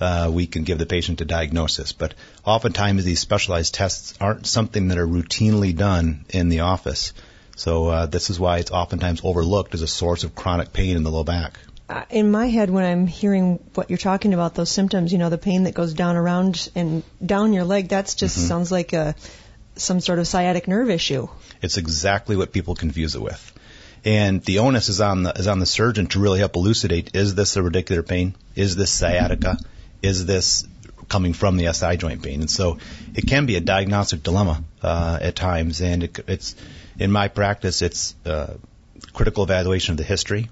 uh, 0.00 0.30
we 0.32 0.46
can 0.46 0.64
give 0.64 0.78
the 0.78 0.86
patient 0.86 1.20
a 1.20 1.24
diagnosis. 1.24 1.92
But 1.92 2.14
oftentimes 2.44 3.04
these 3.04 3.20
specialized 3.20 3.74
tests 3.74 4.14
aren't 4.20 4.46
something 4.46 4.88
that 4.88 4.98
are 4.98 5.06
routinely 5.06 5.76
done 5.76 6.24
in 6.30 6.48
the 6.48 6.60
office. 6.60 7.12
So 7.56 7.88
uh, 7.88 8.06
this 8.06 8.30
is 8.30 8.40
why 8.40 8.58
it's 8.58 8.70
oftentimes 8.70 9.20
overlooked 9.22 9.74
as 9.74 9.82
a 9.82 9.86
source 9.86 10.24
of 10.24 10.34
chronic 10.34 10.72
pain 10.72 10.96
in 10.96 11.02
the 11.04 11.10
low 11.10 11.22
back. 11.24 11.58
Uh, 11.88 12.02
in 12.10 12.30
my 12.30 12.46
head, 12.48 12.70
when 12.70 12.84
I'm 12.84 13.06
hearing 13.06 13.60
what 13.74 13.90
you're 13.90 13.98
talking 13.98 14.32
about, 14.34 14.54
those 14.54 14.70
symptoms, 14.70 15.12
you 15.12 15.18
know, 15.18 15.28
the 15.28 15.38
pain 15.38 15.64
that 15.64 15.74
goes 15.74 15.92
down 15.94 16.16
around 16.16 16.68
and 16.74 17.02
down 17.24 17.52
your 17.52 17.64
leg, 17.64 17.88
that's 17.88 18.14
just 18.14 18.38
Mm-hmm. 18.38 18.48
sounds 18.48 18.72
like 18.72 18.92
a 18.94 19.14
some 19.76 20.00
sort 20.00 20.18
of 20.18 20.26
sciatic 20.26 20.66
nerve 20.66 20.88
issue. 20.88 21.28
It's 21.60 21.76
exactly 21.76 22.36
what 22.36 22.52
people 22.52 22.74
confuse 22.74 23.14
it 23.16 23.20
with. 23.22 23.52
And 24.04 24.42
the 24.42 24.58
onus 24.58 24.88
is 24.88 25.00
on 25.00 25.22
the 25.22 25.32
is 25.32 25.46
on 25.46 25.60
the 25.60 25.66
surgeon 25.66 26.06
to 26.08 26.20
really 26.20 26.38
help 26.38 26.56
elucidate: 26.56 27.14
is 27.14 27.34
this 27.34 27.56
a 27.56 27.60
radicular 27.60 28.06
pain? 28.06 28.34
Is 28.54 28.76
this 28.76 28.90
sciatica? 28.90 29.58
Is 30.02 30.26
this 30.26 30.66
coming 31.08 31.32
from 31.32 31.56
the 31.56 31.72
SI 31.72 31.96
joint 31.96 32.22
pain? 32.22 32.40
And 32.40 32.50
so 32.50 32.78
it 33.14 33.26
can 33.26 33.46
be 33.46 33.56
a 33.56 33.60
diagnostic 33.60 34.22
dilemma 34.22 34.62
uh, 34.82 35.18
at 35.20 35.36
times. 35.36 35.80
And 35.80 36.04
it, 36.04 36.18
it's 36.28 36.56
in 36.98 37.10
my 37.10 37.28
practice, 37.28 37.82
it's 37.82 38.14
uh, 38.24 38.54
critical 39.12 39.44
evaluation 39.44 39.92
of 39.92 39.98
the 39.98 40.04
history, 40.04 40.50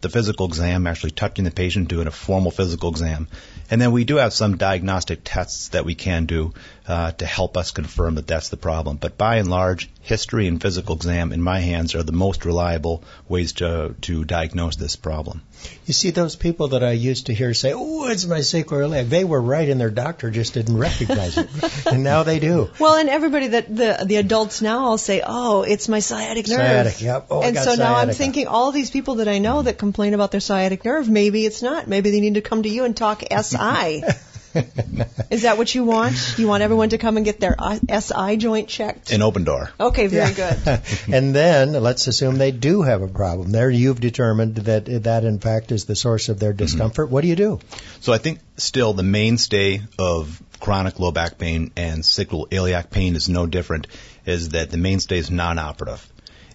the 0.00 0.08
physical 0.08 0.46
exam, 0.46 0.86
actually 0.86 1.10
touching 1.10 1.44
the 1.44 1.50
patient, 1.50 1.88
doing 1.88 2.06
a 2.06 2.10
formal 2.10 2.50
physical 2.50 2.90
exam. 2.90 3.28
And 3.70 3.80
then 3.80 3.92
we 3.92 4.04
do 4.04 4.16
have 4.16 4.32
some 4.32 4.56
diagnostic 4.56 5.20
tests 5.22 5.68
that 5.68 5.84
we 5.84 5.94
can 5.94 6.26
do 6.26 6.54
uh, 6.88 7.12
to 7.12 7.26
help 7.26 7.56
us 7.56 7.70
confirm 7.70 8.16
that 8.16 8.26
that's 8.26 8.48
the 8.48 8.56
problem. 8.56 8.96
But 8.96 9.18
by 9.18 9.36
and 9.36 9.48
large, 9.48 9.88
history 10.00 10.46
and 10.48 10.60
physical 10.60 10.96
exam 10.96 11.32
in 11.32 11.42
my 11.42 11.60
hands 11.60 11.94
are 11.94 12.02
the 12.02 12.12
most 12.12 12.44
reliable 12.44 13.04
ways 13.28 13.52
to 13.52 13.94
to 14.00 14.24
diagnose 14.24 14.76
this 14.76 14.96
problem. 14.96 15.42
You 15.84 15.92
see 15.92 16.10
those 16.10 16.36
people 16.36 16.68
that 16.68 16.82
I 16.82 16.92
used 16.92 17.26
to 17.26 17.34
hear 17.34 17.52
say, 17.52 17.72
"Oh, 17.74 18.08
it's 18.08 18.26
my 18.26 18.38
sacroiliac." 18.38 19.08
They 19.08 19.24
were 19.24 19.40
right, 19.40 19.68
and 19.68 19.80
their 19.80 19.90
doctor 19.90 20.30
just 20.30 20.54
didn't 20.54 20.78
recognize 20.78 21.36
it, 21.36 21.48
and 21.86 22.02
now 22.02 22.22
they 22.22 22.38
do. 22.38 22.70
Well, 22.78 22.96
and 22.96 23.08
everybody 23.08 23.48
that 23.48 23.74
the 23.74 24.04
the 24.04 24.16
adults 24.16 24.62
now 24.62 24.84
all 24.86 24.98
say, 24.98 25.22
"Oh, 25.24 25.62
it's 25.62 25.88
my 25.88 26.00
sciatic 26.00 26.48
nerve." 26.48 26.58
Sciatic, 26.58 27.02
yep. 27.02 27.26
Oh, 27.30 27.42
I 27.42 27.46
and 27.46 27.54
got 27.54 27.64
so 27.64 27.74
now 27.74 27.96
I'm 27.96 28.10
thinking 28.10 28.46
all 28.46 28.72
these 28.72 28.90
people 28.90 29.16
that 29.16 29.28
I 29.28 29.38
know 29.38 29.62
that 29.62 29.76
complain 29.78 30.14
about 30.14 30.30
their 30.30 30.40
sciatic 30.40 30.84
nerve, 30.84 31.08
maybe 31.08 31.44
it's 31.44 31.62
not. 31.62 31.86
Maybe 31.88 32.10
they 32.10 32.20
need 32.20 32.34
to 32.34 32.40
come 32.40 32.62
to 32.62 32.68
you 32.68 32.84
and 32.84 32.96
talk 32.96 33.22
SI. 33.30 34.02
Is 35.30 35.42
that 35.42 35.58
what 35.58 35.74
you 35.74 35.84
want? 35.84 36.34
You 36.38 36.48
want 36.48 36.62
everyone 36.62 36.90
to 36.90 36.98
come 36.98 37.16
and 37.16 37.24
get 37.24 37.40
their 37.40 37.56
SI 37.88 38.36
joint 38.36 38.68
checked? 38.68 39.12
An 39.12 39.22
open 39.22 39.44
door. 39.44 39.70
Okay, 39.78 40.06
very 40.08 40.32
good. 40.32 40.58
and 41.12 41.34
then 41.34 41.72
let's 41.72 42.06
assume 42.06 42.36
they 42.36 42.50
do 42.50 42.82
have 42.82 43.02
a 43.02 43.08
problem. 43.08 43.52
There, 43.52 43.70
you've 43.70 44.00
determined 44.00 44.56
that 44.56 44.86
that 45.04 45.24
in 45.24 45.38
fact 45.38 45.72
is 45.72 45.84
the 45.84 45.96
source 45.96 46.28
of 46.28 46.40
their 46.40 46.50
mm-hmm. 46.50 46.58
discomfort. 46.58 47.10
What 47.10 47.22
do 47.22 47.28
you 47.28 47.36
do? 47.36 47.60
So 48.00 48.12
I 48.12 48.18
think 48.18 48.40
still 48.56 48.92
the 48.92 49.02
mainstay 49.04 49.82
of 49.98 50.42
chronic 50.58 50.98
low 50.98 51.12
back 51.12 51.38
pain 51.38 51.70
and 51.76 52.02
sacroiliac 52.02 52.90
pain 52.90 53.16
is 53.16 53.28
no 53.28 53.46
different, 53.46 53.86
is 54.26 54.50
that 54.50 54.70
the 54.70 54.78
mainstay 54.78 55.18
is 55.18 55.30
non-operative. 55.30 56.06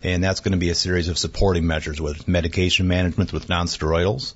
And 0.03 0.23
that's 0.23 0.41
going 0.41 0.51
to 0.51 0.58
be 0.58 0.69
a 0.69 0.75
series 0.75 1.08
of 1.08 1.17
supporting 1.17 1.65
measures 1.65 1.99
with 1.99 2.27
medication 2.27 2.88
management 2.88 3.34
with 3.34 3.47
nonsteroidals, 3.47 4.36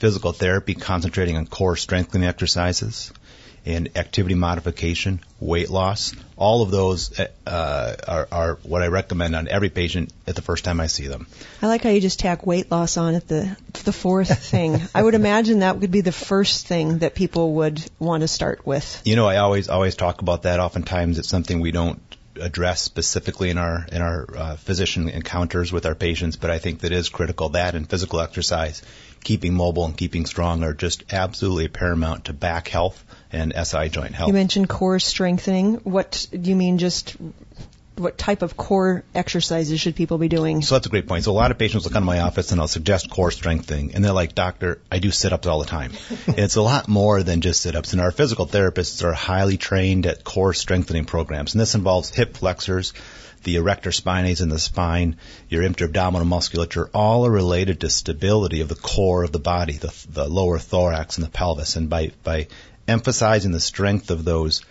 physical 0.00 0.32
therapy 0.32 0.74
concentrating 0.74 1.36
on 1.36 1.46
core 1.46 1.76
strengthening 1.76 2.26
exercises, 2.26 3.12
and 3.66 3.96
activity 3.96 4.34
modification, 4.34 5.20
weight 5.38 5.68
loss. 5.68 6.14
All 6.36 6.62
of 6.62 6.70
those 6.70 7.18
uh, 7.20 7.96
are, 8.08 8.28
are 8.32 8.54
what 8.62 8.82
I 8.82 8.86
recommend 8.86 9.36
on 9.36 9.48
every 9.48 9.68
patient 9.68 10.12
at 10.26 10.34
the 10.34 10.42
first 10.42 10.64
time 10.64 10.80
I 10.80 10.86
see 10.86 11.06
them. 11.06 11.26
I 11.60 11.66
like 11.66 11.82
how 11.82 11.90
you 11.90 12.00
just 12.00 12.20
tack 12.20 12.46
weight 12.46 12.70
loss 12.70 12.96
on 12.96 13.14
at 13.14 13.28
the 13.28 13.56
the 13.84 13.92
fourth 13.92 14.42
thing. 14.50 14.80
I 14.94 15.02
would 15.02 15.14
imagine 15.14 15.60
that 15.60 15.78
would 15.78 15.90
be 15.90 16.00
the 16.00 16.12
first 16.12 16.66
thing 16.66 16.98
that 16.98 17.14
people 17.14 17.54
would 17.54 17.84
want 17.98 18.22
to 18.22 18.28
start 18.28 18.66
with. 18.66 19.02
You 19.04 19.16
know, 19.16 19.26
I 19.26 19.36
always 19.36 19.68
always 19.68 19.94
talk 19.94 20.22
about 20.22 20.42
that. 20.42 20.60
Oftentimes, 20.60 21.18
it's 21.18 21.28
something 21.28 21.60
we 21.60 21.72
don't 21.72 22.00
address 22.40 22.80
specifically 22.80 23.50
in 23.50 23.58
our 23.58 23.86
in 23.92 24.00
our 24.00 24.26
uh, 24.34 24.56
physician 24.56 25.10
encounters 25.10 25.70
with 25.70 25.84
our 25.84 25.94
patients, 25.94 26.36
but 26.36 26.50
I 26.50 26.58
think 26.58 26.80
that 26.80 26.92
is 26.92 27.10
critical. 27.10 27.50
That 27.50 27.74
and 27.74 27.88
physical 27.88 28.20
exercise, 28.20 28.82
keeping 29.22 29.54
mobile 29.54 29.84
and 29.84 29.96
keeping 29.96 30.26
strong 30.26 30.62
are 30.62 30.74
just 30.74 31.12
absolutely 31.12 31.68
paramount 31.68 32.26
to 32.26 32.32
back 32.32 32.68
health 32.68 33.04
and 33.32 33.52
SI 33.54 33.88
joint 33.88 34.14
health. 34.14 34.28
You 34.28 34.34
mentioned 34.34 34.68
core 34.68 34.98
strengthening. 34.98 35.74
What 35.76 36.26
do 36.30 36.50
you 36.50 36.56
mean? 36.56 36.78
Just 36.78 37.16
what 38.00 38.16
type 38.16 38.40
of 38.40 38.56
core 38.56 39.04
exercises 39.14 39.78
should 39.78 39.94
people 39.94 40.16
be 40.16 40.28
doing? 40.28 40.62
So 40.62 40.74
that's 40.74 40.86
a 40.86 40.90
great 40.90 41.06
point. 41.06 41.24
So 41.24 41.32
a 41.32 41.34
lot 41.34 41.50
of 41.50 41.58
patients 41.58 41.84
will 41.84 41.92
come 41.92 42.02
to 42.02 42.06
my 42.06 42.20
office 42.20 42.50
and 42.50 42.60
I'll 42.60 42.68
suggest 42.68 43.10
core 43.10 43.30
strengthening, 43.30 43.94
and 43.94 44.04
they're 44.04 44.12
like, 44.12 44.34
"Doctor, 44.34 44.80
I 44.90 44.98
do 44.98 45.10
sit-ups 45.10 45.46
all 45.46 45.60
the 45.60 45.66
time." 45.66 45.92
it's 46.26 46.56
a 46.56 46.62
lot 46.62 46.88
more 46.88 47.22
than 47.22 47.42
just 47.42 47.60
sit-ups, 47.60 47.92
and 47.92 48.00
our 48.00 48.10
physical 48.10 48.46
therapists 48.46 49.04
are 49.04 49.12
highly 49.12 49.58
trained 49.58 50.06
at 50.06 50.24
core 50.24 50.54
strengthening 50.54 51.04
programs, 51.04 51.54
and 51.54 51.60
this 51.60 51.74
involves 51.74 52.08
hip 52.08 52.36
flexors, 52.36 52.94
the 53.44 53.56
erector 53.56 53.90
spinae 53.90 54.40
in 54.40 54.48
the 54.48 54.58
spine, 54.58 55.16
your 55.48 55.62
interabdominal 55.62 56.26
musculature, 56.26 56.90
all 56.92 57.26
are 57.26 57.30
related 57.30 57.80
to 57.80 57.90
stability 57.90 58.60
of 58.60 58.68
the 58.68 58.74
core 58.74 59.24
of 59.24 59.32
the 59.32 59.38
body, 59.38 59.74
the, 59.74 59.94
the 60.10 60.28
lower 60.28 60.58
thorax 60.58 61.16
and 61.16 61.26
the 61.26 61.30
pelvis, 61.30 61.76
and 61.76 61.88
by 61.88 62.12
by 62.22 62.48
emphasizing 62.86 63.52
the 63.52 63.60
strength 63.60 64.10
of 64.10 64.24
those 64.24 64.62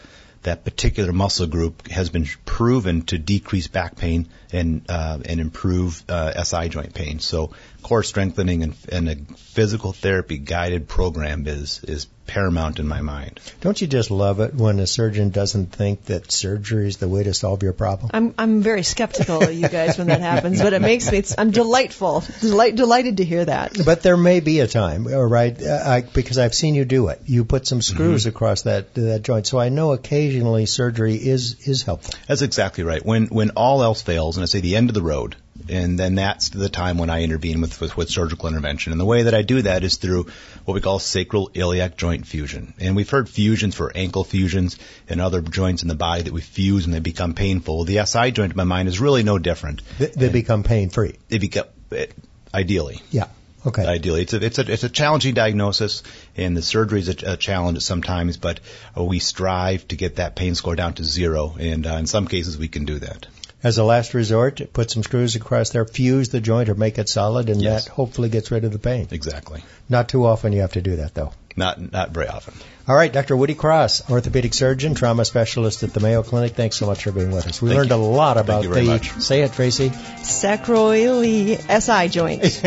that 0.44 0.64
particular 0.64 1.12
muscle 1.12 1.48
group 1.48 1.88
has 1.90 2.10
been 2.10 2.26
proven 2.46 3.02
to 3.02 3.18
decrease 3.18 3.68
back 3.68 3.98
pain 3.98 4.28
and 4.54 4.86
uh, 4.88 5.20
and 5.26 5.40
improve 5.40 6.04
uh, 6.10 6.44
SI 6.44 6.70
joint 6.70 6.94
pain. 6.94 7.20
So 7.20 7.52
core 7.82 8.04
strengthening 8.04 8.64
and, 8.64 8.76
and 8.90 9.10
a 9.10 9.16
physical 9.36 9.92
therapy 9.92 10.38
guided 10.38 10.88
program 10.88 11.48
is 11.48 11.84
is 11.84 12.08
paramount 12.30 12.80
in 12.80 12.88
my 12.88 13.02
mind. 13.02 13.40
Don't 13.62 13.82
you 13.82 13.88
just 13.88 14.12
love 14.12 14.40
it 14.40 14.54
when 14.54 14.80
a 14.80 14.88
surgeon 14.88 15.30
doesn't 15.32 15.72
think 15.74 16.06
that 16.06 16.32
surgery 16.32 16.88
is 16.88 16.98
the 16.98 17.08
way 17.08 17.24
to 17.24 17.34
solve 17.34 17.64
your 17.64 17.74
problem? 17.74 18.12
I'm 18.14 18.34
I'm 18.38 18.62
very 18.62 18.84
skeptical 18.84 19.44
of 19.44 19.54
you 19.54 19.68
guys 19.68 19.98
when 19.98 20.08
that 20.08 20.22
happens, 20.22 20.62
but 20.62 20.74
it 20.74 20.82
makes 20.82 21.12
me 21.12 21.18
it's, 21.20 21.36
I'm 21.38 21.52
delightful, 21.52 22.24
delight, 22.42 22.76
delighted 22.76 23.18
to 23.18 23.26
hear 23.26 23.46
that. 23.46 23.78
But 23.86 24.04
there 24.04 24.18
may 24.18 24.40
be 24.40 24.60
a 24.60 24.68
time, 24.68 25.08
all 25.08 25.26
right, 25.26 25.62
uh, 25.62 25.84
I, 25.96 26.02
because 26.02 26.38
I've 26.38 26.54
seen 26.54 26.76
you 26.76 26.86
do 26.86 27.08
it. 27.10 27.22
You 27.26 27.46
put 27.46 27.68
some 27.68 27.82
screws 27.82 28.22
Mm-hmm. 28.26 28.30
across 28.36 28.62
that 28.64 28.94
that 28.96 29.24
joint, 29.24 29.48
so 29.48 29.60
I 29.60 29.70
know 29.70 29.92
occasionally 29.94 30.66
surgery 30.68 31.16
is 31.16 31.68
is 31.68 31.84
helpful. 31.84 32.14
That's 32.28 32.42
exactly 32.44 32.84
right. 32.84 33.06
When 33.06 33.28
when 33.28 33.52
all 33.52 33.84
else 33.84 34.02
fails, 34.02 34.38
and 34.38 34.44
I 34.44 34.46
say 34.48 34.62
the 34.62 34.76
end 34.76 34.90
of 34.90 34.94
the 34.94 35.02
road, 35.14 35.36
and 35.68 36.00
then 36.00 36.16
that's 36.16 36.50
the 36.50 36.70
time 36.70 36.98
when 36.98 37.10
I 37.10 37.24
intervene 37.24 37.62
with, 37.62 37.80
with, 37.82 37.98
with 37.98 38.10
surgical 38.10 38.48
intervention. 38.48 38.92
And 38.92 39.00
the 39.00 39.06
way 39.06 39.24
that 39.24 39.34
I 39.34 39.42
do 39.42 39.62
that 39.64 39.84
is 39.84 39.98
through 39.98 40.28
what 40.66 40.74
we 40.74 40.82
call 40.82 41.00
sacral 41.00 41.52
iliac 41.54 41.98
joint 41.98 42.26
fusion. 42.26 42.74
And 42.80 42.96
we've 42.96 43.10
heard 43.10 43.28
fusions 43.28 43.76
for 43.76 43.92
ankle 43.96 44.24
fusions 44.24 44.78
and 45.08 45.20
other 45.20 45.42
joints 45.42 45.82
in 45.82 45.88
the 45.88 45.96
body 45.96 46.24
that 46.24 46.34
we 46.34 46.42
fuse 46.42 46.86
and 46.86 46.94
they 46.94 47.00
become 47.00 47.34
painful. 47.34 47.84
The 47.84 48.06
SI 48.06 48.32
joint 48.32 48.54
in 48.54 48.58
my 48.58 48.64
mind 48.64 48.88
is 48.88 49.00
really 49.00 49.24
no 49.24 49.38
different. 49.40 49.82
They, 49.98 50.08
they 50.08 50.30
become 50.30 50.64
pain 50.64 50.90
free. 50.90 51.18
They 51.28 51.38
become, 51.38 51.66
eh, 51.92 52.08
ideally. 52.54 53.02
Yeah. 53.12 53.28
Okay. 53.66 53.86
Ideally, 53.86 54.22
it's 54.22 54.32
a 54.32 54.44
it's 54.44 54.58
a 54.58 54.72
it's 54.72 54.84
a 54.86 54.90
challenging 54.90 55.34
diagnosis, 55.34 56.02
and 56.38 56.56
the 56.56 56.62
surgery 56.62 57.02
is 57.02 57.10
a, 57.10 57.34
a 57.34 57.38
challenge 57.38 57.82
sometimes. 57.82 58.38
But 58.38 58.62
we 58.96 59.20
strive 59.20 59.86
to 59.90 59.98
get 59.98 60.16
that 60.16 60.38
pain 60.38 60.56
score 60.56 60.78
down 60.78 60.94
to 60.94 61.04
zero, 61.04 61.58
and 61.60 61.86
uh, 61.86 61.96
in 61.96 62.08
some 62.08 62.30
cases 62.30 62.58
we 62.58 62.70
can 62.70 62.86
do 62.86 63.00
that. 63.00 63.28
As 63.62 63.78
a 63.78 63.84
last 63.84 64.14
resort, 64.14 64.62
put 64.72 64.90
some 64.90 65.04
screws 65.04 65.36
across 65.36 65.72
there, 65.72 65.86
fuse 65.86 66.30
the 66.30 66.40
joint 66.40 66.70
or 66.70 66.76
make 66.76 66.98
it 66.98 67.10
solid, 67.10 67.50
and 67.50 67.62
Yes. 67.62 67.86
that 67.86 67.92
hopefully 67.92 68.30
gets 68.30 68.52
rid 68.52 68.64
of 68.64 68.72
the 68.72 68.80
pain. 68.80 69.08
Exactly. 69.12 69.64
Not 69.90 70.08
too 70.08 70.26
often 70.26 70.54
you 70.54 70.62
have 70.62 70.74
to 70.74 70.82
do 70.82 70.96
that, 70.98 71.14
though. 71.14 71.34
Not 71.60 71.92
not 71.92 72.10
very 72.12 72.28
often. 72.28 72.54
All 72.88 72.96
right, 72.96 73.14
Dr. 73.14 73.38
Woody 73.38 73.54
Cross, 73.54 74.10
orthopedic 74.10 74.56
surgeon, 74.56 74.96
trauma 74.96 75.24
specialist 75.24 75.84
at 75.84 75.94
the 75.94 76.00
Mayo 76.00 76.24
Clinic. 76.24 76.54
Thanks 76.54 76.76
so 76.76 76.88
much 76.88 77.04
for 77.04 77.12
being 77.12 77.30
with 77.30 77.46
us. 77.46 77.62
We 77.62 77.70
Thank 77.70 77.78
learned 77.78 77.90
you. 77.92 77.98
a 77.98 77.98
lot 77.98 78.38
Thank 78.38 78.46
about 78.48 78.64
you 78.64 78.70
very 78.70 78.86
the. 78.86 78.92
much. 78.94 79.12
Say 79.22 79.42
it, 79.44 79.54
Tracy. 79.54 79.90
Sacroiliac 79.90 81.60
SI 81.82 82.10
joint. 82.10 82.62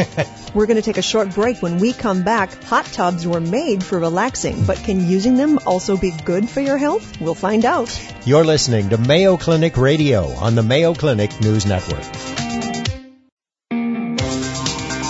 We're 0.55 0.67
going 0.67 0.77
to 0.77 0.83
take 0.83 0.99
a 0.99 1.03
short 1.03 1.35
break. 1.35 1.61
When 1.61 1.79
we 1.79 1.93
come 1.93 2.23
back, 2.23 2.63
hot 2.65 2.85
tubs 2.87 3.27
were 3.27 3.41
made 3.41 3.83
for 3.83 3.99
relaxing, 3.99 4.65
but 4.65 4.77
can 4.77 5.09
using 5.09 5.37
them 5.37 5.59
also 5.67 5.97
be 5.97 6.13
good 6.25 6.49
for 6.49 6.61
your 6.61 6.79
health? 6.79 7.21
We'll 7.21 7.35
find 7.35 7.65
out. 7.65 7.91
You're 8.25 8.45
listening 8.45 8.91
to 8.91 8.99
Mayo 8.99 9.37
Clinic 9.37 9.77
Radio 9.77 10.29
on 10.29 10.55
the 10.55 10.63
Mayo 10.63 10.95
Clinic 10.95 11.41
News 11.41 11.67
Network. 11.67 12.42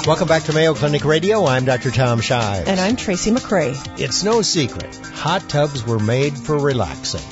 Welcome 0.04 0.26
back 0.26 0.42
to 0.44 0.52
Mayo 0.52 0.74
Clinic 0.74 1.04
Radio. 1.04 1.46
I'm 1.46 1.64
Dr. 1.64 1.92
Tom 1.92 2.20
Shives. 2.20 2.66
And 2.66 2.80
I'm 2.80 2.96
Tracy 2.96 3.30
McCray. 3.30 4.00
It's 4.00 4.24
no 4.24 4.42
secret. 4.42 4.96
Hot 5.14 5.48
tubs 5.48 5.86
were 5.86 6.00
made 6.00 6.36
for 6.36 6.58
relaxing. 6.58 7.22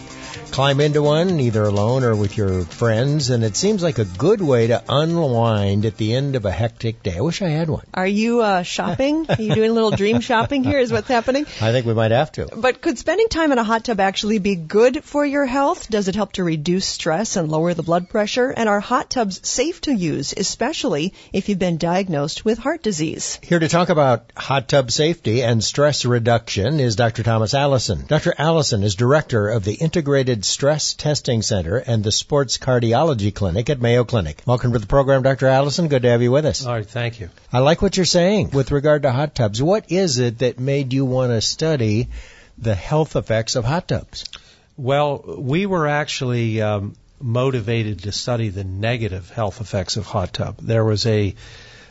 Climb 0.51 0.81
into 0.81 1.01
one, 1.01 1.39
either 1.39 1.63
alone 1.63 2.03
or 2.03 2.17
with 2.17 2.37
your 2.37 2.63
friends, 2.63 3.31
and 3.31 3.45
it 3.45 3.57
seems 3.57 3.85
like 3.85 3.99
a 3.99 4.05
good 4.05 4.41
way 4.41 4.67
to 4.67 4.83
unwind 4.89 5.85
at 5.87 5.97
the 5.97 6.13
end 6.15 6.35
of 6.35 6.45
a 6.45 6.51
hectic 6.51 7.05
day. 7.05 7.17
I 7.19 7.21
wish 7.21 7.41
I 7.41 7.49
had 7.49 7.71
one. 7.71 7.87
Are 7.95 8.07
you 8.07 8.41
uh, 8.41 8.65
shopping? 8.65 9.27
Are 9.29 9.41
you 9.41 9.55
doing 9.55 9.71
a 9.71 9.73
little 9.73 9.93
dream 9.93 10.21
shopping 10.21 10.65
here? 10.65 10.81
Is 10.81 10.91
what's 10.91 11.07
happening? 11.07 11.47
I 11.61 11.71
think 11.71 11.87
we 11.87 11.95
might 11.95 12.11
have 12.11 12.33
to. 12.33 12.49
But 12.55 12.83
could 12.83 12.99
spending 12.99 13.29
time 13.29 13.53
in 13.53 13.59
a 13.59 13.65
hot 13.65 13.85
tub 13.85 14.01
actually 14.01 14.39
be 14.39 14.57
good 14.57 15.05
for 15.05 15.25
your 15.25 15.47
health? 15.47 15.89
Does 15.89 16.09
it 16.09 16.17
help 16.17 16.33
to 16.33 16.45
reduce 16.45 16.85
stress 16.85 17.37
and 17.37 17.49
lower 17.49 17.73
the 17.73 17.85
blood 17.85 18.11
pressure? 18.11 18.51
And 18.51 18.69
are 18.69 18.81
hot 18.81 19.09
tubs 19.09 19.49
safe 19.49 19.81
to 19.83 19.95
use, 19.95 20.35
especially 20.37 21.15
if 21.33 21.49
you've 21.49 21.61
been 21.61 21.79
diagnosed 21.79 22.45
with 22.45 22.59
heart 22.59 22.83
disease? 22.83 23.39
Here 23.45 23.61
to 23.61 23.69
talk 23.69 23.89
about 23.89 24.33
hot 24.37 24.69
tub 24.69 24.91
safety 24.91 25.45
and 25.45 25.63
stress 25.63 26.05
reduction 26.05 26.81
is 26.81 26.97
Dr. 26.97 27.23
Thomas 27.23 27.55
Allison. 27.55 28.05
Dr. 28.09 28.35
Allison 28.37 28.83
is 28.83 28.97
director 28.97 29.49
of 29.49 29.65
the 29.65 29.75
Integrated 29.75 30.40
Stress 30.45 30.95
Testing 30.95 31.43
Center 31.43 31.77
and 31.77 32.03
the 32.03 32.13
Sports 32.13 32.59
Cardiology 32.59 33.35
Clinic 33.35 33.71
at 33.71 33.81
Mayo 33.81 34.05
Clinic. 34.05 34.43
Welcome 34.47 34.73
to 34.73 34.79
the 34.79 34.87
program, 34.87 35.23
Dr. 35.23 35.47
Allison. 35.47 35.89
Good 35.89 36.03
to 36.03 36.11
have 36.11 36.23
you 36.23 36.31
with 36.31 36.47
us. 36.47 36.65
All 36.67 36.75
right, 36.75 36.87
thank 36.87 37.21
you. 37.21 37.31
I 37.53 37.59
like 37.59 37.83
what 37.83 37.97
you're 37.97 38.07
saying 38.07 38.51
with 38.51 38.71
regard 38.71 39.03
to 39.03 39.13
hot 39.13 39.35
tubs. 39.35 39.63
What 39.63 39.91
is 39.91 40.19
it 40.19 40.39
that 40.39 40.59
made 40.59 40.93
you 40.93 41.05
want 41.05 41.33
to 41.33 41.41
study 41.41 42.09
the 42.59 42.75
health 42.75 43.17
effects 43.17 43.57
of 43.57 43.65
hot 43.65 43.89
tubs? 43.89 44.25
Well, 44.77 45.37
we 45.39 45.67
were 45.67 45.87
actually 45.87 46.63
um, 46.63 46.95
motivated 47.21 48.05
to 48.05 48.13
study 48.13 48.49
the 48.49 48.65
negative 48.65 49.31
health 49.31 49.61
effects 49.61 49.97
of 49.97 50.07
hot 50.07 50.33
tub. 50.33 50.59
There 50.59 50.85
was 50.85 51.07
a 51.07 51.35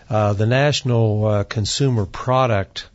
uh, 0.09 0.33
the 0.33 0.47
National 0.47 1.25
uh, 1.25 1.43
Consumer 1.43 2.05
Product 2.07 2.89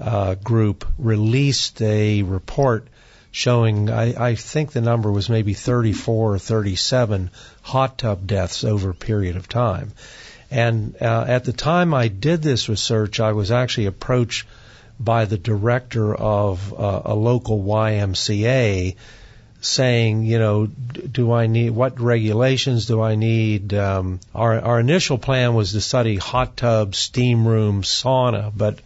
uh, 0.00 0.36
Group 0.36 0.86
released 0.96 1.82
a 1.82 2.22
report 2.22 2.86
showing, 3.30 3.90
I, 3.90 4.30
I 4.30 4.34
think 4.34 4.72
the 4.72 4.80
number 4.80 5.10
was 5.10 5.28
maybe 5.28 5.54
34 5.54 6.34
or 6.34 6.38
37 6.38 7.30
hot 7.62 7.98
tub 7.98 8.26
deaths 8.26 8.64
over 8.64 8.90
a 8.90 8.94
period 8.94 9.36
of 9.36 9.48
time. 9.48 9.92
And 10.50 10.96
uh, 11.00 11.24
at 11.28 11.44
the 11.44 11.52
time 11.52 11.92
I 11.92 12.08
did 12.08 12.42
this 12.42 12.68
research, 12.68 13.20
I 13.20 13.32
was 13.32 13.50
actually 13.50 13.86
approached 13.86 14.46
by 14.98 15.26
the 15.26 15.38
director 15.38 16.14
of 16.14 16.72
uh, 16.72 17.02
a 17.04 17.14
local 17.14 17.62
YMCA 17.62 18.96
saying, 19.60 20.24
you 20.24 20.38
know, 20.38 20.66
do 20.66 21.32
I 21.32 21.46
need 21.46 21.70
what 21.70 22.00
regulations 22.00 22.86
do 22.86 23.00
I 23.00 23.16
need? 23.16 23.74
Um, 23.74 24.20
our 24.34 24.60
our 24.60 24.80
initial 24.80 25.18
plan 25.18 25.54
was 25.54 25.72
to 25.72 25.80
study 25.80 26.16
hot 26.16 26.56
tub, 26.56 26.94
steam 26.94 27.46
room, 27.46 27.82
sauna, 27.82 28.52
but 28.56 28.78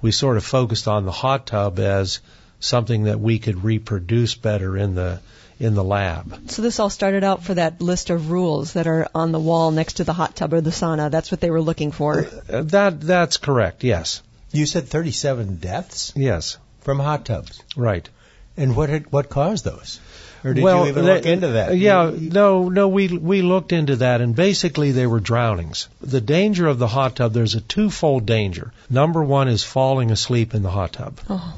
we 0.00 0.12
sort 0.12 0.36
of 0.36 0.44
focused 0.44 0.86
on 0.86 1.04
the 1.04 1.12
hot 1.12 1.46
tub 1.46 1.78
as 1.78 2.20
something 2.60 3.04
that 3.04 3.20
we 3.20 3.38
could 3.38 3.64
reproduce 3.64 4.34
better 4.34 4.76
in 4.76 4.94
the 4.94 5.20
in 5.60 5.74
the 5.74 5.82
lab. 5.84 6.50
So 6.50 6.62
this 6.62 6.78
all 6.78 6.88
started 6.90 7.24
out 7.24 7.42
for 7.42 7.54
that 7.54 7.80
list 7.80 8.10
of 8.10 8.30
rules 8.30 8.74
that 8.74 8.86
are 8.86 9.08
on 9.14 9.32
the 9.32 9.40
wall 9.40 9.72
next 9.72 9.94
to 9.94 10.04
the 10.04 10.12
hot 10.12 10.36
tub 10.36 10.52
or 10.52 10.60
the 10.60 10.70
sauna. 10.70 11.10
That's 11.10 11.32
what 11.32 11.40
they 11.40 11.50
were 11.50 11.60
looking 11.60 11.90
for. 11.90 12.26
Uh, 12.48 12.62
that 12.62 13.00
that's 13.00 13.38
correct. 13.38 13.82
Yes. 13.82 14.22
You 14.52 14.66
said 14.66 14.86
37 14.86 15.56
deaths 15.56 16.12
Yes. 16.16 16.58
from 16.82 17.00
hot 17.00 17.24
tubs. 17.24 17.60
Right. 17.76 18.08
And 18.56 18.74
what 18.76 18.88
had, 18.88 19.10
what 19.12 19.28
caused 19.28 19.64
those? 19.64 20.00
Or 20.44 20.54
did 20.54 20.62
well, 20.62 20.84
you 20.84 20.90
even 20.90 21.04
they- 21.04 21.14
look 21.14 21.26
into 21.26 21.48
that? 21.48 21.76
Yeah, 21.76 22.10
You- 22.10 22.16
you- 22.16 22.30
no, 22.30 22.68
no. 22.68 22.86
We 22.88 23.08
we 23.08 23.42
looked 23.42 23.72
into 23.72 23.96
that, 23.96 24.20
and 24.20 24.36
basically 24.36 24.92
they 24.92 25.06
were 25.08 25.18
drownings. 25.20 25.88
The 26.00 26.20
danger 26.20 26.68
of 26.68 26.78
the 26.78 26.86
hot 26.86 27.16
tub, 27.16 27.32
there's 27.32 27.56
a 27.56 27.60
twofold 27.60 28.24
danger. 28.26 28.72
Number 28.88 29.22
one 29.24 29.48
is 29.48 29.64
falling 29.64 30.12
asleep 30.12 30.54
in 30.54 30.62
the 30.62 30.70
hot 30.70 30.92
tub. 30.92 31.18
Oh. 31.28 31.54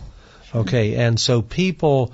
Okay, 0.55 0.95
and 0.97 1.19
so 1.19 1.43
people 1.43 2.13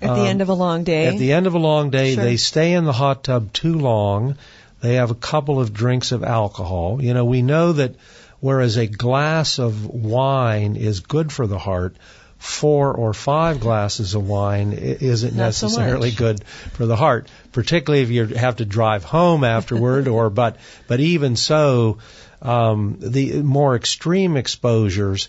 At 0.00 0.14
the 0.16 0.22
Um, 0.22 0.26
end 0.26 0.40
of 0.42 0.48
a 0.48 0.54
long 0.54 0.82
day. 0.82 1.06
at 1.06 1.18
the 1.18 1.32
end 1.32 1.46
of 1.46 1.54
a 1.54 1.58
long 1.60 1.90
day, 1.90 2.14
Sure. 2.16 2.24
they 2.24 2.36
stay 2.36 2.72
in 2.72 2.84
the 2.84 2.92
hot 2.92 3.22
tub 3.22 3.52
too 3.52 3.78
long. 3.78 4.34
They 4.80 4.94
have 4.96 5.12
a 5.12 5.14
couple 5.14 5.60
of 5.60 5.72
drinks 5.72 6.10
of 6.10 6.24
alcohol. 6.24 6.98
You 7.00 7.14
know, 7.14 7.24
we 7.24 7.40
know 7.40 7.72
that 7.74 7.94
whereas 8.40 8.76
a 8.76 8.88
glass 8.88 9.60
of 9.60 9.86
wine 9.86 10.74
is 10.74 10.98
good 11.00 11.30
for 11.30 11.46
the 11.46 11.58
heart, 11.58 11.94
four 12.36 12.92
or 12.92 13.14
five 13.14 13.60
glasses 13.60 14.16
of 14.16 14.26
wine 14.26 14.72
isn't 14.72 15.36
Not 15.36 15.44
necessarily 15.44 16.08
much. 16.08 16.18
good 16.18 16.44
for 16.72 16.84
the 16.86 16.96
heart, 16.96 17.28
particularly 17.52 18.02
if 18.02 18.10
you 18.10 18.26
have 18.26 18.56
to 18.56 18.64
drive 18.64 19.04
home 19.04 19.44
afterward 19.44 20.08
or 20.16 20.30
but 20.30 20.56
but 20.88 20.98
even 20.98 21.36
so 21.36 21.98
um, 22.42 22.96
the 22.98 23.40
more 23.42 23.76
extreme 23.76 24.36
exposures 24.36 25.28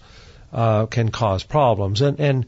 uh, 0.54 0.86
can 0.86 1.10
cause 1.10 1.44
problems 1.44 2.02
and 2.02 2.20
and 2.20 2.46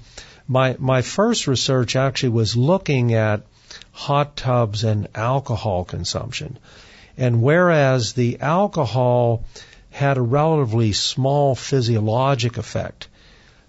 my 0.47 0.75
my 0.79 1.01
first 1.01 1.47
research 1.47 1.95
actually 1.95 2.29
was 2.29 2.55
looking 2.55 3.13
at 3.13 3.41
hot 3.91 4.37
tubs 4.37 4.83
and 4.83 5.07
alcohol 5.15 5.83
consumption 5.83 6.57
and 7.17 7.41
whereas 7.41 8.13
the 8.13 8.39
alcohol 8.41 9.43
had 9.89 10.17
a 10.17 10.21
relatively 10.21 10.91
small 10.91 11.55
physiologic 11.55 12.57
effect 12.57 13.07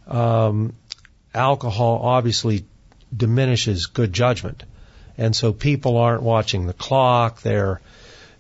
um, 0.07 0.75
alcohol 1.35 2.01
obviously 2.03 2.65
diminishes 3.15 3.87
good 3.87 4.13
judgment. 4.13 4.65
And 5.19 5.35
so 5.35 5.53
people 5.53 5.97
aren't 5.97 6.23
watching 6.23 6.67
the 6.67 6.73
clock. 6.73 7.43
They're, 7.43 7.81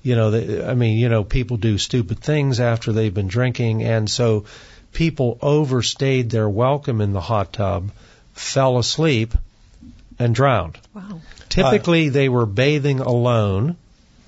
you 0.03 0.17
know, 0.17 0.31
they, 0.31 0.65
I 0.65 0.75
mean, 0.75 0.99
you 0.99 1.09
know, 1.09 1.25
people 1.25 1.57
do 1.57 1.79
stupid 1.79 2.21
things 2.21 2.61
after 2.61 2.93
they've 2.93 3.15
been 3.15 3.29
drinking. 3.29 3.83
And 3.83 4.11
so 4.11 4.45
people 4.97 5.39
overstayed 5.43 6.31
their 6.31 6.49
welcome 6.49 7.03
in 7.03 7.13
the 7.13 7.21
hot 7.21 7.53
tub, 7.53 7.91
fell 8.33 8.79
asleep, 8.79 9.35
and 10.19 10.35
drowned. 10.35 10.79
wow. 10.95 11.21
Typically, 11.51 12.09
they 12.09 12.31
were 12.31 12.47
bathing 12.47 13.01
alone. 13.01 13.77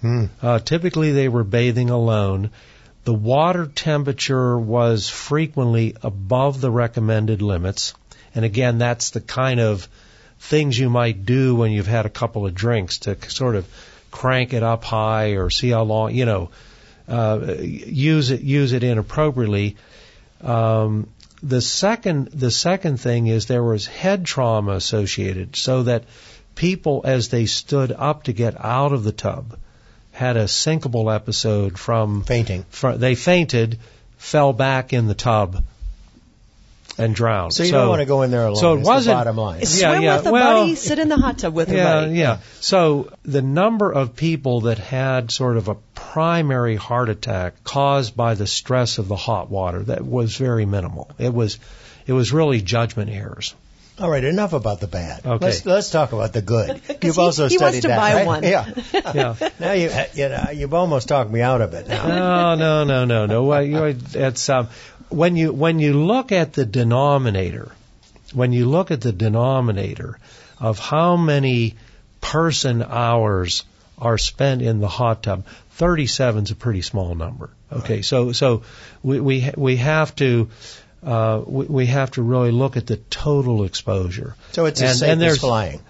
Hmm. 0.03 0.27
Uh, 0.43 0.59
typically, 0.59 1.13
they 1.13 1.29
were 1.29 1.43
bathing 1.43 1.89
alone. 1.89 2.51
The 3.05 3.15
water 3.15 3.65
temperature 3.65 4.59
was 4.59 5.09
frequently 5.09 5.97
above 6.03 6.61
the 6.61 6.71
recommended 6.71 7.41
limits. 7.41 7.95
And 8.35 8.45
again, 8.45 8.77
that's 8.77 9.09
the 9.09 9.23
kind 9.23 9.61
of 9.61 9.89
things 10.39 10.79
you 10.79 10.91
might 10.91 11.25
do 11.25 11.55
when 11.55 11.73
you've 11.73 11.87
had 11.87 12.05
a 12.05 12.11
couple 12.11 12.47
of 12.47 12.55
drinks 12.55 12.99
to 12.99 13.17
sort 13.31 13.57
of 13.57 13.67
crank 14.11 14.53
it 14.53 14.63
up 14.63 14.85
high 14.85 15.31
or 15.31 15.49
see 15.49 15.71
how 15.71 15.85
long, 15.85 16.15
you 16.15 16.27
know, 16.27 16.51
uh, 17.09 17.57
use 17.59 18.31
it 18.31 18.43
use 18.43 18.73
it 18.73 18.83
inappropriately. 18.83 19.77
Um, 20.43 21.09
the 21.43 21.61
second 21.61 22.29
the 22.29 22.51
second 22.51 22.99
thing 23.01 23.27
is 23.29 23.47
there 23.47 23.63
was 23.63 23.87
head 23.87 24.25
trauma 24.25 24.73
associated, 24.73 25.57
so 25.57 25.85
that 25.85 26.05
people 26.55 27.03
as 27.05 27.29
they 27.29 27.47
stood 27.47 27.93
up 27.93 28.25
to 28.25 28.33
get 28.33 28.55
out 28.65 28.93
of 28.93 29.05
the 29.05 29.13
tub 29.13 29.57
had 30.13 30.37
a 30.37 30.45
syncopal 30.49 31.15
episode 31.15 31.79
from 31.79 32.25
Fainting. 32.25 32.65
fr- 32.71 32.93
they 32.93 33.15
fainted, 33.15 33.79
fell 34.17 34.53
back 34.53 34.93
in 34.93 35.07
the 35.07 35.15
tub, 35.15 35.63
and 36.99 37.15
drowned. 37.15 37.53
So 37.55 37.63
you 37.63 37.71
don't 37.71 37.89
want 37.89 38.01
to 38.01 38.07
go 38.07 38.23
in 38.23 38.33
there 38.33 38.47
alone. 38.47 38.57
so 38.57 38.75
it 38.75 38.81
is 38.81 38.87
wasn't- 38.89 39.13
the 39.15 39.19
bottom 39.21 39.37
line. 39.37 39.61
Yeah, 39.61 39.67
Swim 39.67 40.03
yeah, 40.03 40.17
with 40.17 40.27
a 40.27 40.33
well- 40.33 40.61
buddy, 40.63 40.75
sit 40.75 40.99
in 40.99 41.09
the 41.09 41.17
hot 41.17 41.39
tub 41.39 41.55
with 41.55 41.71
a 41.71 41.77
yeah, 41.77 41.85
buddy. 41.95 42.15
yeah. 42.17 42.39
So 42.61 43.13
the 43.25 43.43
number 43.43 43.93
of 43.93 44.17
people 44.17 44.63
that 44.63 44.79
had 44.79 45.31
sort 45.31 45.57
of 45.57 45.69
a 45.69 45.77
primary 46.19 46.75
heart 46.75 47.09
attack 47.09 47.63
caused 47.63 48.17
by 48.17 48.35
the 48.35 48.45
stress 48.45 48.99
of 48.99 49.07
the 49.07 49.15
hot 49.15 49.49
water 49.49 49.85
that 49.85 50.05
was 50.05 50.37
very 50.37 50.67
minimal. 50.67 51.09
It 51.17 51.33
was 51.33 51.61
it 52.09 52.13
was 52.13 52.33
really 52.33 52.61
judgment 52.61 53.09
errors. 53.09 53.55
All 54.01 54.11
right, 54.11 54.25
enough 54.25 54.53
about 54.53 54.81
the 54.81 54.89
bad. 54.89 55.25
Okay. 55.25 55.45
Let's 55.47 55.65
let's 55.65 55.91
talk 55.91 56.13
about 56.13 56.33
the 56.33 56.43
good. 56.43 56.81
You've 57.03 57.15
he- 57.15 57.21
also 57.21 57.47
he 57.49 57.57
wants 57.57 57.79
studied 57.79 57.83
to 57.83 57.89
that, 57.89 57.97
buy 57.97 58.15
right? 58.15 58.27
one. 58.27 58.43
Yeah. 58.43 58.67
Yeah. 59.15 59.35
now 59.61 59.73
you 59.75 59.91
you 60.15 60.29
know 60.29 60.47
you've 60.53 60.75
almost 60.75 61.07
talked 61.07 61.31
me 61.31 61.41
out 61.41 61.61
of 61.61 61.73
it. 61.75 61.87
Now. 61.87 62.09
No, 62.09 62.55
no, 62.57 62.85
no, 62.85 63.05
no, 63.05 63.27
no. 63.27 63.45
Well, 63.51 63.63
you, 63.63 63.97
it's 64.15 64.49
um, 64.49 64.67
when 65.11 65.37
you 65.37 65.53
when 65.53 65.79
you 65.79 66.05
look 66.05 66.33
at 66.33 66.53
the 66.53 66.67
denominator, 66.67 67.71
when 68.35 68.53
you 68.53 68.67
look 68.67 68.91
at 68.91 69.03
the 69.03 69.13
denominator 69.13 70.19
of 70.59 70.81
how 70.81 71.17
many 71.17 71.77
person 72.21 72.83
hours 72.83 73.63
are 74.01 74.19
spent 74.19 74.63
in 74.63 74.81
the 74.81 74.89
hot 74.89 75.23
tub, 75.25 75.45
37 75.79 76.45
is 76.45 76.51
a 76.51 76.55
pretty 76.57 76.83
small 76.83 77.15
number. 77.15 77.51
Okay, 77.73 78.03
so 78.03 78.33
so 78.33 78.63
we 79.03 79.21
we 79.21 79.51
we 79.57 79.77
have 79.77 80.15
to. 80.17 80.51
Uh, 81.01 81.41
we, 81.47 81.65
we 81.67 81.87
have 81.87 82.11
to 82.11 82.23
really 82.23 82.51
look 82.51 82.77
at 82.77 82.85
the 82.89 82.97
total 82.97 83.63
exposure. 83.63 84.35
So 84.51 84.67
it's 84.67 84.83
as 84.83 84.91
And- 84.91 84.99
safe 84.99 85.11
and 85.11 85.23
as 85.23 85.39
flying. 85.39 85.81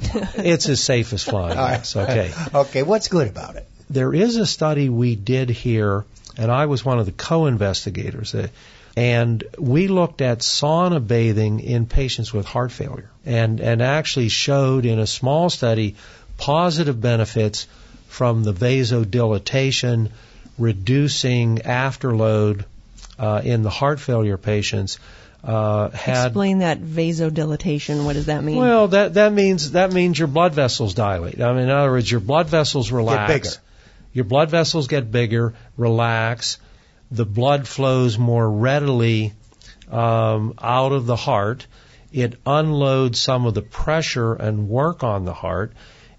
It's 0.36 0.68
as 0.68 0.80
safe 0.80 1.12
as 1.14 1.24
flying. 1.24 1.56
Right. 1.56 1.78
yes, 1.78 1.96
okay. 1.96 2.32
Okay. 2.54 2.82
What's 2.82 3.08
good 3.08 3.28
about 3.28 3.56
it? 3.56 3.66
there 3.90 4.12
is 4.14 4.36
a 4.36 4.44
study 4.46 4.90
we 4.90 5.16
did 5.16 5.48
here, 5.48 6.04
and 6.36 6.50
I 6.52 6.66
was 6.66 6.84
one 6.84 6.98
of 6.98 7.06
the 7.06 7.12
co-investigators, 7.12 8.34
uh, 8.34 8.48
and 8.96 9.42
we 9.58 9.88
looked 9.88 10.20
at 10.20 10.40
sauna 10.40 11.00
bathing 11.04 11.60
in 11.60 11.86
patients 11.86 12.32
with 12.34 12.44
heart 12.46 12.70
failure, 12.70 13.10
and 13.24 13.60
and 13.60 13.80
actually 13.80 14.28
showed 14.28 14.84
in 14.84 14.98
a 14.98 15.06
small 15.06 15.48
study 15.50 15.96
positive 16.36 17.00
benefits 17.00 17.66
from 18.18 18.42
the 18.42 18.52
vasodilatation, 18.52 20.10
reducing 20.58 21.58
afterload 21.58 22.64
uh, 23.16 23.40
in 23.44 23.62
the 23.62 23.70
heart 23.70 24.00
failure 24.00 24.36
patients. 24.36 24.98
Uh, 25.44 25.90
had 25.90 26.26
Explain 26.26 26.58
that 26.58 26.80
vasodilatation. 26.80 28.04
What 28.04 28.14
does 28.14 28.26
that 28.26 28.42
mean? 28.42 28.56
well, 28.56 28.88
that 28.88 29.14
that 29.14 29.32
means 29.32 29.70
that 29.70 29.92
means 29.92 30.18
your 30.18 30.26
blood 30.26 30.52
vessels 30.52 30.94
dilate. 30.94 31.40
I 31.40 31.52
mean, 31.52 31.62
in 31.62 31.70
other 31.70 31.92
words, 31.92 32.10
your 32.10 32.18
blood 32.18 32.48
vessels 32.48 32.90
relax. 32.90 33.32
bigger. 33.32 33.56
Your 34.12 34.24
blood 34.24 34.50
vessels 34.50 34.88
get 34.88 35.12
bigger, 35.12 35.54
relax. 35.76 36.58
The 37.12 37.24
blood 37.24 37.68
flows 37.68 38.18
more 38.18 38.50
readily 38.50 39.32
um, 39.92 40.54
out 40.60 40.90
of 40.90 41.06
the 41.06 41.14
heart. 41.14 41.68
It 42.12 42.34
unloads 42.44 43.22
some 43.22 43.46
of 43.46 43.54
the 43.54 43.62
pressure 43.62 44.34
and 44.34 44.68
work 44.68 45.04
on 45.04 45.24
the 45.24 45.34
heart, 45.34 45.72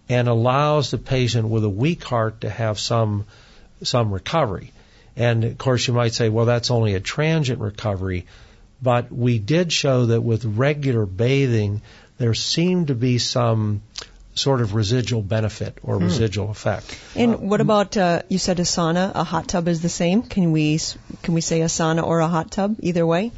and 0.09 0.27
allows 0.27 0.91
the 0.91 0.97
patient 0.97 1.47
with 1.47 1.63
a 1.63 1.69
weak 1.69 2.03
heart 2.03 2.41
to 2.41 2.49
have 2.49 2.79
some 2.79 3.25
some 3.83 4.11
recovery. 4.11 4.73
And 5.15 5.43
of 5.43 5.57
course, 5.57 5.87
you 5.87 5.93
might 5.93 6.13
say, 6.13 6.29
well, 6.29 6.45
that's 6.45 6.71
only 6.71 6.95
a 6.95 6.99
transient 6.99 7.61
recovery. 7.61 8.25
But 8.81 9.11
we 9.11 9.39
did 9.39 9.71
show 9.71 10.07
that 10.07 10.21
with 10.21 10.45
regular 10.45 11.05
bathing, 11.05 11.81
there 12.17 12.33
seemed 12.33 12.87
to 12.87 12.95
be 12.95 13.17
some 13.17 13.81
sort 14.35 14.61
of 14.61 14.73
residual 14.73 15.21
benefit 15.21 15.77
or 15.83 15.97
residual 15.97 16.49
effect. 16.49 16.97
and 17.15 17.39
what 17.49 17.59
about 17.59 17.97
uh, 17.97 18.21
you 18.29 18.37
said 18.37 18.59
a 18.59 18.63
sauna? 18.63 19.11
A 19.13 19.23
hot 19.23 19.47
tub 19.49 19.67
is 19.67 19.81
the 19.81 19.89
same. 19.89 20.23
Can 20.23 20.51
we 20.51 20.79
can 21.23 21.33
we 21.33 21.41
say 21.41 21.61
a 21.61 21.65
sauna 21.65 22.03
or 22.03 22.19
a 22.19 22.27
hot 22.27 22.51
tub? 22.51 22.77
Either 22.79 23.05
way. 23.05 23.31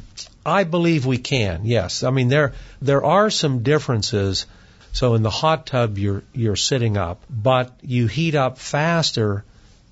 I 0.46 0.64
believe 0.64 1.04
we 1.04 1.18
can. 1.18 1.62
Yes. 1.64 2.04
I 2.04 2.10
mean 2.10 2.28
there 2.28 2.52
there 2.80 3.04
are 3.04 3.30
some 3.30 3.62
differences. 3.64 4.46
So 4.92 5.14
in 5.14 5.22
the 5.22 5.30
hot 5.30 5.66
tub 5.66 5.98
you're 5.98 6.22
you're 6.32 6.56
sitting 6.56 6.96
up, 6.96 7.22
but 7.30 7.72
you 7.82 8.06
heat 8.06 8.34
up 8.34 8.58
faster 8.58 9.44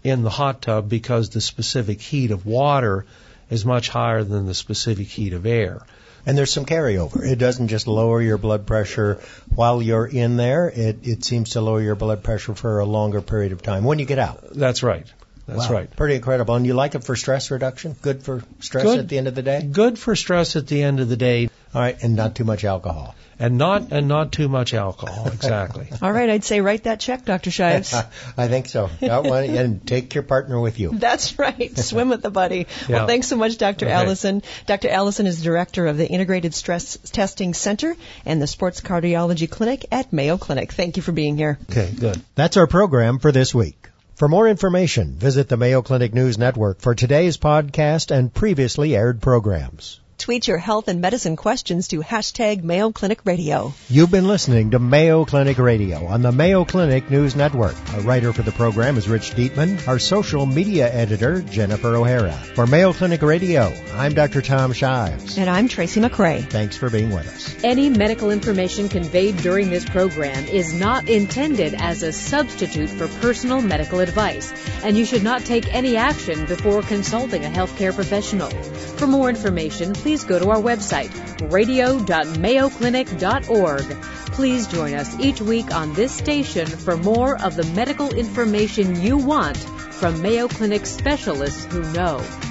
in 0.04 0.22
the 0.22 0.30
hot 0.30 0.62
tub 0.62 0.88
because 0.88 1.30
the 1.30 1.40
specific 1.40 2.00
heat 2.00 2.30
of 2.30 2.46
water 2.46 3.06
is 3.50 3.64
much 3.64 3.88
higher 3.88 4.22
than 4.24 4.46
the 4.46 4.54
specific 4.54 5.08
heat 5.08 5.32
of 5.32 5.46
air. 5.46 5.82
And 6.26 6.36
there's 6.36 6.52
some 6.52 6.66
carryover. 6.66 7.24
It 7.24 7.38
doesn't 7.38 7.68
just 7.68 7.86
lower 7.86 8.20
your 8.20 8.36
blood 8.36 8.66
pressure 8.66 9.20
while 9.54 9.80
you're 9.80 10.06
in 10.06 10.36
there. 10.36 10.68
It 10.68 10.98
it 11.06 11.24
seems 11.24 11.50
to 11.50 11.62
lower 11.62 11.80
your 11.80 11.94
blood 11.94 12.22
pressure 12.22 12.54
for 12.54 12.80
a 12.80 12.84
longer 12.84 13.22
period 13.22 13.52
of 13.52 13.62
time 13.62 13.84
when 13.84 13.98
you 13.98 14.04
get 14.04 14.18
out. 14.18 14.50
That's 14.52 14.82
right. 14.82 15.06
That's 15.50 15.68
wow. 15.68 15.76
right. 15.76 15.96
Pretty 15.96 16.14
incredible. 16.14 16.54
And 16.54 16.64
you 16.64 16.74
like 16.74 16.94
it 16.94 17.04
for 17.04 17.16
stress 17.16 17.50
reduction? 17.50 17.96
Good 18.00 18.22
for 18.22 18.42
stress 18.60 18.84
Good. 18.84 18.98
at 19.00 19.08
the 19.08 19.18
end 19.18 19.26
of 19.26 19.34
the 19.34 19.42
day? 19.42 19.62
Good 19.62 19.98
for 19.98 20.14
stress 20.14 20.56
at 20.56 20.66
the 20.66 20.82
end 20.82 21.00
of 21.00 21.08
the 21.08 21.16
day. 21.16 21.50
All 21.72 21.80
right, 21.80 21.96
and 22.02 22.16
not 22.16 22.34
too 22.34 22.44
much 22.44 22.64
alcohol. 22.64 23.14
And 23.38 23.56
not 23.56 23.92
and 23.92 24.06
not 24.06 24.32
too 24.32 24.48
much 24.48 24.74
alcohol, 24.74 25.28
exactly. 25.32 25.88
All 26.02 26.12
right, 26.12 26.28
I'd 26.28 26.44
say 26.44 26.60
write 26.60 26.84
that 26.84 27.00
check, 27.00 27.24
Dr. 27.24 27.50
Shives. 27.50 27.94
I 28.36 28.48
think 28.48 28.68
so. 28.68 28.90
Got 29.00 29.24
one, 29.24 29.44
and 29.44 29.86
take 29.86 30.14
your 30.14 30.24
partner 30.24 30.60
with 30.60 30.78
you. 30.78 30.90
That's 30.92 31.38
right. 31.38 31.76
Swim 31.78 32.08
with 32.08 32.22
the 32.22 32.30
buddy. 32.30 32.66
Yeah. 32.88 32.96
Well, 32.96 33.06
thanks 33.06 33.28
so 33.28 33.36
much, 33.36 33.56
Dr. 33.56 33.86
Okay. 33.86 33.94
Allison. 33.94 34.42
Dr. 34.66 34.88
Allison 34.88 35.26
is 35.26 35.42
director 35.42 35.86
of 35.86 35.96
the 35.96 36.06
Integrated 36.06 36.54
Stress 36.54 36.98
Testing 37.12 37.54
Center 37.54 37.96
and 38.26 38.42
the 38.42 38.46
Sports 38.46 38.80
Cardiology 38.80 39.48
Clinic 39.48 39.86
at 39.92 40.12
Mayo 40.12 40.36
Clinic. 40.36 40.72
Thank 40.72 40.96
you 40.96 41.02
for 41.02 41.12
being 41.12 41.36
here. 41.36 41.58
Okay, 41.70 41.92
good. 41.98 42.20
That's 42.34 42.56
our 42.56 42.66
program 42.66 43.20
for 43.20 43.32
this 43.32 43.54
week. 43.54 43.89
For 44.20 44.28
more 44.28 44.46
information, 44.46 45.14
visit 45.14 45.48
the 45.48 45.56
Mayo 45.56 45.80
Clinic 45.80 46.12
News 46.12 46.36
Network 46.36 46.82
for 46.82 46.94
today's 46.94 47.38
podcast 47.38 48.14
and 48.14 48.30
previously 48.30 48.94
aired 48.94 49.22
programs. 49.22 49.99
Tweet 50.20 50.46
your 50.46 50.58
health 50.58 50.88
and 50.88 51.00
medicine 51.00 51.34
questions 51.34 51.88
to 51.88 52.00
hashtag 52.00 52.62
Mayo 52.62 52.92
Clinic 52.92 53.20
Radio. 53.24 53.72
You've 53.88 54.10
been 54.10 54.26
listening 54.26 54.72
to 54.72 54.78
Mayo 54.78 55.24
Clinic 55.24 55.56
Radio 55.56 56.04
on 56.04 56.20
the 56.20 56.30
Mayo 56.30 56.66
Clinic 56.66 57.10
News 57.10 57.34
Network. 57.34 57.74
A 57.94 58.02
writer 58.02 58.34
for 58.34 58.42
the 58.42 58.52
program 58.52 58.98
is 58.98 59.08
Rich 59.08 59.30
Dietman. 59.30 59.88
Our 59.88 59.98
social 59.98 60.44
media 60.44 60.92
editor, 60.92 61.40
Jennifer 61.40 61.96
O'Hara. 61.96 62.34
For 62.54 62.66
Mayo 62.66 62.92
Clinic 62.92 63.22
Radio, 63.22 63.72
I'm 63.94 64.12
Dr. 64.12 64.42
Tom 64.42 64.74
Shives. 64.74 65.38
And 65.38 65.48
I'm 65.48 65.68
Tracy 65.68 66.02
McCray. 66.02 66.46
Thanks 66.50 66.76
for 66.76 66.90
being 66.90 67.12
with 67.12 67.26
us. 67.26 67.64
Any 67.64 67.88
medical 67.88 68.30
information 68.30 68.90
conveyed 68.90 69.38
during 69.38 69.70
this 69.70 69.86
program 69.86 70.44
is 70.44 70.74
not 70.74 71.08
intended 71.08 71.72
as 71.72 72.02
a 72.02 72.12
substitute 72.12 72.90
for 72.90 73.08
personal 73.22 73.62
medical 73.62 74.00
advice, 74.00 74.52
and 74.84 74.98
you 74.98 75.06
should 75.06 75.22
not 75.22 75.46
take 75.46 75.74
any 75.74 75.96
action 75.96 76.44
before 76.44 76.82
consulting 76.82 77.46
a 77.46 77.48
healthcare 77.48 77.94
professional. 77.94 78.50
For 78.50 79.06
more 79.06 79.30
information, 79.30 79.94
please 80.10 80.24
go 80.24 80.40
to 80.40 80.50
our 80.50 80.60
website, 80.60 81.12
radio.mayoclinic.org. 81.52 84.02
Please 84.32 84.66
join 84.66 84.94
us 84.94 85.16
each 85.20 85.40
week 85.40 85.72
on 85.72 85.94
this 85.94 86.12
station 86.12 86.66
for 86.66 86.96
more 86.96 87.40
of 87.40 87.54
the 87.54 87.62
medical 87.76 88.12
information 88.12 89.00
you 89.00 89.16
want 89.16 89.56
from 89.56 90.20
Mayo 90.20 90.48
Clinic 90.48 90.84
specialists 90.84 91.64
who 91.66 91.82
know. 91.92 92.49